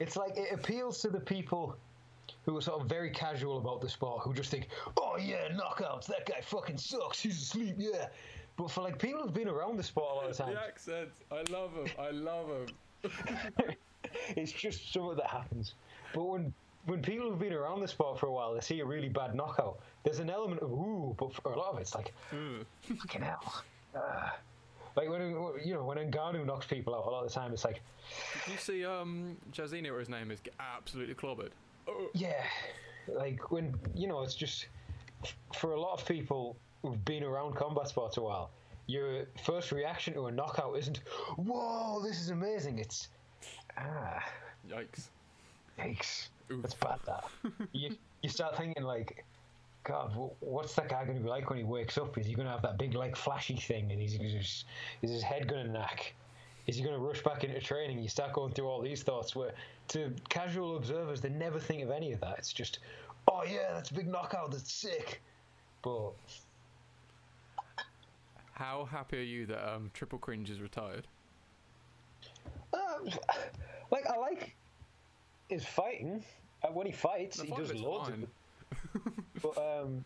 It's 0.00 0.16
like 0.16 0.36
it 0.36 0.52
appeals 0.52 1.00
to 1.02 1.08
the 1.08 1.20
people 1.20 1.76
who 2.44 2.56
are 2.56 2.60
sort 2.60 2.80
of 2.80 2.88
very 2.88 3.10
casual 3.10 3.58
about 3.58 3.80
the 3.80 3.88
sport, 3.88 4.22
who 4.22 4.32
just 4.34 4.50
think, 4.50 4.68
"Oh 4.96 5.16
yeah, 5.18 5.48
knockouts, 5.52 6.06
that 6.06 6.26
guy 6.26 6.40
fucking 6.40 6.78
sucks, 6.78 7.20
he's 7.20 7.40
asleep, 7.40 7.76
yeah." 7.78 8.08
But 8.56 8.70
for 8.70 8.80
like 8.82 8.98
people 8.98 9.22
who've 9.22 9.32
been 9.32 9.48
around 9.48 9.76
the 9.76 9.82
sport 9.82 10.10
a 10.12 10.14
lot 10.16 10.30
of 10.30 10.36
times, 10.36 10.54
The 10.54 10.66
accents, 10.66 11.20
I 11.30 11.42
love 11.52 11.74
them. 11.74 11.86
I 11.98 12.10
love 12.10 12.48
them. 12.48 13.10
it's 14.36 14.52
just 14.52 14.92
something 14.92 15.16
that 15.16 15.26
happens. 15.26 15.74
But 16.14 16.24
when 16.24 16.54
when 16.86 17.02
people 17.02 17.28
who've 17.28 17.38
been 17.38 17.52
around 17.52 17.80
the 17.80 17.88
sport 17.88 18.18
for 18.18 18.26
a 18.26 18.32
while, 18.32 18.54
they 18.54 18.60
see 18.60 18.80
a 18.80 18.84
really 18.84 19.08
bad 19.10 19.34
knockout. 19.34 19.80
There's 20.02 20.18
an 20.18 20.30
element 20.30 20.62
of 20.62 20.70
ooh, 20.72 21.14
but 21.18 21.34
for 21.34 21.52
a 21.52 21.58
lot 21.58 21.74
of 21.74 21.78
it's 21.78 21.94
like 21.94 22.14
fucking 22.82 23.22
hell. 23.22 23.62
Uh, 23.94 24.30
like 24.96 25.08
when 25.08 25.20
you 25.64 25.74
know 25.74 25.84
when 25.84 25.98
Ngannou 25.98 26.46
knocks 26.46 26.66
people 26.66 26.94
out, 26.94 27.06
a 27.06 27.10
lot 27.10 27.24
of 27.24 27.32
the 27.32 27.34
time 27.34 27.52
it's 27.52 27.64
like 27.64 27.80
Did 28.44 28.52
you 28.52 28.58
see 28.58 28.84
um 28.84 29.36
Jazini, 29.52 29.90
or 29.90 29.98
his 29.98 30.08
name 30.08 30.30
is, 30.30 30.40
absolutely 30.58 31.14
clobbered? 31.14 31.50
Oh, 31.88 32.08
yeah, 32.14 32.44
like 33.08 33.50
when 33.50 33.74
you 33.94 34.06
know 34.06 34.22
it's 34.22 34.34
just 34.34 34.66
for 35.54 35.72
a 35.72 35.80
lot 35.80 36.00
of 36.00 36.06
people 36.06 36.56
who've 36.82 37.04
been 37.04 37.22
around 37.22 37.54
combat 37.54 37.88
sports 37.88 38.16
a 38.16 38.20
while. 38.22 38.50
Your 38.86 39.26
first 39.44 39.70
reaction 39.70 40.14
to 40.14 40.26
a 40.26 40.32
knockout 40.32 40.76
isn't 40.76 40.98
"Whoa, 41.36 42.00
this 42.02 42.20
is 42.20 42.30
amazing." 42.30 42.78
It's 42.80 43.08
ah, 43.78 44.20
yikes. 44.68 45.08
yikes. 45.78 46.28
Oof. 46.50 46.62
That's 46.62 46.74
bad. 46.74 46.98
That 47.06 47.24
you 47.72 47.96
you 48.22 48.28
start 48.28 48.56
thinking 48.56 48.82
like, 48.82 49.24
God, 49.84 50.12
what's 50.40 50.74
that 50.74 50.88
guy 50.88 51.04
going 51.04 51.16
to 51.16 51.22
be 51.22 51.28
like 51.30 51.48
when 51.48 51.58
he 51.58 51.64
wakes 51.64 51.96
up? 51.96 52.16
Is 52.18 52.26
he 52.26 52.34
going 52.34 52.46
to 52.46 52.52
have 52.52 52.62
that 52.62 52.78
big 52.78 52.94
like 52.94 53.16
flashy 53.16 53.56
thing, 53.56 53.90
and 53.90 54.00
he's 54.00 54.16
just 54.18 54.66
is 55.02 55.10
his 55.10 55.22
head 55.22 55.48
going 55.48 55.66
to 55.66 55.72
knack? 55.72 56.14
Is 56.66 56.76
he 56.76 56.82
going 56.82 56.94
to 56.94 57.00
rush 57.00 57.22
back 57.22 57.42
into 57.44 57.58
training? 57.60 57.98
You 57.98 58.08
start 58.08 58.32
going 58.34 58.52
through 58.52 58.66
all 58.68 58.82
these 58.82 59.02
thoughts. 59.02 59.34
Where 59.34 59.52
to 59.88 60.12
casual 60.28 60.76
observers, 60.76 61.20
they 61.22 61.30
never 61.30 61.58
think 61.58 61.82
of 61.82 61.90
any 61.90 62.12
of 62.12 62.20
that. 62.20 62.38
It's 62.38 62.52
just, 62.52 62.80
oh 63.28 63.42
yeah, 63.44 63.72
that's 63.72 63.90
a 63.90 63.94
big 63.94 64.06
knockout. 64.06 64.52
That's 64.52 64.70
sick. 64.72 65.22
But 65.82 66.12
How 68.52 68.84
happy 68.84 69.18
are 69.18 69.22
you 69.22 69.46
that 69.46 69.66
um 69.74 69.90
Triple 69.94 70.18
Cringe 70.18 70.50
is 70.50 70.60
retired? 70.60 71.06
um, 72.74 73.08
like 73.90 74.06
I 74.06 74.16
like 74.18 74.54
his 75.48 75.64
fighting. 75.64 76.22
Uh, 76.62 76.68
when 76.68 76.86
he 76.86 76.92
fights, 76.92 77.38
The 77.38 77.46
he 77.46 77.52
does 77.52 77.74
loads 77.74 78.10
fine. 78.10 78.26
it. 78.94 79.02
But 79.42 79.56
um, 79.58 80.04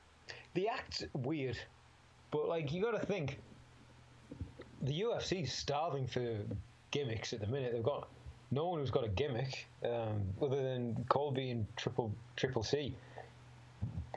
the 0.54 0.68
act's 0.68 1.04
weird. 1.12 1.58
But 2.30 2.48
like 2.48 2.72
you 2.72 2.82
got 2.82 2.98
to 2.98 3.06
think, 3.06 3.38
the 4.82 5.02
UFC's 5.02 5.52
starving 5.52 6.06
for 6.06 6.38
gimmicks 6.90 7.32
at 7.32 7.40
the 7.40 7.46
minute. 7.46 7.72
They've 7.72 7.82
got 7.82 8.08
no 8.50 8.68
one 8.68 8.80
who's 8.80 8.90
got 8.90 9.04
a 9.04 9.08
gimmick 9.08 9.66
um, 9.84 10.22
other 10.40 10.62
than 10.62 11.04
Colby 11.08 11.50
and 11.50 11.66
Triple 11.76 12.12
Triple 12.36 12.62
C. 12.62 12.94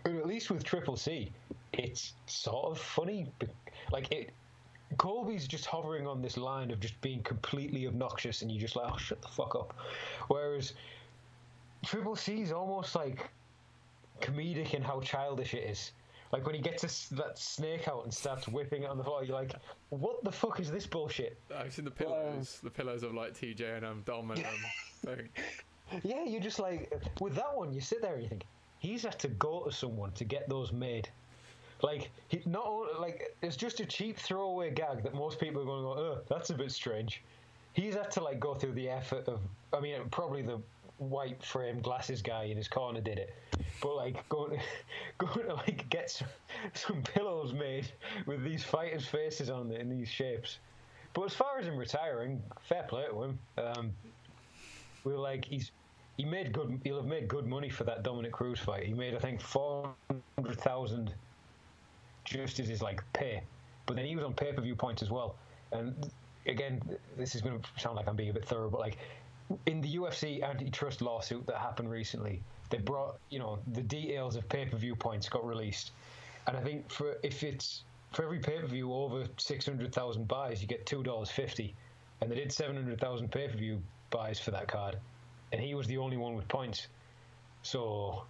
And 0.06 0.18
at 0.18 0.26
least 0.26 0.50
with 0.50 0.64
Triple 0.64 0.96
C, 0.96 1.32
it's 1.74 2.14
sort 2.28 2.72
of 2.72 2.80
funny. 2.80 3.32
Like 3.92 4.12
it, 4.12 4.32
Colby's 4.98 5.48
just 5.48 5.66
hovering 5.66 6.08
on 6.08 6.22
this 6.22 6.38
line 6.38 6.72
of 6.72 6.80
just 6.80 7.00
being 7.02 7.22
completely 7.24 7.88
obnoxious, 7.88 8.42
and 8.42 8.52
you're 8.52 8.62
just 8.62 8.76
like, 8.76 8.92
oh, 8.92 8.98
shut 8.98 9.22
the 9.22 9.28
fuck 9.28 9.56
up. 9.56 9.74
Whereas 10.28 10.74
Triple 11.86 12.16
C's 12.16 12.52
almost 12.52 12.96
like 12.96 13.30
comedic 14.22 14.74
in 14.74 14.82
how 14.82 15.00
childish 15.02 15.54
it 15.54 15.64
is. 15.64 15.92
Like 16.32 16.46
when 16.46 16.56
he 16.56 16.62
gets 16.62 16.84
a 16.84 16.88
s 16.88 17.08
that 17.10 17.38
snake 17.38 17.88
out 17.88 18.04
and 18.04 18.14
starts 18.14 18.48
whipping 18.48 18.84
it 18.84 18.90
on 18.90 18.98
the 18.98 19.04
floor, 19.04 19.24
you're 19.24 19.36
like, 19.36 19.54
"What 19.90 20.24
the 20.24 20.32
fuck 20.32 20.60
is 20.60 20.70
this 20.70 20.86
bullshit?" 20.86 21.38
I've 21.56 21.74
seen 21.74 21.86
the 21.86 21.92
pillows, 21.92 22.60
the 22.62 22.70
pillows 22.70 23.04
of 23.04 23.14
like 23.14 23.34
TJ 23.34 23.78
and 23.78 23.86
um, 23.86 24.04
Dom 24.06 24.32
and 24.32 24.42
um, 24.42 24.54
thing. 25.06 25.30
Yeah, 26.04 26.26
you're 26.26 26.42
just 26.42 26.60
like, 26.60 26.92
with 27.22 27.36
that 27.36 27.56
one, 27.56 27.74
you 27.74 27.80
sit 27.80 28.02
there 28.02 28.16
and 28.16 28.24
you 28.24 28.28
think, 28.28 28.44
he's 28.80 29.04
had 29.04 29.18
to 29.20 29.30
go 29.30 29.64
to 29.64 29.72
someone 29.72 30.12
to 30.14 30.26
get 30.26 30.50
those 30.50 30.74
made. 30.74 31.08
Like, 31.82 32.10
he 32.28 32.42
not 32.46 32.66
only, 32.66 32.94
like 33.00 33.36
it's 33.42 33.56
just 33.56 33.80
a 33.80 33.86
cheap 33.86 34.18
throwaway 34.18 34.72
gag 34.72 35.04
that 35.04 35.14
most 35.14 35.40
people 35.40 35.62
are 35.62 35.66
going 35.66 35.84
to 35.84 35.88
go, 35.88 35.94
"Oh, 35.94 36.22
that's 36.28 36.50
a 36.50 36.56
bit 36.56 36.72
strange." 36.72 37.24
He's 37.74 37.94
had 37.94 38.10
to 38.12 38.24
like 38.24 38.40
go 38.40 38.56
through 38.56 38.74
the 38.74 38.90
effort 38.90 39.28
of, 39.28 39.40
I 39.72 39.80
mean, 39.80 40.02
probably 40.10 40.42
the 40.42 40.60
white 40.98 41.44
frame 41.44 41.80
glasses 41.80 42.22
guy 42.22 42.44
in 42.46 42.58
his 42.58 42.68
corner 42.68 43.02
did 43.02 43.18
it, 43.18 43.34
but 43.82 43.96
like 43.96 44.28
going, 44.30 44.60
going 45.18 45.48
to 45.48 45.56
like 45.56 45.90
get 45.90 46.10
some, 46.10 46.28
some 46.74 47.02
pillows 47.02 47.54
made 47.54 47.88
with 48.26 48.44
these 48.44 48.64
fighters' 48.64 49.06
faces 49.06 49.50
on 49.50 49.72
in 49.72 49.90
these 49.90 50.10
shapes. 50.10 50.60
But 51.14 51.26
as 51.26 51.34
far 51.34 51.58
as 51.60 51.66
him 51.66 51.78
retiring, 51.78 52.42
fair 52.62 52.84
play 52.84 53.06
to 53.10 53.24
him. 53.24 53.40
Um, 53.58 53.92
we 55.04 55.14
were 55.14 55.20
like, 55.20 55.46
he's 55.46 55.72
he 56.18 56.26
made 56.26 56.52
good. 56.52 56.80
He'll 56.84 56.98
have 56.98 57.06
made 57.06 57.28
good 57.28 57.46
money 57.48 57.70
for 57.70 57.84
that 57.86 58.04
Dominick 58.04 58.32
Cruz 58.32 58.60
fight. 58.60 58.86
He 58.86 58.94
made, 58.94 59.16
I 59.16 59.20
think, 59.20 59.40
four 59.40 59.94
hundred 60.38 60.60
thousand 60.60 61.14
just 62.24 62.60
as 62.60 62.68
his 62.68 62.82
like 62.82 63.02
pay. 63.14 63.42
But 63.86 63.96
then 63.96 64.06
he 64.06 64.16
was 64.16 64.26
on 64.26 64.34
pay 64.34 64.52
per 64.52 64.62
view 64.62 64.76
points 64.76 65.02
as 65.02 65.10
well. 65.10 65.36
And 65.72 66.10
again, 66.46 66.82
this 67.18 67.36
is 67.36 67.42
going 67.42 67.62
to 67.62 67.82
sound 67.82 67.96
like 67.96 68.08
I'm 68.08 68.16
being 68.16 68.30
a 68.30 68.34
bit 68.34 68.46
thorough, 68.46 68.70
but 68.70 68.80
like 68.80 68.98
in 69.66 69.82
the 69.82 69.96
UFC 69.96 70.44
antitrust 70.44 71.02
lawsuit 71.02 71.46
that 71.48 71.58
happened 71.58 71.90
recently, 71.90 72.42
they 72.70 72.78
brought 72.78 73.18
you 73.30 73.40
know 73.40 73.60
the 73.74 73.82
details 73.82 74.36
of 74.36 74.48
pay 74.50 74.66
per 74.66 74.78
view 74.78 74.96
points 74.96 75.30
got 75.30 75.46
released, 75.46 75.92
and 76.48 76.58
I 76.58 76.62
think 76.62 76.90
for 76.92 77.18
if 77.24 77.44
it's 77.44 77.84
for 78.12 78.24
every 78.24 78.40
pay 78.40 78.60
per 78.60 78.68
view 78.68 78.94
over 78.94 79.26
six 79.38 79.66
hundred 79.66 79.94
thousand 79.94 80.28
buys, 80.28 80.62
you 80.62 80.68
get 80.68 80.86
two 80.86 81.04
dollars 81.04 81.30
fifty, 81.30 81.74
and 82.22 82.32
they 82.32 82.36
did 82.36 82.52
seven 82.52 82.76
hundred 82.76 83.00
thousand 83.00 83.32
pay 83.32 83.48
per 83.48 83.58
view 83.58 83.82
buys 84.10 84.40
for 84.40 84.52
that 84.52 84.68
card, 84.68 84.98
and 85.52 85.62
he 85.62 85.76
was 85.76 85.88
the 85.88 85.98
only 85.98 86.18
one 86.18 86.36
with 86.36 86.48
points, 86.48 86.88
so 87.62 88.24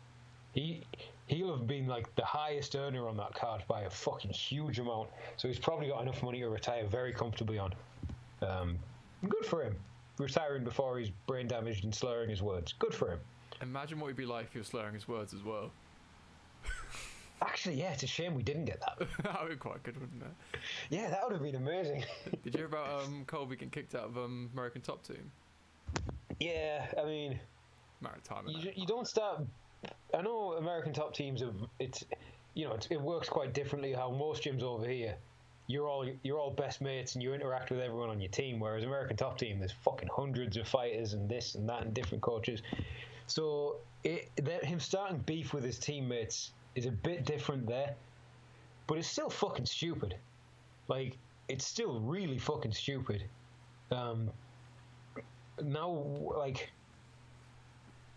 he 0.54 0.84
he'll 1.28 1.56
have 1.56 1.68
been 1.68 1.88
like 1.88 2.14
the 2.16 2.26
highest 2.26 2.76
earner 2.76 3.08
on 3.08 3.18
that 3.18 3.34
card 3.34 3.64
by 3.68 3.82
a 3.82 3.90
fucking 3.90 4.32
huge 4.32 4.80
amount. 4.80 5.10
So 5.36 5.48
he's 5.48 5.60
probably 5.60 5.88
got 5.88 6.02
enough 6.02 6.24
money 6.24 6.40
to 6.40 6.50
retire 6.50 6.86
very 6.86 7.14
comfortably 7.14 7.60
on. 7.60 7.74
Um, 8.42 8.78
good 9.28 9.46
for 9.46 9.64
him. 9.64 9.76
Retiring 10.18 10.64
before 10.64 10.98
he's 10.98 11.12
brain 11.28 11.48
damaged 11.48 11.84
and 11.84 11.94
slurring 11.94 12.30
his 12.30 12.42
words. 12.42 12.74
Good 12.80 12.94
for 12.94 13.12
him. 13.12 13.20
Imagine 13.62 14.00
what 14.00 14.08
he'd 14.08 14.16
be 14.16 14.26
like 14.26 14.46
if 14.46 14.54
he 14.54 14.60
was 14.60 14.68
slurring 14.68 14.94
his 14.94 15.08
words 15.08 15.34
as 15.34 15.44
well. 15.44 15.72
Actually, 17.42 17.76
yeah, 17.76 17.92
it's 17.94 18.04
a 18.04 18.08
shame 18.08 18.34
we 18.34 18.42
didn't 18.42 18.66
get 18.66 18.82
that. 18.82 19.08
that 19.24 19.42
would 19.42 19.50
be 19.50 19.56
quite 19.56 19.84
good, 19.84 20.00
wouldn't 20.00 20.24
it? 20.24 20.60
yeah, 20.90 21.10
that 21.10 21.22
would 21.24 21.34
have 21.34 21.44
been 21.44 21.56
amazing. 21.56 22.04
Did 22.44 22.54
you 22.54 22.60
hear 22.60 22.66
about 22.66 23.04
um, 23.04 23.24
Colby 23.28 23.56
getting 23.56 23.70
kicked 23.70 23.94
out 23.94 24.06
of 24.06 24.18
um, 24.18 24.50
American 24.54 24.82
Top 24.82 25.04
Team? 25.04 25.32
yeah, 26.40 26.88
I 27.00 27.06
mean, 27.06 27.40
Maritime. 28.02 28.48
you, 28.48 28.72
you 28.76 28.88
don't 28.88 29.08
start. 29.08 29.42
I 30.14 30.22
know 30.22 30.54
American 30.54 30.94
top 30.94 31.14
teams 31.14 31.42
have. 31.42 31.56
It's 31.80 32.04
you 32.54 32.66
know 32.66 32.74
it's, 32.74 32.88
it 32.88 33.02
works 33.02 33.30
quite 33.30 33.54
differently. 33.54 33.94
How 33.94 34.12
most 34.12 34.44
gyms 34.44 34.64
over 34.64 34.88
here, 34.88 35.16
you're 35.68 35.88
all 35.88 36.10
you're 36.24 36.40
all 36.40 36.52
best 36.52 36.82
mates 36.82 37.16
and 37.16 37.24
you 37.24 37.34
interact 37.34 37.70
with 37.70 37.82
everyone 37.82 38.10
on 38.10 38.22
your 38.22 38.32
team. 38.32 38.60
Whereas 38.60 38.84
American 38.84 39.18
top 39.18 39.38
team, 39.38 39.60
there's 39.60 39.74
fucking 39.84 40.10
hundreds 40.14 40.56
of 40.58 40.68
fighters 40.68 41.14
and 41.14 41.30
this 41.30 41.56
and 41.56 41.68
that 41.70 41.84
and 41.84 41.94
different 41.94 42.24
coaches. 42.24 42.62
So 43.28 43.76
it, 44.04 44.30
that 44.38 44.64
him 44.64 44.80
starting 44.80 45.18
beef 45.20 45.54
with 45.54 45.66
his 45.66 45.78
teammates 45.78 46.52
is 46.76 46.86
a 46.86 46.92
bit 46.92 47.26
different 47.26 47.68
there, 47.68 47.96
but 48.88 48.98
it's 48.98 49.08
still 49.08 49.30
fucking 49.30 49.66
stupid. 49.66 50.16
Like 50.88 51.18
it's 51.50 51.66
still 51.66 52.00
really 52.00 52.38
fucking 52.38 52.72
stupid. 52.72 53.24
Um, 53.92 54.30
now, 55.62 55.90
like 55.90 56.72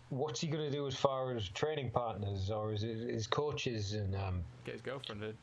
what's 0.09 0.41
he 0.41 0.47
to 0.47 0.69
do 0.69 0.87
as 0.87 0.95
far 0.95 1.33
as 1.35 1.47
training 1.49 1.89
partners 1.89 2.49
or 2.49 2.73
is 2.73 2.83
it 2.83 2.97
his 2.97 3.27
coaches 3.27 3.93
and 3.93 4.13
um, 4.15 4.41
Get 4.65 4.73
his 4.73 4.81
girlfriend 4.81 5.23
in. 5.23 5.33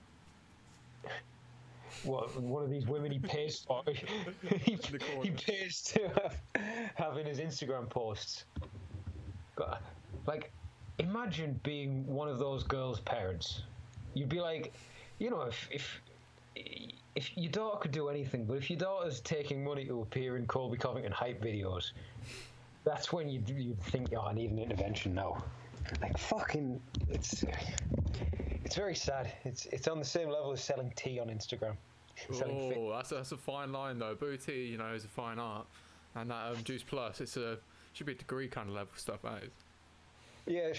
What 2.05 2.41
one 2.41 2.63
of 2.63 2.71
these 2.71 2.87
women 2.87 3.11
he 3.11 3.19
pays 3.19 3.59
for 3.67 3.83
he, 4.43 4.79
he 5.23 5.31
pays 5.31 5.83
to 5.83 6.09
have, 6.09 6.37
have 6.95 7.17
in 7.19 7.27
his 7.27 7.39
Instagram 7.39 7.89
posts. 7.89 8.45
God, 9.57 9.79
like, 10.27 10.53
imagine 10.99 11.59
being 11.63 12.07
one 12.07 12.29
of 12.29 12.39
those 12.39 12.63
girls' 12.63 13.01
parents. 13.01 13.63
You'd 14.15 14.29
be 14.29 14.41
like, 14.41 14.73
you 15.19 15.31
know, 15.31 15.43
if 15.43 15.69
if 15.71 16.01
if 17.15 17.37
your 17.37 17.51
daughter 17.51 17.79
could 17.79 17.91
do 17.91 18.09
anything, 18.09 18.45
but 18.45 18.57
if 18.57 18.71
your 18.71 18.79
daughter's 18.79 19.21
taking 19.21 19.65
money 19.65 19.85
to 19.85 20.03
appear 20.03 20.37
in 20.37 20.47
Colby 20.47 20.77
Covington 20.77 21.13
hype 21.13 21.43
videos, 21.43 21.93
that's 22.85 23.13
when 23.13 23.29
you 23.29 23.43
you 23.47 23.77
think, 23.83 24.13
oh, 24.17 24.21
I 24.21 24.33
need 24.33 24.51
an 24.51 24.59
intervention 24.59 25.15
now. 25.15 25.43
Like 26.01 26.17
fucking, 26.19 26.81
it's 27.09 27.45
it's 28.65 28.77
very 28.77 28.95
sad. 28.95 29.33
It's 29.45 29.67
it's 29.67 29.89
on 29.89 29.99
the 29.99 30.05
same 30.05 30.29
level 30.29 30.53
as 30.53 30.63
selling 30.63 30.93
tea 30.95 31.19
on 31.19 31.29
Instagram. 31.29 31.75
Oh, 32.45 32.93
that's 32.95 33.13
a, 33.13 33.17
that's 33.17 33.33
a 33.33 33.37
fine 33.37 33.73
line 33.73 33.99
though. 33.99 34.15
Bootea, 34.15 34.69
you 34.71 34.79
know, 34.79 34.93
is 34.93 35.05
a 35.05 35.09
fine 35.09 35.39
art, 35.39 35.67
and 36.15 36.31
that 36.31 36.53
um, 36.53 36.65
Juice 36.65 36.83
Plus, 36.83 37.21
it's 37.21 37.37
a 37.37 37.59
should 37.93 38.07
be 38.07 38.13
a 38.13 38.17
degree 38.17 38.49
kind 38.49 38.69
of 38.69 38.75
level 38.75 38.93
stuff. 38.97 39.23
That 39.23 39.43
is. 39.45 39.51
Yeah, 40.47 40.73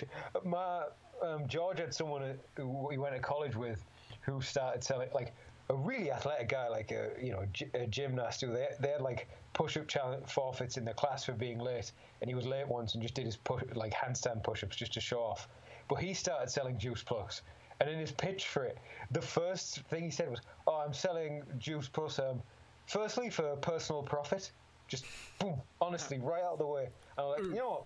my 0.45 0.85
um, 1.21 1.47
George 1.47 1.79
had 1.79 1.93
someone 1.93 2.23
uh, 2.23 2.33
who 2.55 2.89
he 2.89 2.97
went 2.97 3.15
to 3.15 3.21
college 3.21 3.55
with 3.55 3.83
who 4.21 4.41
started 4.41 4.83
selling 4.83 5.09
like 5.13 5.33
a 5.69 5.75
really 5.75 6.11
athletic 6.11 6.49
guy, 6.49 6.67
like 6.67 6.91
a 6.91 7.11
you 7.21 7.31
know 7.31 7.45
a 7.73 7.85
gymnast, 7.87 8.41
who 8.41 8.47
they 8.47 8.69
they 8.79 8.89
had 8.89 9.01
like 9.01 9.27
push-up 9.53 9.87
challenge 9.87 10.25
forfeits 10.27 10.77
in 10.77 10.85
the 10.85 10.93
class 10.93 11.25
for 11.25 11.33
being 11.33 11.59
late, 11.59 11.91
and 12.21 12.29
he 12.29 12.35
was 12.35 12.45
late 12.45 12.67
once 12.67 12.93
and 12.93 13.03
just 13.03 13.13
did 13.13 13.25
his 13.25 13.37
push 13.37 13.63
like 13.75 13.93
handstand 13.93 14.43
push-ups 14.43 14.75
just 14.75 14.93
to 14.93 15.01
show 15.01 15.19
off. 15.19 15.47
But 15.87 15.97
he 15.97 16.13
started 16.13 16.49
selling 16.49 16.77
juice 16.77 17.03
plus, 17.03 17.41
and 17.79 17.89
in 17.89 17.99
his 17.99 18.11
pitch 18.11 18.47
for 18.47 18.63
it, 18.63 18.77
the 19.11 19.21
first 19.21 19.81
thing 19.89 20.03
he 20.03 20.11
said 20.11 20.29
was, 20.29 20.41
"Oh, 20.67 20.75
I'm 20.85 20.93
selling 20.93 21.43
juice 21.57 21.87
plus, 21.87 22.19
um, 22.19 22.41
firstly 22.87 23.29
for 23.29 23.55
personal 23.57 24.03
profit." 24.03 24.51
Just 24.87 25.05
boom, 25.37 25.61
honestly, 25.79 26.17
right 26.17 26.41
out 26.41 26.53
of 26.53 26.59
the 26.59 26.65
way. 26.65 26.85
And 27.17 27.19
I'm 27.19 27.27
like, 27.27 27.43
you 27.43 27.55
know 27.55 27.69
what? 27.69 27.85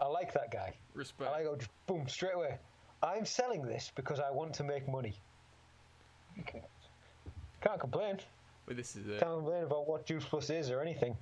I 0.00 0.06
like 0.08 0.32
that 0.34 0.50
guy. 0.50 0.72
Respect. 0.94 1.30
And 1.30 1.40
I 1.40 1.44
go, 1.44 1.56
boom, 1.86 2.08
straight 2.08 2.34
away. 2.34 2.58
I'm 3.02 3.24
selling 3.24 3.62
this 3.62 3.92
because 3.94 4.18
I 4.18 4.30
want 4.30 4.52
to 4.54 4.64
make 4.64 4.88
money. 4.88 5.14
Can't 7.60 7.80
complain. 7.80 8.18
But 8.66 8.76
this 8.76 8.96
is 8.96 9.06
it. 9.06 9.20
Can't 9.20 9.36
complain 9.36 9.62
about 9.62 9.88
what 9.88 10.04
Juice 10.04 10.24
Plus 10.24 10.50
is 10.50 10.70
or 10.70 10.80
anything. 10.80 11.16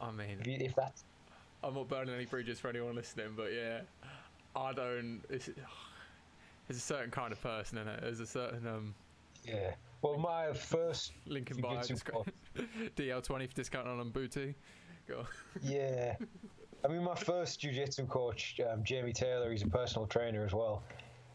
I 0.00 0.10
mean, 0.10 0.38
If, 0.40 0.46
you, 0.46 0.56
if 0.60 0.74
that's 0.74 1.04
I'm 1.62 1.74
not 1.74 1.88
burning 1.88 2.14
any 2.14 2.24
bridges 2.24 2.60
for 2.60 2.68
anyone 2.68 2.94
listening, 2.94 3.34
but 3.36 3.52
yeah, 3.52 3.80
I 4.54 4.72
don't. 4.72 5.22
There's 6.68 6.78
a 6.78 6.82
certain 6.82 7.10
kind 7.10 7.32
of 7.32 7.40
person 7.42 7.78
in 7.78 7.88
it. 7.88 8.00
There's 8.02 8.20
a 8.20 8.26
certain 8.26 8.66
um, 8.66 8.94
yeah. 9.44 9.74
Well, 10.02 10.18
my 10.18 10.52
first 10.52 11.12
link 11.26 11.50
in 11.50 11.60
bio. 11.60 11.80
discount- 11.82 12.32
DL20 12.96 13.48
for 13.48 13.54
discount 13.54 13.88
on 13.88 14.10
Bootea. 14.10 14.54
Go. 15.08 15.26
Yeah. 15.62 16.14
I 16.84 16.88
mean, 16.88 17.02
my 17.02 17.14
first 17.16 17.60
jiu-jitsu 17.60 18.06
coach, 18.06 18.60
um, 18.70 18.84
Jamie 18.84 19.12
Taylor, 19.12 19.50
he's 19.50 19.62
a 19.62 19.68
personal 19.68 20.06
trainer 20.06 20.44
as 20.44 20.52
well, 20.52 20.84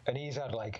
and 0.07 0.15
he's 0.15 0.35
had 0.37 0.53
like 0.53 0.79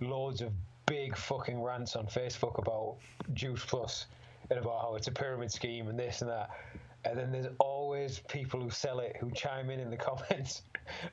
loads 0.00 0.42
of 0.42 0.52
big 0.86 1.16
fucking 1.16 1.60
rants 1.60 1.96
on 1.96 2.06
Facebook 2.06 2.58
about 2.58 2.98
Juice 3.34 3.64
Plus 3.64 4.06
and 4.50 4.58
about 4.60 4.82
how 4.82 4.94
it's 4.94 5.08
a 5.08 5.12
pyramid 5.12 5.50
scheme 5.50 5.88
and 5.88 5.98
this 5.98 6.20
and 6.22 6.30
that. 6.30 6.50
And 7.10 7.18
then 7.18 7.32
there's 7.32 7.48
always 7.58 8.20
people 8.28 8.60
who 8.60 8.70
sell 8.70 9.00
it 9.00 9.16
who 9.20 9.30
chime 9.30 9.70
in 9.70 9.80
in 9.80 9.90
the 9.90 9.96
comments, 10.08 10.62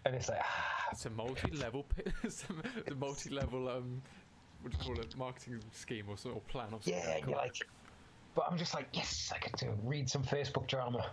and 0.06 0.16
it's 0.16 0.30
like, 0.30 0.40
ah, 0.42 0.88
It's 0.92 1.06
a 1.06 1.10
multi-level. 1.10 1.86
it's 2.24 2.46
a 2.88 2.96
multi-level. 2.96 3.70
Um, 3.70 4.02
what 4.62 4.72
do 4.72 4.78
you 4.78 4.84
call 4.96 5.04
it? 5.04 5.18
Marketing 5.18 5.60
scheme 5.72 6.06
or 6.08 6.18
sort 6.18 6.38
of 6.38 6.48
plan 6.48 6.68
or 6.68 6.80
something. 6.82 6.94
yeah, 6.94 7.18
you're 7.18 7.36
like, 7.36 7.58
but 8.36 8.46
I'm 8.50 8.58
just 8.58 8.74
like, 8.74 8.88
yes, 8.94 9.32
I 9.36 9.40
get 9.40 9.58
to 9.60 9.70
read 9.84 10.10
some 10.10 10.24
Facebook 10.24 10.68
drama. 10.68 11.06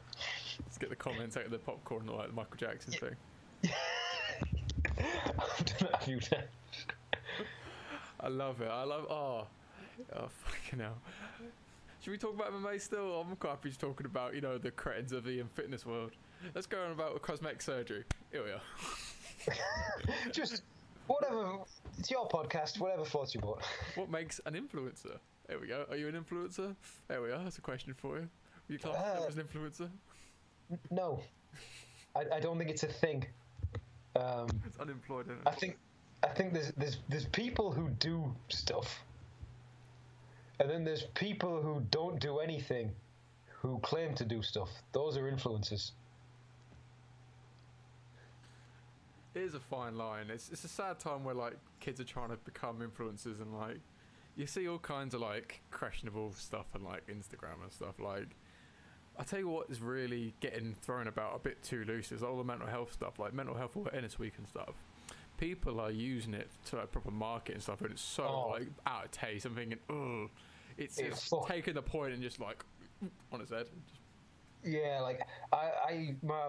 Let's 0.65 0.79
get 0.79 0.89
the 0.89 0.97
comments 0.97 1.37
out 1.37 1.45
of 1.45 1.51
the 1.51 1.59
popcorn 1.59 2.07
like 2.07 2.29
the 2.29 2.35
Michael 2.35 2.57
Jackson 2.57 2.93
thing. 2.95 3.17
I've 4.99 5.65
done 5.65 5.77
that 5.81 5.95
a 5.95 6.05
few 6.05 6.21
times. 6.21 6.45
I 8.21 8.29
love 8.29 8.61
it. 8.61 8.69
I 8.69 8.85
love. 8.85 9.07
Oh, 9.11 9.47
oh 10.17 10.29
fucking 10.45 10.79
hell. 10.79 10.99
Should 12.01 12.13
we 12.13 12.19
talk 12.19 12.35
about 12.35 12.53
MMA 12.53 12.81
still? 12.81 13.21
I'm 13.21 13.37
quite 13.37 13.51
happy 13.51 13.71
talking 13.73 14.07
about 14.07 14.35
you 14.35 14.41
know 14.41 14.57
the 14.59 14.71
cretins 14.71 15.13
of 15.13 15.25
the 15.25 15.41
um, 15.43 15.49
fitness 15.55 15.85
world. 15.85 16.13
Let's 16.55 16.67
go 16.67 16.83
on 16.83 16.93
about 16.93 17.21
cosmetic 17.21 17.61
surgery. 17.61 18.05
Here 18.33 18.43
we 18.43 18.51
are. 18.53 18.61
Just 20.33 20.63
whatever. 21.07 21.59
It's 21.99 22.11
your 22.11 22.27
podcast. 22.29 22.81
Whatever 22.81 23.05
thoughts 23.05 23.35
you 23.35 23.41
want. 23.41 23.61
What 23.97 24.11
makes 24.11 24.41
an 24.47 24.55
influencer? 24.55 25.19
There 25.49 25.59
we 25.59 25.67
go. 25.67 25.85
Are 25.91 25.97
you 25.97 26.09
an 26.09 26.15
influencer? 26.15 26.75
There 27.09 27.21
we 27.21 27.33
are. 27.33 27.43
That's 27.43 27.59
a 27.59 27.61
question 27.61 27.93
for 27.95 28.17
you. 28.17 28.29
Will 28.69 28.75
you 28.75 28.79
class 28.79 28.95
yourself 28.95 29.25
Uh, 29.25 29.29
as 29.29 29.37
an 29.37 29.45
influencer? 29.45 29.91
No, 30.91 31.21
I, 32.17 32.37
I 32.37 32.41
don't 32.41 32.57
think 32.57 32.71
it's 32.71 32.85
a 32.85 32.87
thing. 32.87 33.27
Um, 34.17 34.49
It's 34.67 34.79
unemployed. 34.79 35.27
Isn't 35.27 35.41
I 35.47 35.51
think 35.53 35.77
I 36.23 36.29
think 36.29 36.55
there's 36.55 36.73
there's 36.77 36.99
there's 37.09 37.27
people 37.27 37.73
who 37.73 37.91
do 37.99 38.35
stuff, 38.49 39.03
and 40.61 40.71
then 40.71 40.85
there's 40.85 41.03
people 41.15 41.61
who 41.63 41.81
don't 41.91 42.21
do 42.21 42.39
anything, 42.39 42.93
who 43.61 43.79
claim 43.81 44.15
to 44.15 44.25
do 44.25 44.43
stuff. 44.43 44.69
Those 44.93 45.17
are 45.17 45.23
influencers. 45.23 45.91
It 49.35 49.43
is 49.43 49.55
a 49.55 49.61
fine 49.61 49.97
line. 49.97 50.27
It's 50.29 50.51
it's 50.51 50.65
a 50.65 50.69
sad 50.69 50.99
time 50.99 51.25
where 51.25 51.35
like 51.35 51.57
kids 51.79 52.01
are 52.01 52.05
trying 52.05 52.31
to 52.31 52.37
become 52.37 52.79
influencers 52.81 53.41
and 53.41 53.57
like 53.57 53.79
you 54.37 54.47
see 54.47 54.69
all 54.69 54.79
kinds 54.79 55.15
of 55.15 55.21
like 55.21 55.61
questionable 55.71 56.33
stuff 56.33 56.67
on 56.75 56.83
like 56.83 57.07
Instagram 57.07 57.63
and 57.63 57.73
stuff. 57.73 58.01
Like 58.01 58.29
I 59.19 59.23
tell 59.23 59.39
you 59.39 59.49
what 59.49 59.71
is 59.71 59.81
really 59.81 60.35
getting 60.41 60.75
thrown 60.83 61.07
about 61.07 61.37
a 61.37 61.39
bit 61.39 61.63
too 61.63 61.85
loose 61.87 62.11
is 62.11 62.23
all 62.23 62.37
the 62.39 62.45
mental 62.45 62.67
health 62.67 62.93
stuff, 62.93 63.19
like 63.19 63.33
mental 63.33 63.55
health 63.55 63.77
awareness 63.77 64.19
week 64.19 64.35
and 64.39 64.49
stuff. 64.49 64.75
People 65.39 65.81
are 65.81 65.91
using 65.91 66.35
it 66.35 66.49
to 66.67 66.77
like 66.77 66.91
proper 66.93 67.11
market 67.11 67.55
and 67.55 67.63
stuff, 67.63 67.81
and 67.83 67.93
it's 67.93 68.03
so 68.03 68.25
Oh. 68.25 68.49
like 68.51 68.67
out 68.87 69.07
of 69.07 69.11
taste. 69.11 69.47
I'm 69.47 69.55
thinking, 69.55 69.79
oh, 69.89 70.29
it's, 70.81 70.99
It 70.99 71.07
it's 71.07 71.33
taking 71.47 71.75
the 71.75 71.83
point 71.83 72.15
and 72.15 72.23
just 72.23 72.41
like 72.41 72.65
on 73.33 73.41
its 73.41 73.51
head. 73.51 73.67
Yeah, 74.65 75.01
like 75.01 75.27
I, 75.53 75.71
I 75.89 76.15
my 76.23 76.49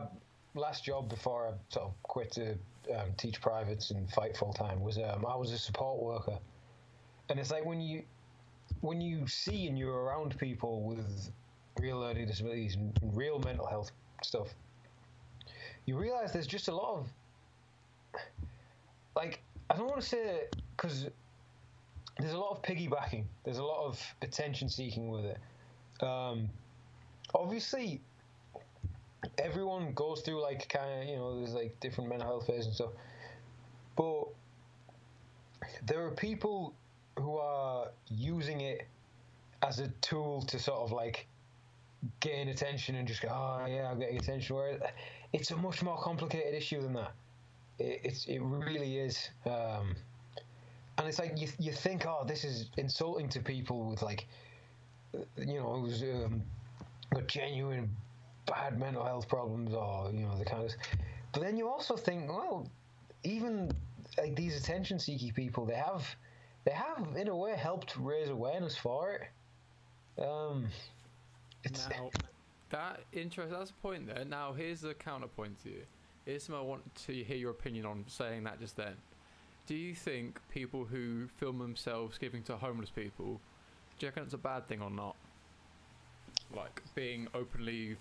last 0.55 0.83
job 0.83 1.09
before 1.09 1.47
I 1.47 1.73
sort 1.73 1.87
of 1.87 2.03
quit 2.03 2.31
to 2.33 2.51
um, 2.95 3.13
teach 3.17 3.41
privates 3.41 3.91
and 3.91 4.09
fight 4.11 4.35
full 4.35 4.53
time 4.53 4.81
was 4.81 4.97
um, 4.97 5.25
I 5.27 5.35
was 5.35 5.51
a 5.51 5.57
support 5.57 6.01
worker, 6.01 6.37
and 7.29 7.39
it's 7.39 7.51
like 7.51 7.65
when 7.65 7.79
you 7.79 8.03
when 8.81 8.99
you 8.99 9.27
see 9.27 9.67
and 9.67 9.77
you're 9.77 10.03
around 10.03 10.37
people 10.37 10.81
with 10.81 11.31
real 11.79 11.99
learning 11.99 12.27
disabilities 12.27 12.75
and 12.75 12.97
real 13.01 13.39
mental 13.39 13.65
health 13.65 13.91
stuff, 14.23 14.47
you 15.85 15.97
realize 15.97 16.33
there's 16.33 16.47
just 16.47 16.67
a 16.67 16.75
lot 16.75 16.99
of 16.99 18.21
like 19.15 19.41
I 19.69 19.75
don't 19.75 19.87
want 19.87 20.01
to 20.01 20.07
say 20.07 20.47
because 20.75 21.07
there's 22.19 22.33
a 22.33 22.37
lot 22.37 22.51
of 22.51 22.61
piggybacking, 22.61 23.23
there's 23.43 23.57
a 23.57 23.63
lot 23.63 23.85
of 23.85 24.01
attention 24.21 24.69
seeking 24.69 25.09
with 25.09 25.25
it. 25.25 25.37
Um, 26.03 26.49
obviously 27.33 28.01
everyone 29.37 29.93
goes 29.93 30.21
through 30.21 30.41
like 30.41 30.67
kind 30.69 31.01
of 31.01 31.07
you 31.07 31.15
know 31.15 31.37
there's 31.37 31.53
like 31.53 31.79
different 31.79 32.09
mental 32.09 32.27
health 32.27 32.47
phases 32.47 32.65
and 32.67 32.75
stuff. 32.75 32.91
But 33.95 34.23
there 35.85 36.05
are 36.05 36.11
people 36.11 36.73
who 37.17 37.37
are 37.37 37.89
using 38.07 38.61
it 38.61 38.87
as 39.61 39.79
a 39.79 39.89
tool 40.01 40.41
to 40.43 40.57
sort 40.57 40.79
of 40.79 40.91
like 40.91 41.27
gain 42.19 42.47
attention 42.47 42.95
and 42.95 43.07
just 43.07 43.21
go 43.21 43.27
oh 43.29 43.65
yeah 43.67 43.91
i'm 43.91 43.99
getting 43.99 44.17
attention. 44.17 44.55
Where 44.55 44.79
it's 45.33 45.51
a 45.51 45.57
much 45.57 45.83
more 45.83 45.97
complicated 45.97 46.53
issue 46.53 46.81
than 46.81 46.93
that. 46.93 47.11
It, 47.79 48.01
it's 48.03 48.25
it 48.25 48.39
really 48.39 48.97
is 48.97 49.29
um, 49.45 49.95
and 51.01 51.09
it's 51.09 51.19
like 51.19 51.33
you, 51.39 51.47
you 51.59 51.71
think 51.71 52.05
oh 52.05 52.23
this 52.25 52.43
is 52.43 52.69
insulting 52.77 53.27
to 53.29 53.39
people 53.39 53.89
with 53.89 54.01
like 54.01 54.27
you 55.37 55.55
know 55.59 55.79
was 55.83 56.01
um, 56.03 56.41
got 57.13 57.27
genuine 57.27 57.89
bad 58.45 58.79
mental 58.79 59.03
health 59.03 59.27
problems 59.27 59.73
or 59.73 60.11
you 60.11 60.21
know 60.21 60.37
the 60.37 60.45
kind 60.45 60.63
of 60.63 60.71
but 61.33 61.41
then 61.41 61.57
you 61.57 61.67
also 61.67 61.95
think 61.95 62.29
well 62.29 62.67
even 63.23 63.71
like 64.17 64.35
these 64.35 64.57
attention 64.57 64.99
seeking 64.99 65.31
people 65.33 65.65
they 65.65 65.75
have 65.75 66.07
they 66.65 66.71
have 66.71 67.07
in 67.15 67.27
a 67.27 67.35
way 67.35 67.55
helped 67.55 67.95
raise 67.97 68.29
awareness 68.29 68.77
for 68.77 69.13
it 69.13 70.23
um 70.23 70.67
it's 71.63 71.87
Now, 71.89 72.09
that 72.71 73.01
interest. 73.13 73.51
That's 73.51 73.69
a 73.69 73.73
point 73.73 74.07
there. 74.07 74.25
Now, 74.25 74.53
here's 74.53 74.81
the 74.81 74.93
counterpoint 74.93 75.61
to 75.63 75.69
you. 75.69 75.83
Here's 76.25 76.43
something 76.43 76.59
I 76.59 76.65
want 76.65 76.95
to 77.07 77.13
hear 77.13 77.37
your 77.37 77.51
opinion 77.51 77.85
on 77.85 78.05
saying 78.07 78.43
that 78.45 78.59
just 78.59 78.75
then. 78.75 78.95
Do 79.67 79.75
you 79.75 79.95
think 79.95 80.39
people 80.49 80.85
who 80.85 81.27
film 81.37 81.59
themselves 81.59 82.17
giving 82.17 82.43
to 82.43 82.57
homeless 82.57 82.89
people, 82.89 83.39
do 83.99 84.05
you 84.05 84.09
reckon 84.09 84.23
it's 84.23 84.33
a 84.33 84.37
bad 84.37 84.67
thing 84.67 84.81
or 84.81 84.89
not? 84.89 85.15
Like 86.55 86.81
being 86.95 87.27
openly 87.33 87.95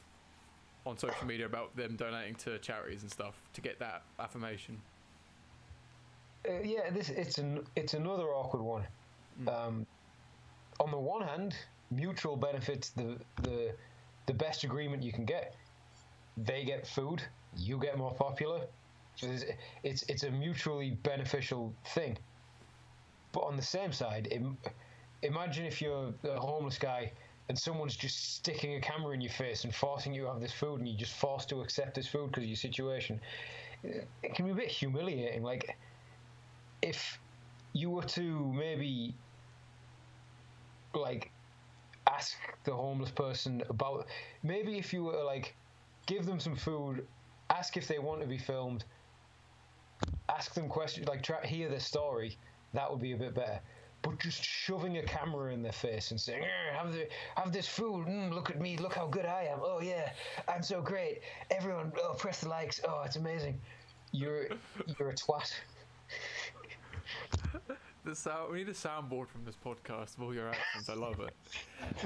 on 0.87 0.99
social 0.99 1.27
media 1.27 1.47
about 1.47 1.77
them 1.77 1.97
donating 1.97 2.35
to 2.37 2.59
charities 2.59 3.03
and 3.03 3.11
stuff 3.11 3.35
to 3.53 3.61
get 3.61 3.79
that 3.79 4.03
affirmation. 4.19 4.81
uh, 6.49 6.61
yeah 6.65 6.89
this 6.91 7.11
it's 7.11 7.37
an 7.39 7.61
it's 7.77 7.93
another 7.95 8.25
awkward 8.29 8.63
one 8.63 8.87
um 9.47 9.87
on 10.79 10.91
the 10.91 10.99
one 10.99 11.21
hand 11.23 11.55
mutual 11.91 12.35
benefits 12.37 12.91
the 12.91 13.19
the 13.43 13.75
the 14.27 14.33
best 14.33 14.65
agreement 14.65 15.03
you 15.03 15.13
can 15.13 15.27
get 15.27 15.55
they 16.39 16.65
get 16.65 16.87
food 16.87 17.23
you 17.57 17.79
get 17.79 17.99
more 17.99 18.15
popular 18.15 18.63
it's 19.23 19.45
it's, 19.83 20.03
it's 20.05 20.23
a 20.25 20.31
mutually 20.31 20.93
beneficial 21.03 21.75
thing. 21.85 22.19
But 23.33 23.41
on 23.41 23.57
the 23.57 23.63
same 23.63 23.93
side 23.93 24.29
im- 24.31 24.59
imagine 25.23 25.67
if 25.67 25.81
you're 25.81 26.13
a 26.25 26.41
homeless 26.41 26.79
guy 26.79 27.13
and 27.49 27.59
someone's 27.59 27.97
just 27.97 28.35
sticking 28.37 28.75
a 28.75 28.81
camera 28.81 29.13
in 29.15 29.21
your 29.21 29.33
face 29.33 29.65
and 29.65 29.75
forcing 29.75 30.15
you 30.15 30.23
to 30.23 30.33
have 30.33 30.41
this 30.41 30.53
food 30.53 30.79
and 30.81 30.89
you're 30.89 30.99
just 30.99 31.15
forced 31.15 31.49
to 31.51 31.61
accept 31.61 31.95
this 31.95 32.07
food 32.07 32.29
because 32.29 32.45
of 32.45 32.49
your 32.49 32.57
situation. 32.57 33.21
It 33.83 34.35
can 34.35 34.45
be 34.47 34.53
a 34.53 34.55
bit 34.55 34.69
humiliating 34.69 35.43
like 35.43 35.77
if 36.83 37.19
you 37.73 37.91
were 37.91 38.03
to 38.03 38.53
maybe 38.53 39.15
like 40.95 41.31
ask 42.07 42.37
the 42.65 42.73
homeless 42.73 43.11
person 43.11 43.63
about 43.69 44.07
maybe 44.43 44.79
if 44.79 44.93
you 44.93 45.05
were 45.05 45.23
like 45.23 45.55
give 46.07 46.27
them 46.27 46.41
some 46.41 46.57
food 46.57 47.07
ask 47.51 47.77
if 47.77 47.87
they 47.87 47.99
want 47.99 48.21
to 48.21 48.27
be 48.27 48.39
filmed 48.39 48.85
ask 50.29 50.55
them 50.55 50.69
questions 50.69 51.09
like 51.09 51.23
try 51.23 51.45
hear 51.47 51.69
their 51.69 51.81
story 51.81 52.39
that 52.73 52.91
would 52.91 53.01
be 53.01 53.13
a 53.13 53.17
bit 53.17 53.35
better 53.35 53.61
but 54.03 54.19
just 54.19 54.43
shoving 54.43 54.97
a 54.99 55.03
camera 55.03 55.53
in 55.53 55.63
their 55.63 55.73
face 55.73 56.11
and 56.11 56.19
saying, 56.19 56.43
"Eh, 56.43 56.73
"Have 56.75 56.93
the 56.93 57.07
have 57.37 57.53
this 57.53 57.69
food. 57.69 58.07
Mm, 58.07 58.33
look 58.33 58.49
at 58.51 58.59
me. 58.59 58.77
Look 58.79 58.95
how 58.95 59.07
good 59.07 59.27
I 59.27 59.43
am. 59.45 59.59
Oh 59.63 59.81
yeah, 59.81 60.13
I'm 60.49 60.63
so 60.63 60.81
great. 60.81 61.21
Everyone, 61.51 61.93
oh 62.03 62.15
press 62.15 62.41
the 62.41 62.49
likes. 62.49 62.81
Oh, 62.83 63.03
it's 63.05 63.17
amazing. 63.17 63.61
You're 64.13 64.49
you're 64.99 65.11
a 65.11 65.15
twat. 65.15 65.53
The 68.03 68.15
sound, 68.15 68.51
we 68.51 68.59
need 68.59 68.69
a 68.71 68.73
soundboard 68.73 69.29
from 69.29 69.45
this 69.45 69.57
podcast 69.63 70.17
of 70.17 70.23
all 70.23 70.35
your 70.35 70.49
actions. 70.49 70.89
I 70.89 70.95
love 70.95 71.21
it. 71.21 71.37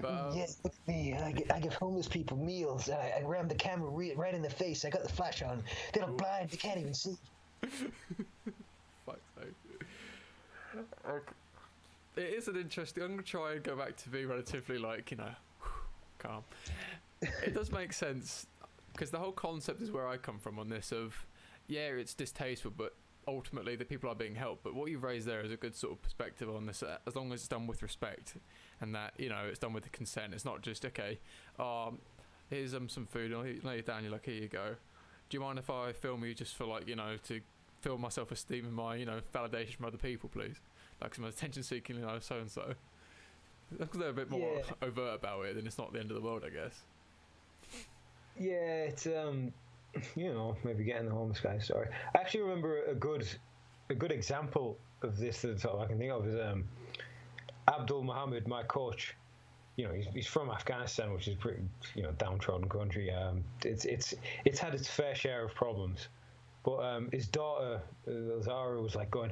But, 0.01 0.11
um, 0.11 0.36
yes, 0.36 0.59
look 0.64 0.74
at 0.74 0.88
me. 0.88 1.14
I, 1.14 1.30
gi- 1.30 1.49
I 1.53 1.61
give 1.61 1.74
homeless 1.74 2.09
people 2.09 2.36
meals. 2.36 2.90
I, 2.90 3.14
I 3.18 3.22
ram 3.22 3.47
the 3.47 3.55
camera 3.55 3.88
re- 3.88 4.12
right 4.16 4.34
in 4.34 4.42
the 4.42 4.51
face. 4.51 4.84
I 4.84 4.90
got 4.90 5.05
the 5.05 5.09
flash 5.09 5.40
on. 5.42 5.62
They 5.92 6.01
look 6.01 6.18
blind. 6.18 6.51
They 6.51 6.57
can't 6.57 6.80
even 6.80 6.95
see. 6.95 7.14
Fuck's 9.07 9.21
sake. 9.39 9.55
Okay. 11.09 11.33
It 12.17 12.35
is 12.35 12.49
an 12.49 12.57
interesting. 12.57 13.03
I'm 13.03 13.11
gonna 13.11 13.23
try 13.23 13.53
and 13.55 13.62
go 13.62 13.77
back 13.77 13.97
to 13.99 14.09
be 14.09 14.25
relatively 14.25 14.79
like 14.79 15.11
you 15.11 15.17
know, 15.17 15.31
calm. 16.19 16.45
It 17.23 17.55
does 17.55 17.73
make 17.73 17.93
sense 17.93 18.47
because 18.93 19.11
the 19.11 19.19
whole 19.19 19.33
concept 19.33 19.83
is 19.83 19.91
where 19.91 20.07
I 20.07 20.17
come 20.17 20.39
from 20.39 20.59
on 20.59 20.69
this. 20.69 20.93
Of 20.93 21.27
yeah, 21.67 21.89
it's 21.89 22.15
distasteful, 22.15 22.73
but 22.77 22.95
ultimately 23.27 23.75
the 23.75 23.85
people 23.85 24.11
are 24.11 24.15
being 24.15 24.35
helped. 24.35 24.62
But 24.62 24.75
what 24.75 24.91
you've 24.91 25.03
raised 25.03 25.27
there 25.27 25.41
is 25.41 25.51
a 25.51 25.57
good 25.57 25.75
sort 25.75 25.93
of 25.95 26.03
perspective 26.03 26.49
on 26.55 26.67
this. 26.67 26.83
uh, 26.83 26.99
As 27.07 27.17
long 27.17 27.33
as 27.33 27.41
it's 27.41 27.49
done 27.49 27.67
with 27.67 27.83
respect, 27.83 28.35
and 28.81 28.95
that 28.95 29.15
you 29.19 29.29
know 29.29 29.43
it's 29.49 29.59
done 29.59 29.73
with 29.73 29.85
the 29.85 29.91
consent. 29.91 30.35
It's 30.35 30.45
not 30.45 30.62
just 30.62 30.85
okay. 30.87 31.19
Um, 31.59 31.99
here's 32.51 32.75
um 32.75 32.89
some 32.89 33.07
food. 33.07 33.33
I'll 33.33 33.41
lay 33.69 33.79
it 33.79 33.87
down. 33.87 34.03
You're 34.05 34.12
like, 34.12 34.27
here 34.27 34.35
you 34.35 34.49
go. 34.49 34.77
Do 35.31 35.37
you 35.37 35.41
mind 35.41 35.59
if 35.59 35.71
I 35.71 35.93
film 35.93 36.25
you 36.25 36.35
just 36.35 36.55
for 36.55 36.65
like 36.67 36.87
you 36.87 36.95
know 36.97 37.17
to 37.29 37.41
feel 37.85 37.99
my 37.99 38.09
self 38.09 38.32
esteem 38.32 38.64
and 38.64 38.74
my, 38.74 38.97
you 38.97 39.05
know, 39.05 39.20
validation 39.35 39.76
from 39.76 39.87
other 39.87 39.99
people, 39.99 40.28
please. 40.30 40.57
Like 41.03 41.14
some 41.14 41.24
attention 41.24 41.62
seeking, 41.62 41.97
you 41.97 42.03
know, 42.03 42.18
so 42.18 42.39
and 42.39 42.51
so. 42.51 42.74
Because 43.78 44.01
they're 44.01 44.09
a 44.11 44.12
bit 44.14 44.30
more 44.30 44.41
Yeah. 44.59 44.72
overt 44.89 45.16
about 45.16 45.43
it, 45.47 45.57
then 45.57 45.66
it's 45.66 45.78
not 45.78 45.93
the 45.93 46.01
end 46.01 46.11
of 46.11 46.16
the 46.16 46.22
world, 46.22 46.43
I 46.47 46.51
guess. 46.51 46.82
Yeah, 48.39 48.85
it's 48.85 49.07
um, 49.07 49.53
you 50.16 50.32
know, 50.32 50.57
maybe 50.64 50.85
getting 50.85 51.07
the 51.07 51.14
homeless 51.14 51.41
guy 51.41 51.59
story. 51.59 51.89
I 52.14 52.18
actually 52.18 52.41
remember 52.43 52.85
a 52.85 52.95
good, 52.95 53.28
a 53.91 53.95
good 53.95 54.12
example 54.12 54.78
of 55.03 55.18
this 55.18 55.43
that 55.43 55.64
I 55.66 55.87
can 55.87 55.99
think 55.99 56.11
of 56.12 56.26
is 56.26 56.35
um, 56.41 56.64
Abdul 57.68 58.03
Muhammad, 58.03 58.49
my 58.49 58.62
coach. 58.64 59.14
You 59.76 59.89
know, 59.89 59.93
he's, 59.93 60.07
he's 60.14 60.26
from 60.26 60.51
Afghanistan, 60.51 61.12
which 61.12 61.26
is 61.26 61.35
a 61.35 61.39
pretty, 61.39 61.62
you 61.97 62.03
know, 62.03 62.12
downtrodden 62.12 62.68
country. 62.68 63.12
Um, 63.12 63.43
it's 63.64 63.85
it's 63.85 64.14
it's 64.45 64.59
had 64.61 64.72
its 64.72 64.89
fair 64.89 65.16
share 65.16 65.45
of 65.45 65.55
problems, 65.55 66.09
but 66.65 66.79
um, 66.79 67.09
his 67.12 67.29
daughter 67.29 67.81
uh, 68.09 68.43
Zara 68.43 68.81
was 68.81 68.95
like 68.95 69.11
going, 69.11 69.31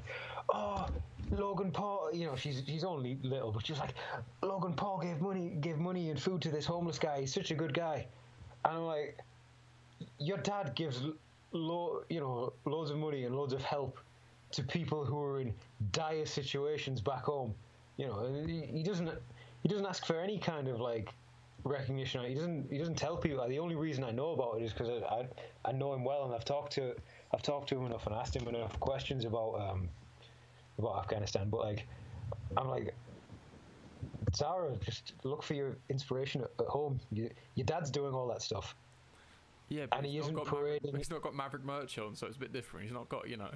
"Oh, 0.52 0.88
Logan 1.30 1.72
Paul." 1.72 2.10
You 2.12 2.26
know, 2.26 2.36
she's 2.36 2.62
she's 2.66 2.84
only 2.84 3.18
little, 3.22 3.52
but 3.52 3.66
she's 3.66 3.78
like, 3.78 3.94
"Logan 4.42 4.74
Paul 4.74 5.00
gave 5.00 5.20
money 5.20 5.56
gave 5.60 5.78
money 5.78 6.10
and 6.10 6.20
food 6.20 6.42
to 6.42 6.50
this 6.50 6.66
homeless 6.66 6.98
guy. 6.98 7.20
He's 7.20 7.34
such 7.34 7.50
a 7.50 7.54
good 7.54 7.74
guy." 7.74 8.06
And 8.64 8.76
I'm 8.76 8.84
like, 8.86 9.18
your 10.18 10.38
dad 10.38 10.74
gives 10.74 11.02
lo- 11.52 12.04
you 12.08 12.20
know 12.20 12.52
loads 12.64 12.90
of 12.90 12.98
money 12.98 13.24
and 13.24 13.34
loads 13.34 13.52
of 13.52 13.62
help 13.62 13.98
to 14.52 14.62
people 14.62 15.04
who 15.04 15.20
are 15.22 15.40
in 15.40 15.54
dire 15.92 16.26
situations 16.26 17.00
back 17.00 17.24
home. 17.24 17.54
You 17.96 18.06
know, 18.06 18.44
he, 18.46 18.60
he 18.66 18.82
doesn't 18.82 19.10
he 19.62 19.68
doesn't 19.68 19.86
ask 19.86 20.04
for 20.04 20.20
any 20.20 20.38
kind 20.38 20.68
of 20.68 20.80
like 20.80 21.12
recognition. 21.64 22.24
He 22.24 22.34
doesn't 22.34 22.70
he 22.70 22.78
doesn't 22.78 22.96
tell 22.96 23.16
people. 23.16 23.46
The 23.48 23.58
only 23.58 23.74
reason 23.76 24.04
I 24.04 24.10
know 24.10 24.32
about 24.32 24.60
it 24.60 24.64
is 24.64 24.72
because 24.72 24.88
I, 24.88 25.14
I 25.14 25.28
I 25.64 25.72
know 25.72 25.94
him 25.94 26.04
well 26.04 26.24
and 26.24 26.34
I've 26.34 26.44
talked 26.44 26.72
to 26.72 26.94
I've 27.34 27.42
talked 27.42 27.68
to 27.70 27.76
him 27.76 27.86
enough 27.86 28.06
and 28.06 28.14
asked 28.14 28.36
him 28.36 28.46
enough 28.48 28.78
questions 28.80 29.24
about 29.24 29.54
um 29.60 29.88
about 30.78 30.98
Afghanistan. 30.98 31.48
But 31.50 31.60
like, 31.60 31.86
I'm 32.56 32.68
like. 32.68 32.94
Zara, 34.34 34.74
just 34.82 35.12
look 35.24 35.42
for 35.42 35.52
your 35.52 35.76
inspiration 35.90 36.40
at, 36.40 36.50
at 36.58 36.66
home. 36.66 36.98
You, 37.10 37.28
your 37.54 37.66
dad's 37.66 37.90
doing 37.90 38.14
all 38.14 38.26
that 38.28 38.40
stuff. 38.40 38.74
Yeah, 39.68 39.86
but 39.90 39.98
And 39.98 40.06
he 40.06 40.12
he's, 40.12 40.22
isn't 40.22 40.34
not 40.34 40.44
got 40.44 40.54
Maverick, 40.54 40.82
parading- 40.82 40.98
he's 40.98 41.10
not 41.10 41.22
got 41.22 41.34
Maverick 41.34 41.64
merch 41.64 41.98
on, 41.98 42.14
so 42.14 42.26
it's 42.26 42.36
a 42.36 42.40
bit 42.40 42.52
different. 42.52 42.84
He's 42.86 42.94
not 42.94 43.08
got, 43.10 43.28
you 43.28 43.36
know, 43.36 43.50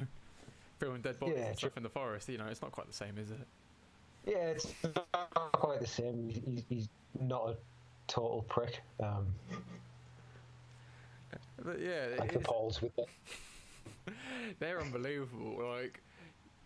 filming 0.79 1.01
dead 1.01 1.19
bodies 1.19 1.37
Yeah, 1.39 1.47
and 1.47 1.57
stuff 1.57 1.77
in 1.79 1.83
the 1.83 1.89
forest. 1.89 2.29
You 2.29 2.37
know, 2.37 2.47
it's 2.47 2.61
not 2.61 2.73
quite 2.73 2.87
the 2.89 2.93
same, 2.93 3.17
is 3.17 3.31
it? 3.31 3.47
Yeah, 4.27 4.51
it's 4.51 4.75
not 4.83 5.53
quite 5.53 5.81
the 5.81 5.87
same. 5.87 6.29
He's, 6.29 6.63
he's, 6.69 6.89
not 7.19 7.49
a 7.49 7.57
total 8.07 8.45
prick. 8.47 8.83
Um, 9.03 9.27
But 11.65 11.81
yeah, 11.81 12.09
like 12.19 12.33
the 12.35 12.39
Pauls 12.41 12.83
with 12.83 12.99
it. 12.99 13.09
they're 14.59 14.81
unbelievable. 14.81 15.63
Like, 15.75 16.03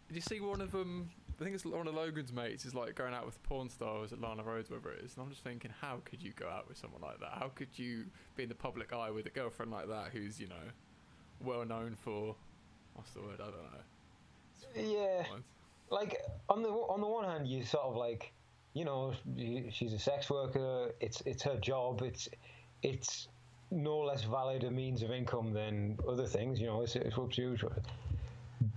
did 0.09 0.15
you 0.15 0.21
see 0.21 0.41
one 0.41 0.61
of 0.61 0.73
them? 0.73 1.11
I 1.41 1.45
think 1.45 1.55
it's 1.55 1.65
one 1.65 1.87
of 1.87 1.95
Logan's 1.95 2.33
mates 2.33 2.67
is 2.67 2.75
like 2.75 2.95
going 2.95 3.15
out 3.15 3.25
with 3.25 3.43
porn 3.45 3.71
stars 3.71 4.13
at 4.13 4.21
Lana 4.21 4.43
Rhoades, 4.43 4.71
whatever 4.71 4.93
it 4.93 5.05
is. 5.05 5.15
And 5.15 5.25
I'm 5.25 5.31
just 5.31 5.43
thinking, 5.43 5.73
how 5.81 6.03
could 6.05 6.23
you 6.23 6.33
go 6.37 6.49
out 6.49 6.69
with 6.69 6.77
someone 6.77 7.01
like 7.01 7.19
that? 7.21 7.31
How 7.33 7.51
could 7.55 7.79
you 7.79 8.05
be 8.37 8.43
in 8.43 8.51
the 8.51 8.55
public 8.55 8.93
eye 8.93 9.11
with 9.11 9.25
a 9.25 9.31
girlfriend 9.31 9.71
like 9.73 9.89
that 9.89 10.09
who's, 10.13 10.39
you 10.39 10.49
know, 10.49 10.55
well 11.43 11.65
known 11.65 11.97
for 11.99 12.37
what's 12.95 13.11
the 13.13 13.21
word? 13.21 13.41
I 13.41 13.45
don't 13.45 13.53
know. 13.55 13.81
Yeah, 14.77 15.25
like 15.91 16.17
on 16.49 16.63
the 16.63 16.69
on 16.69 17.01
the 17.01 17.07
one 17.07 17.25
hand, 17.25 17.49
you 17.49 17.65
sort 17.65 17.85
of 17.85 17.97
like, 17.97 18.33
you 18.75 18.85
know, 18.85 19.15
she's 19.71 19.93
a 19.93 19.99
sex 19.99 20.31
worker. 20.31 20.91
It's 21.01 21.23
it's 21.23 21.43
her 21.43 21.57
job. 21.57 22.03
It's 22.03 22.29
it's 22.83 23.29
no 23.71 23.99
less 23.99 24.25
valid 24.25 24.65
a 24.65 24.71
means 24.71 25.03
of 25.03 25.11
income 25.11 25.53
than 25.53 25.99
other 26.09 26.27
things. 26.27 26.61
You 26.61 26.67
know, 26.67 26.83
it's 26.83 26.97
it's 26.97 27.17
up 27.17 27.31
to 27.33 27.43
you. 27.43 27.57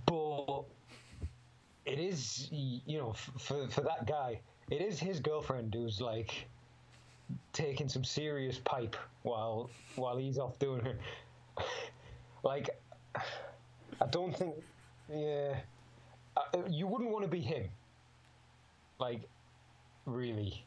But 0.06 0.62
it 1.84 1.98
is, 1.98 2.48
you 2.50 2.98
know, 2.98 3.12
for 3.12 3.68
for 3.68 3.80
that 3.82 4.06
guy, 4.06 4.40
it 4.70 4.80
is 4.80 4.98
his 4.98 5.20
girlfriend 5.20 5.74
who's 5.74 6.00
like 6.00 6.46
taking 7.52 7.88
some 7.88 8.04
serious 8.04 8.58
pipe 8.58 8.96
while 9.22 9.70
while 9.96 10.16
he's 10.16 10.38
off 10.38 10.58
doing 10.58 10.80
her. 10.80 10.96
like, 12.42 12.70
I 13.14 14.06
don't 14.10 14.36
think, 14.36 14.54
yeah, 15.12 15.56
you 16.68 16.86
wouldn't 16.86 17.10
want 17.10 17.24
to 17.24 17.30
be 17.30 17.40
him. 17.40 17.68
Like, 18.98 19.22
really. 20.06 20.64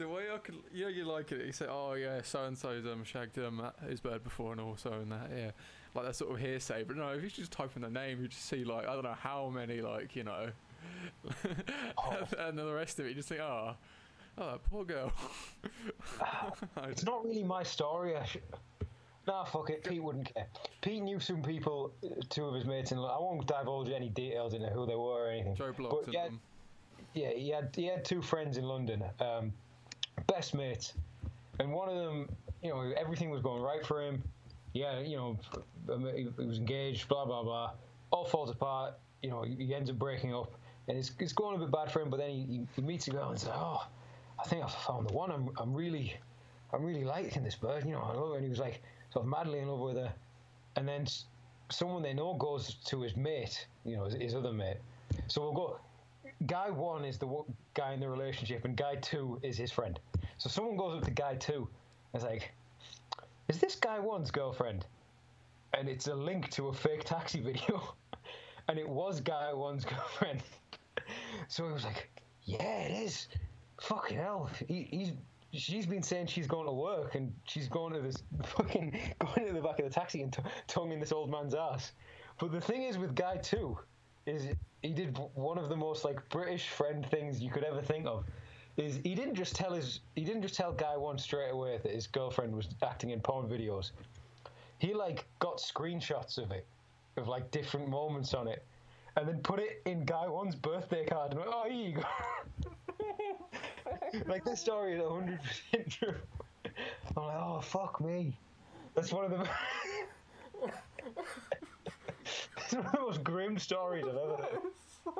The 0.00 0.08
way 0.08 0.22
I 0.34 0.38
could, 0.38 0.54
you 0.72 0.84
know, 0.84 0.88
you 0.88 1.04
like 1.04 1.30
it. 1.30 1.44
You 1.44 1.52
say, 1.52 1.66
"Oh 1.68 1.92
yeah, 1.92 2.22
so 2.22 2.44
and 2.44 2.56
so's 2.56 2.86
um 2.86 3.04
shagged 3.04 3.38
um 3.38 3.62
his 3.86 4.00
bird 4.00 4.24
before 4.24 4.52
and 4.52 4.60
also 4.60 4.92
and 4.92 5.12
that." 5.12 5.30
Yeah, 5.36 5.50
like 5.94 6.06
that 6.06 6.16
sort 6.16 6.32
of 6.32 6.38
hearsay. 6.38 6.84
But 6.84 6.96
no, 6.96 7.10
if 7.10 7.22
you 7.22 7.28
just 7.28 7.52
type 7.52 7.72
in 7.76 7.82
the 7.82 7.90
name, 7.90 8.22
you 8.22 8.28
just 8.28 8.46
see 8.46 8.64
like 8.64 8.88
I 8.88 8.94
don't 8.94 9.02
know 9.04 9.12
how 9.20 9.50
many 9.50 9.82
like 9.82 10.16
you 10.16 10.24
know, 10.24 10.48
Oh. 11.98 12.16
and 12.38 12.58
then 12.58 12.64
the 12.64 12.72
rest 12.72 12.98
of 12.98 13.04
it, 13.04 13.10
you 13.10 13.14
just 13.16 13.28
think, 13.28 13.42
"Oh, 13.42 13.74
oh, 14.38 14.50
that 14.52 14.64
poor 14.64 14.84
girl." 14.86 15.12
It's 16.84 17.04
not 17.04 17.22
really 17.24 17.44
my 17.44 17.62
story. 17.62 18.16
I 18.16 18.24
sh- 18.24 18.38
nah, 19.26 19.44
fuck 19.44 19.68
it. 19.68 19.84
Pete 19.84 20.02
wouldn't 20.02 20.32
care. 20.34 20.46
Pete 20.80 21.02
knew 21.02 21.20
some 21.20 21.42
people, 21.42 21.92
uh, 22.02 22.08
two 22.30 22.46
of 22.46 22.54
his 22.54 22.64
mates, 22.64 22.92
and 22.92 23.00
I 23.00 23.18
won't 23.18 23.46
divulge 23.46 23.90
any 23.90 24.08
details 24.08 24.54
into 24.54 24.68
who 24.70 24.86
they 24.86 24.94
were 24.96 25.26
or 25.26 25.30
anything. 25.30 25.56
Joe 25.56 25.72
Bloggs 25.72 26.06
But 26.06 26.14
yeah, 26.14 26.24
them. 26.24 26.40
yeah, 27.12 27.30
he 27.32 27.50
had 27.50 27.70
he 27.76 27.84
had 27.84 28.02
two 28.04 28.22
friends 28.22 28.56
in 28.56 28.64
London, 28.64 29.04
um, 29.20 29.52
best 30.26 30.54
mates, 30.54 30.94
and 31.58 31.72
one 31.72 31.88
of 31.88 31.96
them, 31.96 32.28
you 32.62 32.70
know, 32.70 32.92
everything 32.96 33.30
was 33.30 33.42
going 33.42 33.62
right 33.62 33.84
for 33.84 34.02
him. 34.02 34.22
Yeah, 34.72 35.00
you 35.00 35.16
know, 35.16 35.38
um, 35.92 36.08
he, 36.14 36.28
was 36.44 36.58
engaged, 36.58 37.08
blah 37.08 37.24
blah 37.24 37.42
blah. 37.42 37.72
All 38.10 38.24
falls 38.24 38.50
apart. 38.50 38.94
You 39.22 39.30
know, 39.30 39.42
he, 39.42 39.74
ends 39.74 39.90
up 39.90 39.98
breaking 39.98 40.34
up, 40.34 40.52
and 40.88 40.96
it's, 40.96 41.12
it's 41.18 41.32
going 41.32 41.56
a 41.56 41.58
bit 41.58 41.70
bad 41.70 41.92
for 41.92 42.00
him. 42.00 42.08
But 42.08 42.18
then 42.18 42.30
he, 42.30 42.46
he, 42.48 42.66
he 42.76 42.82
meets 42.82 43.08
a 43.08 43.10
girl 43.10 43.30
and 43.30 43.38
says, 43.38 43.50
"Oh, 43.52 43.86
I 44.38 44.46
think 44.48 44.64
I've 44.64 44.72
found 44.72 45.08
the 45.08 45.12
one. 45.12 45.30
I'm 45.30 45.50
I'm 45.58 45.74
really, 45.74 46.16
I'm 46.72 46.84
really 46.84 47.04
liking 47.04 47.42
this 47.42 47.56
bird. 47.56 47.84
You 47.84 47.92
know, 47.92 48.00
I 48.02 48.14
love 48.14 48.30
her." 48.30 48.34
And 48.36 48.44
he 48.44 48.50
was 48.50 48.58
like 48.58 48.82
sort 49.12 49.24
of 49.24 49.30
madly 49.30 49.58
in 49.58 49.68
love 49.68 49.80
with 49.80 49.96
her, 49.96 50.12
and 50.76 50.88
then 50.88 51.06
someone 51.70 52.02
they 52.02 52.14
know 52.14 52.34
goes 52.34 52.74
to 52.86 53.02
his 53.02 53.16
mate, 53.16 53.66
you 53.84 53.96
know, 53.96 54.04
his, 54.04 54.14
his 54.14 54.34
other 54.34 54.52
mate. 54.52 54.76
So 55.28 55.40
we'll 55.42 55.52
go 55.52 55.80
guy 56.46 56.70
one 56.70 57.04
is 57.04 57.18
the 57.18 57.28
guy 57.74 57.92
in 57.92 58.00
the 58.00 58.08
relationship, 58.08 58.64
and 58.64 58.76
guy 58.76 58.96
two 58.96 59.38
is 59.42 59.56
his 59.56 59.70
friend. 59.70 59.98
So 60.38 60.48
someone 60.48 60.76
goes 60.76 60.96
up 60.96 61.04
to 61.04 61.10
guy 61.10 61.34
two 61.36 61.68
and 62.12 62.22
is 62.22 62.28
like, 62.28 62.52
"Is 63.48 63.58
this 63.58 63.76
guy 63.76 63.98
one's 63.98 64.30
girlfriend?" 64.30 64.86
And 65.74 65.88
it's 65.88 66.08
a 66.08 66.14
link 66.14 66.50
to 66.50 66.68
a 66.68 66.72
fake 66.72 67.04
taxi 67.04 67.40
video, 67.40 67.94
and 68.68 68.78
it 68.78 68.88
was 68.88 69.20
guy 69.20 69.52
one's 69.52 69.84
girlfriend. 69.94 70.42
so 71.48 71.66
he 71.66 71.72
was 71.72 71.84
like, 71.84 72.10
"Yeah, 72.44 72.62
it 72.62 73.04
is. 73.04 73.28
Fucking 73.80 74.16
hell, 74.16 74.50
he, 74.66 74.88
he's." 74.90 75.12
She's 75.52 75.84
been 75.84 76.04
saying 76.04 76.28
she's 76.28 76.46
going 76.46 76.66
to 76.66 76.72
work 76.72 77.16
and 77.16 77.34
she's 77.42 77.66
going 77.66 77.92
to 77.94 78.00
this 78.00 78.22
fucking 78.44 78.96
going 79.18 79.48
to 79.48 79.52
the 79.52 79.60
back 79.60 79.80
of 79.80 79.84
the 79.84 79.90
taxi 79.90 80.22
and 80.22 80.32
t- 80.32 80.42
tonguing 80.68 81.00
this 81.00 81.10
old 81.10 81.28
man's 81.28 81.56
ass. 81.56 81.90
But 82.38 82.52
the 82.52 82.60
thing 82.60 82.84
is 82.84 82.98
with 82.98 83.16
guy 83.16 83.36
two, 83.38 83.76
is 84.26 84.46
he 84.82 84.90
did 84.90 85.18
one 85.34 85.58
of 85.58 85.68
the 85.68 85.76
most 85.76 86.04
like 86.04 86.26
British 86.28 86.68
friend 86.68 87.04
things 87.06 87.40
you 87.40 87.50
could 87.50 87.64
ever 87.64 87.82
think 87.82 88.06
of. 88.06 88.24
Is 88.76 89.00
he 89.02 89.14
didn't 89.14 89.34
just 89.34 89.54
tell 89.56 89.72
his 89.72 90.00
he 90.14 90.24
didn't 90.24 90.42
just 90.42 90.54
tell 90.54 90.72
guy 90.72 90.96
one 90.96 91.18
straight 91.18 91.50
away 91.50 91.78
that 91.82 91.92
his 91.92 92.06
girlfriend 92.06 92.54
was 92.54 92.68
acting 92.82 93.10
in 93.10 93.20
porn 93.20 93.48
videos. 93.48 93.90
He 94.78 94.94
like 94.94 95.26
got 95.38 95.58
screenshots 95.58 96.38
of 96.38 96.50
it, 96.50 96.66
of 97.16 97.28
like 97.28 97.50
different 97.50 97.88
moments 97.88 98.32
on 98.32 98.48
it, 98.48 98.64
and 99.16 99.28
then 99.28 99.38
put 99.38 99.58
it 99.58 99.82
in 99.84 100.04
Guy 100.04 100.28
One's 100.28 100.54
birthday 100.54 101.04
card. 101.04 101.32
And 101.32 101.40
went, 101.40 101.50
oh, 101.52 101.68
here 101.68 101.88
you 101.88 101.94
go. 101.96 102.02
like 104.26 104.44
this 104.44 104.60
story 104.60 104.94
is 104.94 105.02
hundred 105.06 105.40
percent 105.42 105.90
true. 105.90 106.14
I'm 107.16 107.24
like, 107.24 107.36
oh 107.36 107.60
fuck 107.60 108.00
me. 108.00 108.34
That's 108.94 109.12
one 109.12 109.24
of 109.26 109.30
the. 109.30 109.48
It's 112.70 112.76
one 112.76 112.86
of 112.86 112.92
the 112.92 113.00
most 113.00 113.24
grim 113.24 113.58
stories 113.58 114.04
I've 114.04 114.14
ever 114.14 114.36
heard. 114.36 114.60
so 115.04 115.12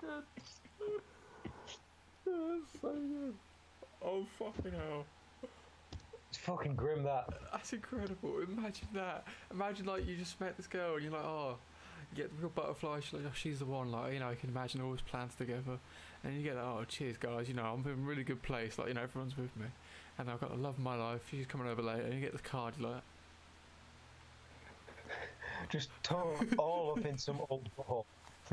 good. 0.00 0.24
That's 0.26 0.58
so 0.58 0.84
good. 0.84 1.52
That's 2.26 2.80
so 2.80 2.92
good. 2.92 3.34
Oh 4.04 4.26
fucking 4.40 4.72
hell. 4.72 5.04
It's 6.30 6.38
fucking 6.38 6.74
grim 6.74 7.04
that. 7.04 7.28
That's 7.52 7.72
incredible. 7.72 8.40
Imagine 8.40 8.88
that. 8.94 9.24
Imagine 9.52 9.86
like 9.86 10.04
you 10.04 10.16
just 10.16 10.40
met 10.40 10.56
this 10.56 10.66
girl 10.66 10.94
and 10.94 11.04
you're 11.04 11.12
like, 11.12 11.24
oh, 11.24 11.58
you 12.10 12.16
get 12.16 12.34
the 12.34 12.42
real 12.42 12.50
butterfly. 12.52 12.98
She's 12.98 13.12
like, 13.12 13.22
oh, 13.24 13.34
she's 13.34 13.60
the 13.60 13.66
one. 13.66 13.92
Like, 13.92 14.14
you 14.14 14.18
know, 14.18 14.28
I 14.28 14.34
can 14.34 14.50
imagine 14.50 14.80
all 14.80 14.90
his 14.90 15.00
plans 15.00 15.36
together. 15.36 15.78
And 16.24 16.36
you 16.36 16.42
get 16.42 16.56
like, 16.56 16.64
oh, 16.64 16.84
cheers, 16.88 17.16
guys. 17.16 17.48
You 17.48 17.54
know, 17.54 17.62
I'm 17.62 17.84
in 17.84 17.92
a 17.92 17.94
really 17.94 18.24
good 18.24 18.42
place. 18.42 18.78
Like, 18.78 18.88
you 18.88 18.94
know, 18.94 19.02
everyone's 19.02 19.36
with 19.36 19.56
me. 19.56 19.66
And 20.18 20.28
I've 20.28 20.40
got 20.40 20.50
the 20.50 20.56
love 20.56 20.74
of 20.74 20.80
my 20.80 20.96
life. 20.96 21.20
She's 21.30 21.46
coming 21.46 21.68
over 21.68 21.82
later. 21.82 22.02
And 22.02 22.14
you 22.14 22.20
get 22.20 22.32
the 22.32 22.40
card. 22.40 22.74
You're 22.80 22.90
like, 22.90 23.02
Just 25.68 25.90
tore 26.02 26.34
all 26.58 26.94
up 26.96 27.04
in 27.04 27.18
some 27.18 27.40
old 27.50 27.68
butthole. 27.76 28.04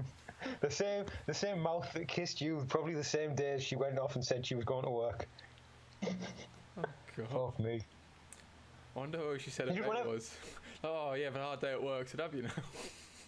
the 0.61 0.69
same, 0.71 1.05
the 1.25 1.33
same 1.33 1.59
mouth 1.61 1.87
that 1.93 2.07
kissed 2.07 2.41
you. 2.41 2.65
Probably 2.67 2.93
the 2.93 3.03
same 3.03 3.35
day 3.35 3.59
she 3.59 3.75
went 3.75 3.97
off 3.97 4.15
and 4.15 4.25
said 4.25 4.45
she 4.45 4.55
was 4.55 4.65
going 4.65 4.83
to 4.83 4.91
work. 4.91 5.27
oh 6.03 6.09
god. 7.17 7.27
Fuck 7.29 7.59
me. 7.59 7.81
I 8.95 8.99
wonder 8.99 9.17
who 9.17 9.37
she 9.39 9.49
said 9.49 9.67
it 9.69 9.85
wanna- 9.85 10.03
was. 10.07 10.35
Oh, 10.83 11.13
yeah, 11.13 11.29
but 11.31 11.39
a 11.41 11.43
hard 11.43 11.61
day 11.61 11.71
at 11.71 11.81
work. 11.81 12.07
So 12.07 12.17
have 12.21 12.33
you 12.33 12.43
now? 12.43 12.49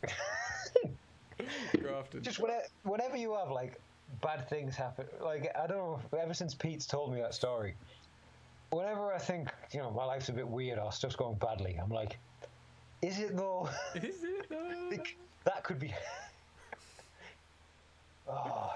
Grafton. 1.81 2.21
Just 2.23 2.39
whenever, 2.39 2.63
whenever 2.83 3.17
you 3.17 3.35
have 3.35 3.51
like 3.51 3.79
bad 4.21 4.47
things 4.49 4.75
happen, 4.75 5.05
like 5.21 5.51
I 5.57 5.67
don't 5.67 5.77
know. 5.77 5.99
Ever 6.19 6.33
since 6.33 6.53
Pete's 6.53 6.85
told 6.85 7.13
me 7.13 7.19
that 7.21 7.33
story, 7.33 7.75
whenever 8.69 9.13
I 9.13 9.17
think 9.17 9.49
you 9.71 9.79
know 9.79 9.91
my 9.91 10.05
life's 10.05 10.29
a 10.29 10.33
bit 10.33 10.47
weird 10.47 10.79
or 10.79 10.91
stuff's 10.91 11.15
going 11.15 11.35
badly, 11.35 11.79
I'm 11.81 11.89
like, 11.89 12.17
is 13.07 13.19
it 13.19 13.35
though? 13.35 13.69
Is 13.95 14.23
it 14.23 14.49
though? 14.49 14.97
That 15.45 15.63
could 15.63 15.79
be. 15.79 15.93
oh, 18.29 18.75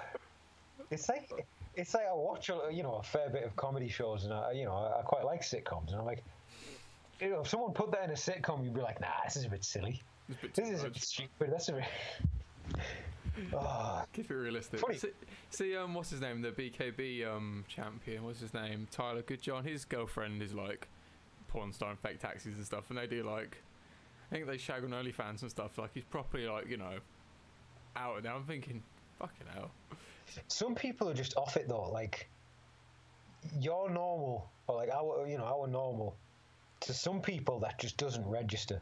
it's 0.90 1.10
like 1.10 1.30
it's 1.76 1.94
like 1.94 2.06
I 2.10 2.14
watch 2.14 2.50
a 2.50 2.70
you 2.72 2.84
know 2.84 2.96
a 2.96 3.04
fair 3.04 3.30
bit 3.30 3.44
of 3.44 3.56
comedy 3.56 3.90
shows 3.90 4.24
and 4.26 4.34
I 4.34 4.52
you 4.52 4.66
know 4.66 4.94
I, 4.98 5.02
quite 5.02 5.26
like 5.26 5.42
sitcoms 5.42 5.90
and 5.90 6.00
I'm 6.00 6.06
like, 6.06 6.24
you 7.20 7.30
know, 7.30 7.42
if 7.42 7.50
someone 7.50 7.72
put 7.74 7.92
that 7.92 8.04
in 8.04 8.10
a 8.10 8.14
sitcom, 8.14 8.64
you'd 8.64 8.74
be 8.74 8.82
like, 8.82 9.00
nah, 9.00 9.08
this 9.24 9.36
is 9.36 9.46
a 9.46 9.50
bit 9.50 9.64
silly. 9.64 10.02
A 10.30 10.42
bit 10.42 10.54
This 10.54 10.70
is 10.70 10.84
a 10.84 10.90
bit 10.90 11.02
stupid. 11.02 11.52
That's 11.52 11.70
a 11.70 11.74
bit. 11.74 11.84
oh, 13.54 14.04
Keep 14.14 14.32
it 14.32 14.34
realistic. 14.34 14.80
Funny. 14.80 14.98
See, 14.98 15.10
see, 15.50 15.76
um, 15.76 15.94
what's 15.94 16.10
his 16.10 16.22
name? 16.22 16.42
The 16.42 16.52
BKB 16.52 17.28
um 17.28 17.66
champion. 17.68 18.24
What's 18.24 18.40
his 18.40 18.54
name? 18.54 18.88
Tyler 18.92 19.22
Goodjohn. 19.22 19.66
His 19.66 19.86
girlfriend 19.86 20.42
is 20.42 20.54
like 20.54 20.88
porn 21.48 21.74
star 21.74 21.92
and 21.92 22.00
fake 22.00 22.20
taxis 22.20 22.56
and 22.56 22.66
stuff, 22.66 22.90
and 22.90 22.98
they 22.98 23.08
do 23.08 23.24
like, 23.24 23.58
think 24.32 24.48
they 24.48 24.58
shag 24.58 24.84
on 24.84 24.92
OnlyFans 24.92 25.42
and 25.42 25.52
stuff. 25.52 25.78
Like 25.78 25.92
he's 25.94 26.04
properly 26.06 26.48
like 26.48 26.70
you 26.70 26.78
know, 26.78 26.98
out 27.96 28.16
and 28.16 28.26
now 28.26 28.36
I'm 28.36 28.44
thinking, 28.44 28.82
fucking 29.20 29.48
hell. 29.54 29.72
some 30.48 30.76
people 30.76 31.10
are 31.10 31.14
just 31.14 31.36
off 31.38 31.58
it 31.58 31.68
though. 31.68 31.90
Like, 31.92 32.30
you're 33.60 33.90
normal, 33.90 34.50
or 34.68 34.76
like 34.76 34.90
our, 34.90 35.28
you 35.28 35.38
know, 35.38 35.46
our 35.46 35.68
normal. 35.68 36.16
To 36.82 36.94
some 36.94 37.22
people, 37.22 37.60
that 37.60 37.80
just 37.80 37.98
doesn't 37.98 38.26
register. 38.26 38.82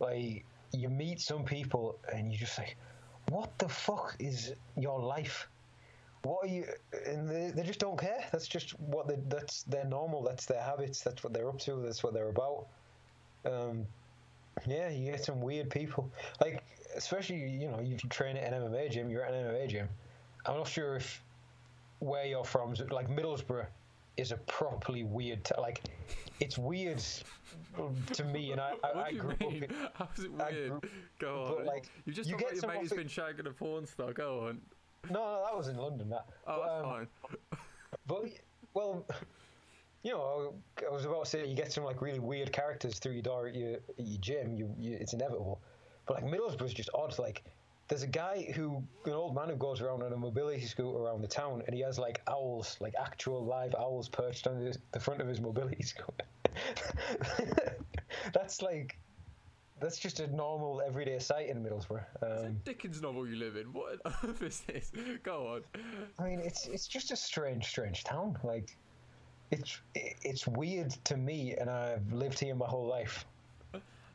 Like, 0.00 0.44
you 0.72 0.88
meet 0.88 1.20
some 1.20 1.44
people 1.44 1.98
and 2.12 2.32
you 2.32 2.38
just 2.38 2.58
like, 2.58 2.76
what 3.28 3.58
the 3.58 3.68
fuck 3.68 4.16
is 4.18 4.54
your 4.76 5.00
life? 5.00 5.48
What 6.22 6.44
are 6.44 6.48
you? 6.48 6.64
And 7.06 7.28
they, 7.28 7.52
they 7.54 7.62
just 7.62 7.78
don't 7.78 7.98
care. 7.98 8.24
That's 8.32 8.48
just 8.48 8.78
what 8.80 9.06
they, 9.06 9.16
that's 9.28 9.62
their 9.64 9.84
normal. 9.84 10.22
That's 10.22 10.46
their 10.46 10.62
habits. 10.62 11.02
That's 11.02 11.22
what 11.22 11.32
they're 11.32 11.48
up 11.48 11.58
to. 11.60 11.82
That's 11.82 12.02
what 12.02 12.14
they're 12.14 12.30
about. 12.30 12.66
Um, 13.44 13.86
yeah, 14.66 14.88
you 14.88 15.10
get 15.10 15.22
some 15.24 15.40
weird 15.40 15.70
people. 15.70 16.10
Like, 16.40 16.62
especially 16.96 17.36
you 17.48 17.68
know, 17.68 17.80
you 17.80 17.96
train 18.08 18.36
at 18.36 18.52
an 18.52 18.62
MMA 18.62 18.90
gym. 18.90 19.10
You're 19.10 19.24
at 19.24 19.34
an 19.34 19.44
MMA 19.46 19.68
gym. 19.68 19.88
I'm 20.46 20.56
not 20.56 20.68
sure 20.68 20.96
if 20.96 21.22
where 21.98 22.24
you're 22.26 22.44
from, 22.44 22.74
like 22.90 23.08
Middlesbrough, 23.08 23.66
is 24.16 24.32
a 24.32 24.36
properly 24.36 25.02
weird. 25.02 25.44
T- 25.44 25.54
like, 25.58 25.82
it's 26.40 26.58
weird 26.58 27.02
to 28.12 28.24
me, 28.24 28.52
and 28.52 28.60
I, 28.60 28.74
I, 28.84 29.02
I 29.06 29.12
grew 29.12 29.30
up. 29.32 29.40
In, 29.42 29.66
How's 29.94 30.24
it 30.24 30.32
weird? 30.32 30.70
grew- 30.80 30.90
Go 31.18 31.46
but, 31.56 31.60
on. 31.60 31.66
like, 31.66 31.88
you 32.04 32.12
just 32.12 32.28
you 32.28 32.36
get 32.36 32.54
your 32.54 32.66
mate 32.68 32.76
of 32.76 32.82
who's 32.82 32.92
been 32.92 33.08
shagging 33.08 33.46
a 33.46 33.50
porn 33.50 33.86
star. 33.86 34.12
Go 34.12 34.40
on. 34.48 34.60
no, 35.10 35.14
no, 35.14 35.44
that 35.46 35.56
was 35.56 35.68
in 35.68 35.76
London. 35.76 36.08
That. 36.10 36.26
Oh, 36.46 36.56
But, 36.58 36.66
that's 36.66 36.84
um, 36.84 36.90
fine. 36.90 37.58
But 38.06 38.24
well, 38.74 39.06
you 40.06 40.12
know, 40.12 40.54
I 40.88 40.94
was 40.94 41.04
about 41.04 41.24
to 41.24 41.30
say 41.30 41.44
you 41.44 41.56
get 41.56 41.72
some 41.72 41.82
like 41.82 42.00
really 42.00 42.20
weird 42.20 42.52
characters 42.52 43.00
through 43.00 43.14
your 43.14 43.22
door 43.22 43.48
at 43.48 43.56
your, 43.56 43.72
at 43.74 44.06
your 44.06 44.20
gym. 44.20 44.54
You, 44.54 44.72
you, 44.78 44.96
it's 45.00 45.14
inevitable. 45.14 45.60
But 46.06 46.22
like 46.22 46.32
Middlesbrough's 46.32 46.74
just 46.74 46.90
odd. 46.94 47.18
Like, 47.18 47.42
there's 47.88 48.04
a 48.04 48.06
guy 48.06 48.52
who, 48.54 48.84
an 49.04 49.12
old 49.12 49.34
man 49.34 49.48
who 49.48 49.56
goes 49.56 49.80
around 49.80 50.04
on 50.04 50.12
a 50.12 50.16
mobility 50.16 50.64
scooter 50.64 50.96
around 50.96 51.22
the 51.22 51.26
town, 51.26 51.64
and 51.66 51.74
he 51.74 51.82
has 51.82 51.98
like 51.98 52.20
owls, 52.28 52.76
like 52.78 52.94
actual 52.96 53.44
live 53.44 53.74
owls 53.76 54.08
perched 54.08 54.46
on 54.46 54.60
the, 54.60 54.76
the 54.92 55.00
front 55.00 55.20
of 55.20 55.26
his 55.26 55.40
mobility 55.40 55.82
scooter. 55.92 56.24
that's 58.32 58.62
like, 58.62 58.96
that's 59.80 59.98
just 59.98 60.20
a 60.20 60.28
normal 60.28 60.82
everyday 60.86 61.18
sight 61.18 61.48
in 61.48 61.64
Middlesbrough. 61.64 62.04
It's 62.14 62.22
a 62.22 62.46
Um, 62.46 62.60
Dickens 62.64 63.02
novel 63.02 63.26
you 63.26 63.34
live 63.34 63.56
in. 63.56 63.72
What 63.72 63.98
on 64.04 64.14
earth 64.22 64.42
is 64.42 64.60
this? 64.60 64.92
Go 65.24 65.48
on. 65.48 65.62
I 66.20 66.28
mean, 66.28 66.38
it's 66.38 66.68
it's 66.68 66.86
just 66.86 67.10
a 67.10 67.16
strange, 67.16 67.66
strange 67.66 68.04
town. 68.04 68.38
Like, 68.44 68.76
it's 69.50 69.80
it's 69.94 70.46
weird 70.46 70.90
to 71.04 71.16
me, 71.16 71.54
and 71.54 71.68
I've 71.70 72.12
lived 72.12 72.38
here 72.38 72.54
my 72.54 72.66
whole 72.66 72.86
life. 72.86 73.24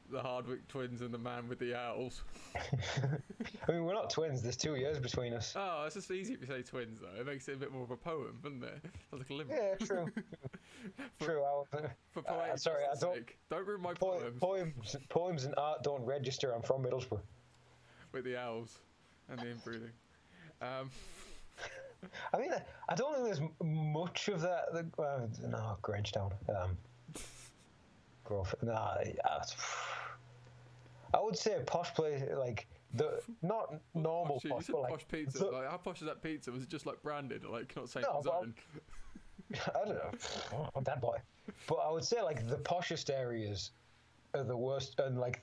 The 0.10 0.22
Hardwick 0.22 0.68
twins 0.68 1.00
and 1.02 1.14
the 1.14 1.18
man 1.18 1.48
with 1.48 1.58
the 1.60 1.74
owls. 1.74 2.24
I 2.56 3.72
mean, 3.72 3.86
we're 3.86 3.94
not 3.94 4.10
twins. 4.10 4.42
There's 4.42 4.58
two 4.58 4.76
years 4.76 5.00
between 5.00 5.32
us. 5.34 5.54
Oh, 5.56 5.84
it's 5.86 5.96
just 5.96 6.12
easy 6.12 6.34
if 6.34 6.42
you 6.42 6.48
say 6.48 6.62
twins, 6.64 7.00
though. 7.00 7.18
It 7.22 7.26
makes 7.26 7.48
it 7.48 7.54
a 7.54 7.58
bit 7.58 7.72
more 7.72 7.84
of 7.84 7.92
a 7.92 7.96
poem, 7.96 8.38
doesn't 8.44 8.62
it? 8.62 8.82
Sounds 9.10 9.22
like 9.22 9.30
a 9.30 9.34
limerick. 9.34 9.78
Yeah, 9.80 9.86
true. 9.86 10.08
true. 11.22 11.42
I, 11.44 11.54
was- 11.54 11.68
For 12.12 12.30
Uh, 12.30 12.58
sorry, 12.58 12.84
I 12.84 13.00
don't- 13.00 13.16
sake. 13.16 13.38
Don't 13.50 13.66
ruin 13.66 13.82
my 13.82 13.94
po- 13.94 14.20
poems 14.20 14.40
poems, 14.42 14.96
poems, 15.08 15.46
and 15.46 15.56
art 15.58 15.82
don't 15.82 16.04
register. 16.04 16.54
I'm 16.54 16.62
from 16.62 16.84
Middlesbrough. 16.84 17.22
with 18.12 18.26
the 18.26 18.36
owls 18.38 18.80
and 19.30 19.40
the 19.40 19.48
inbreeding. 19.50 19.92
Um, 20.62 20.90
I 22.34 22.38
mean, 22.38 22.52
I- 22.89 22.95
don't 22.95 23.14
think 23.14 23.26
there's 23.26 23.41
much 23.64 24.28
of 24.28 24.41
that. 24.41 24.74
The, 24.74 25.02
uh, 25.02 25.28
no, 25.47 25.78
Grangetown. 25.82 26.32
Um, 26.49 26.78
Grove. 28.24 28.54
Yeah, 28.64 29.41
I 31.14 31.20
would 31.20 31.38
say 31.38 31.56
a 31.56 31.62
posh 31.62 31.93
place, 31.93 32.24
like 32.38 32.68
the 32.93 33.22
not 33.41 33.74
normal 33.93 34.36
posh, 34.36 34.43
you 34.45 34.49
posh, 34.52 34.66
said 34.66 34.74
but 34.74 34.82
like 34.84 34.91
posh 34.91 35.08
pizza. 35.08 35.39
the- 35.39 35.45
like, 35.52 35.70
how 35.70 35.78
posh 35.78 36.02
is 36.02 36.08
that 36.08 36.22
pizza? 36.22 36.52
Was 36.52 36.64
it 36.64 36.70
just 36.70 36.86
like 36.86 37.02
branded, 37.04 37.43
like 37.45 37.76
not 37.76 37.89
saying 37.89 38.06
No? 38.24 38.54
I 39.76 39.86
don't 39.86 39.95
know. 39.95 40.70
I'm 40.76 40.84
that 40.84 41.02
boy. 41.02 41.18
But 41.68 41.76
I 41.76 41.91
would 41.91 42.06
say 42.06 42.22
like 42.22 42.47
the 42.47 42.58
poshest 42.58 43.10
areas 43.10 43.72
are 44.34 44.43
the 44.43 44.56
worst, 44.56 44.99
and 44.99 45.20
like 45.20 45.41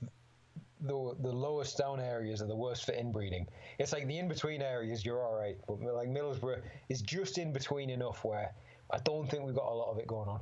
the 0.81 1.15
the 1.21 1.31
lowest 1.31 1.77
down 1.77 1.99
areas 1.99 2.41
are 2.41 2.47
the 2.47 2.55
worst 2.55 2.85
for 2.85 2.93
inbreeding. 2.93 3.47
It's 3.79 3.91
like 3.91 4.07
the 4.07 4.17
in 4.17 4.27
between 4.27 4.61
areas 4.61 5.05
you're 5.05 5.21
all 5.21 5.37
right, 5.37 5.57
but 5.67 5.81
like 5.81 6.09
Middlesbrough 6.09 6.61
is 6.87 7.01
just 7.01 7.37
in 7.37 7.51
between 7.51 7.89
enough 7.89 8.23
where 8.23 8.51
I 8.91 8.97
don't 8.99 9.29
think 9.29 9.43
we've 9.43 9.55
got 9.55 9.71
a 9.71 9.75
lot 9.75 9.91
of 9.91 9.97
it 9.97 10.07
going 10.07 10.29
on. 10.29 10.39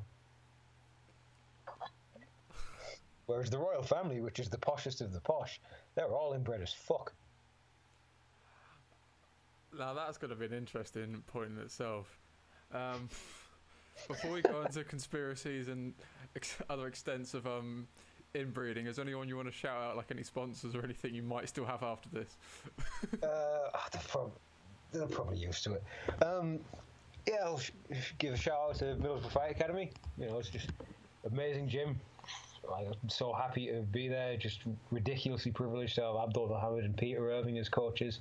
Whereas 3.26 3.50
the 3.50 3.58
royal 3.58 3.84
family, 3.84 4.22
which 4.22 4.40
is 4.40 4.48
the 4.50 4.58
poshest 4.58 5.02
of 5.02 5.12
the 5.12 5.20
posh, 5.20 5.60
they're 5.96 6.06
all 6.06 6.34
inbred 6.34 6.62
as 6.62 6.72
fuck. 6.72 7.14
Now 9.78 9.94
that's 9.94 10.18
going 10.18 10.30
to 10.30 10.36
be 10.36 10.46
an 10.46 10.54
interesting 10.54 11.24
point 11.28 11.52
in 11.52 11.60
itself. 11.60 12.18
Um, 12.74 13.10
before 14.08 14.32
we 14.32 14.42
go 14.42 14.62
into 14.62 14.84
conspiracies 14.84 15.68
and 15.68 15.94
ex- 16.36 16.58
other 16.70 16.88
extents 16.88 17.34
of 17.34 17.46
um, 17.48 17.88
inbreeding, 18.38 18.88
is 18.88 18.96
there 18.98 19.06
anyone 19.06 19.28
you 19.28 19.36
want 19.36 19.48
to 19.48 19.54
shout 19.54 19.82
out, 19.82 19.98
like 19.98 20.12
any 20.12 20.24
sponsors 20.24 20.76
or 20.76 20.84
anything 20.84 21.14
you 21.14 21.24
might 21.24 21.50
still 21.50 21.66
have 21.66 21.84
after 21.84 22.10
this? 22.10 22.38
Uh, 23.24 23.70
ah, 23.74 23.88
they're, 23.92 24.02
prob- 24.08 24.38
they're 24.92 25.08
probably 25.08 25.38
used 25.38 25.64
to 25.64 25.74
it. 25.74 25.84
Um, 26.24 26.60
yeah, 27.28 27.36
I'll 27.44 27.60
sh- 27.60 27.72
give 28.18 28.34
a 28.34 28.38
shout 28.38 28.58
out 28.70 28.76
to 28.76 28.86
Middlesbrough 28.96 29.32
Fight 29.32 29.52
Academy. 29.52 29.92
You 30.18 30.28
know, 30.28 30.40
it's 30.40 30.50
just 30.50 30.70
amazing 31.32 31.68
gym. 31.70 32.00
Like, 32.70 32.88
I'm 32.88 33.10
so 33.10 33.34
happy 33.34 33.68
to 33.68 33.82
be 33.82 34.08
there. 34.08 34.36
Just 34.38 34.62
ridiculously 34.92 35.52
privileged 35.52 35.96
to 35.96 36.04
have 36.04 36.16
Abdul 36.16 36.50
Mohammed 36.50 36.86
and 36.86 36.98
Peter 36.98 37.32
Irving 37.32 37.58
as 37.58 37.70
coaches. 37.70 38.20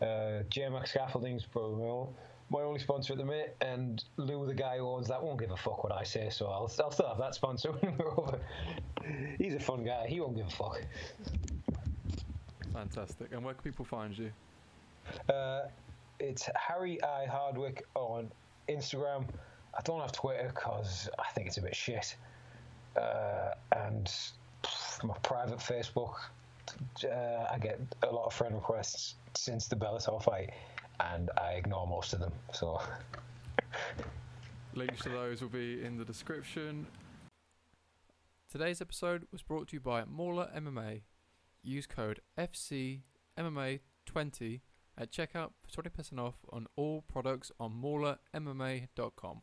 Uh, 0.00 0.42
JMac 0.50 0.88
Scaffolding's 0.88 1.44
probably 1.44 2.08
my 2.50 2.60
only, 2.60 2.78
sponsor 2.78 3.14
at 3.14 3.18
the 3.18 3.24
minute, 3.24 3.56
and 3.60 4.04
Lou, 4.16 4.46
the 4.46 4.54
guy 4.54 4.78
who 4.78 4.88
owns 4.88 5.08
that, 5.08 5.22
won't 5.22 5.40
give 5.40 5.50
a 5.50 5.56
fuck 5.56 5.82
what 5.82 5.92
I 5.92 6.04
say, 6.04 6.28
so 6.30 6.46
I'll, 6.46 6.70
I'll 6.80 6.90
still 6.90 7.08
have 7.08 7.18
that 7.18 7.34
sponsor 7.34 7.72
when 7.72 7.96
we're 7.98 8.10
over. 8.12 8.38
He's 9.38 9.54
a 9.54 9.60
fun 9.60 9.84
guy. 9.84 10.06
He 10.06 10.20
won't 10.20 10.36
give 10.36 10.46
a 10.46 10.50
fuck. 10.50 10.82
Fantastic. 12.72 13.32
And 13.32 13.44
where 13.44 13.54
can 13.54 13.62
people 13.62 13.84
find 13.84 14.16
you? 14.16 14.30
Uh, 15.28 15.62
it's 16.20 16.48
Harry 16.54 17.02
I 17.02 17.26
Hardwick 17.26 17.84
on 17.94 18.30
Instagram. 18.68 19.26
I 19.76 19.82
don't 19.82 20.00
have 20.00 20.12
Twitter 20.12 20.50
because 20.54 21.08
I 21.18 21.30
think 21.32 21.48
it's 21.48 21.58
a 21.58 21.62
bit 21.62 21.74
shit. 21.74 22.16
Uh, 22.96 23.50
and 23.72 24.10
my 25.02 25.14
private 25.22 25.58
Facebook, 25.58 26.14
uh, 27.04 27.46
I 27.52 27.58
get 27.58 27.80
a 28.02 28.12
lot 28.12 28.26
of 28.26 28.32
friend 28.32 28.54
requests 28.54 29.14
since 29.34 29.68
the 29.68 29.76
Bellator 29.76 30.22
fight, 30.22 30.50
and 31.00 31.30
I 31.36 31.52
ignore 31.52 31.86
most 31.86 32.12
of 32.12 32.18
them. 32.20 32.32
So 32.52 32.82
Links 34.74 35.02
to 35.02 35.08
those 35.08 35.40
will 35.40 35.48
be 35.48 35.82
in 35.82 35.96
the 35.96 36.04
description. 36.04 36.86
Today's 38.50 38.82
episode 38.82 39.26
was 39.32 39.42
brought 39.42 39.68
to 39.68 39.76
you 39.76 39.80
by 39.80 40.04
Mauler 40.04 40.50
MMA. 40.54 41.02
Use 41.62 41.86
code 41.86 42.20
FCMMA20 42.38 44.60
at 44.98 45.10
checkout 45.10 45.52
for 45.62 45.82
20% 45.82 46.18
off 46.18 46.36
on 46.50 46.66
all 46.76 47.02
products 47.02 47.50
on 47.58 47.72
maulermma.com. 47.82 49.40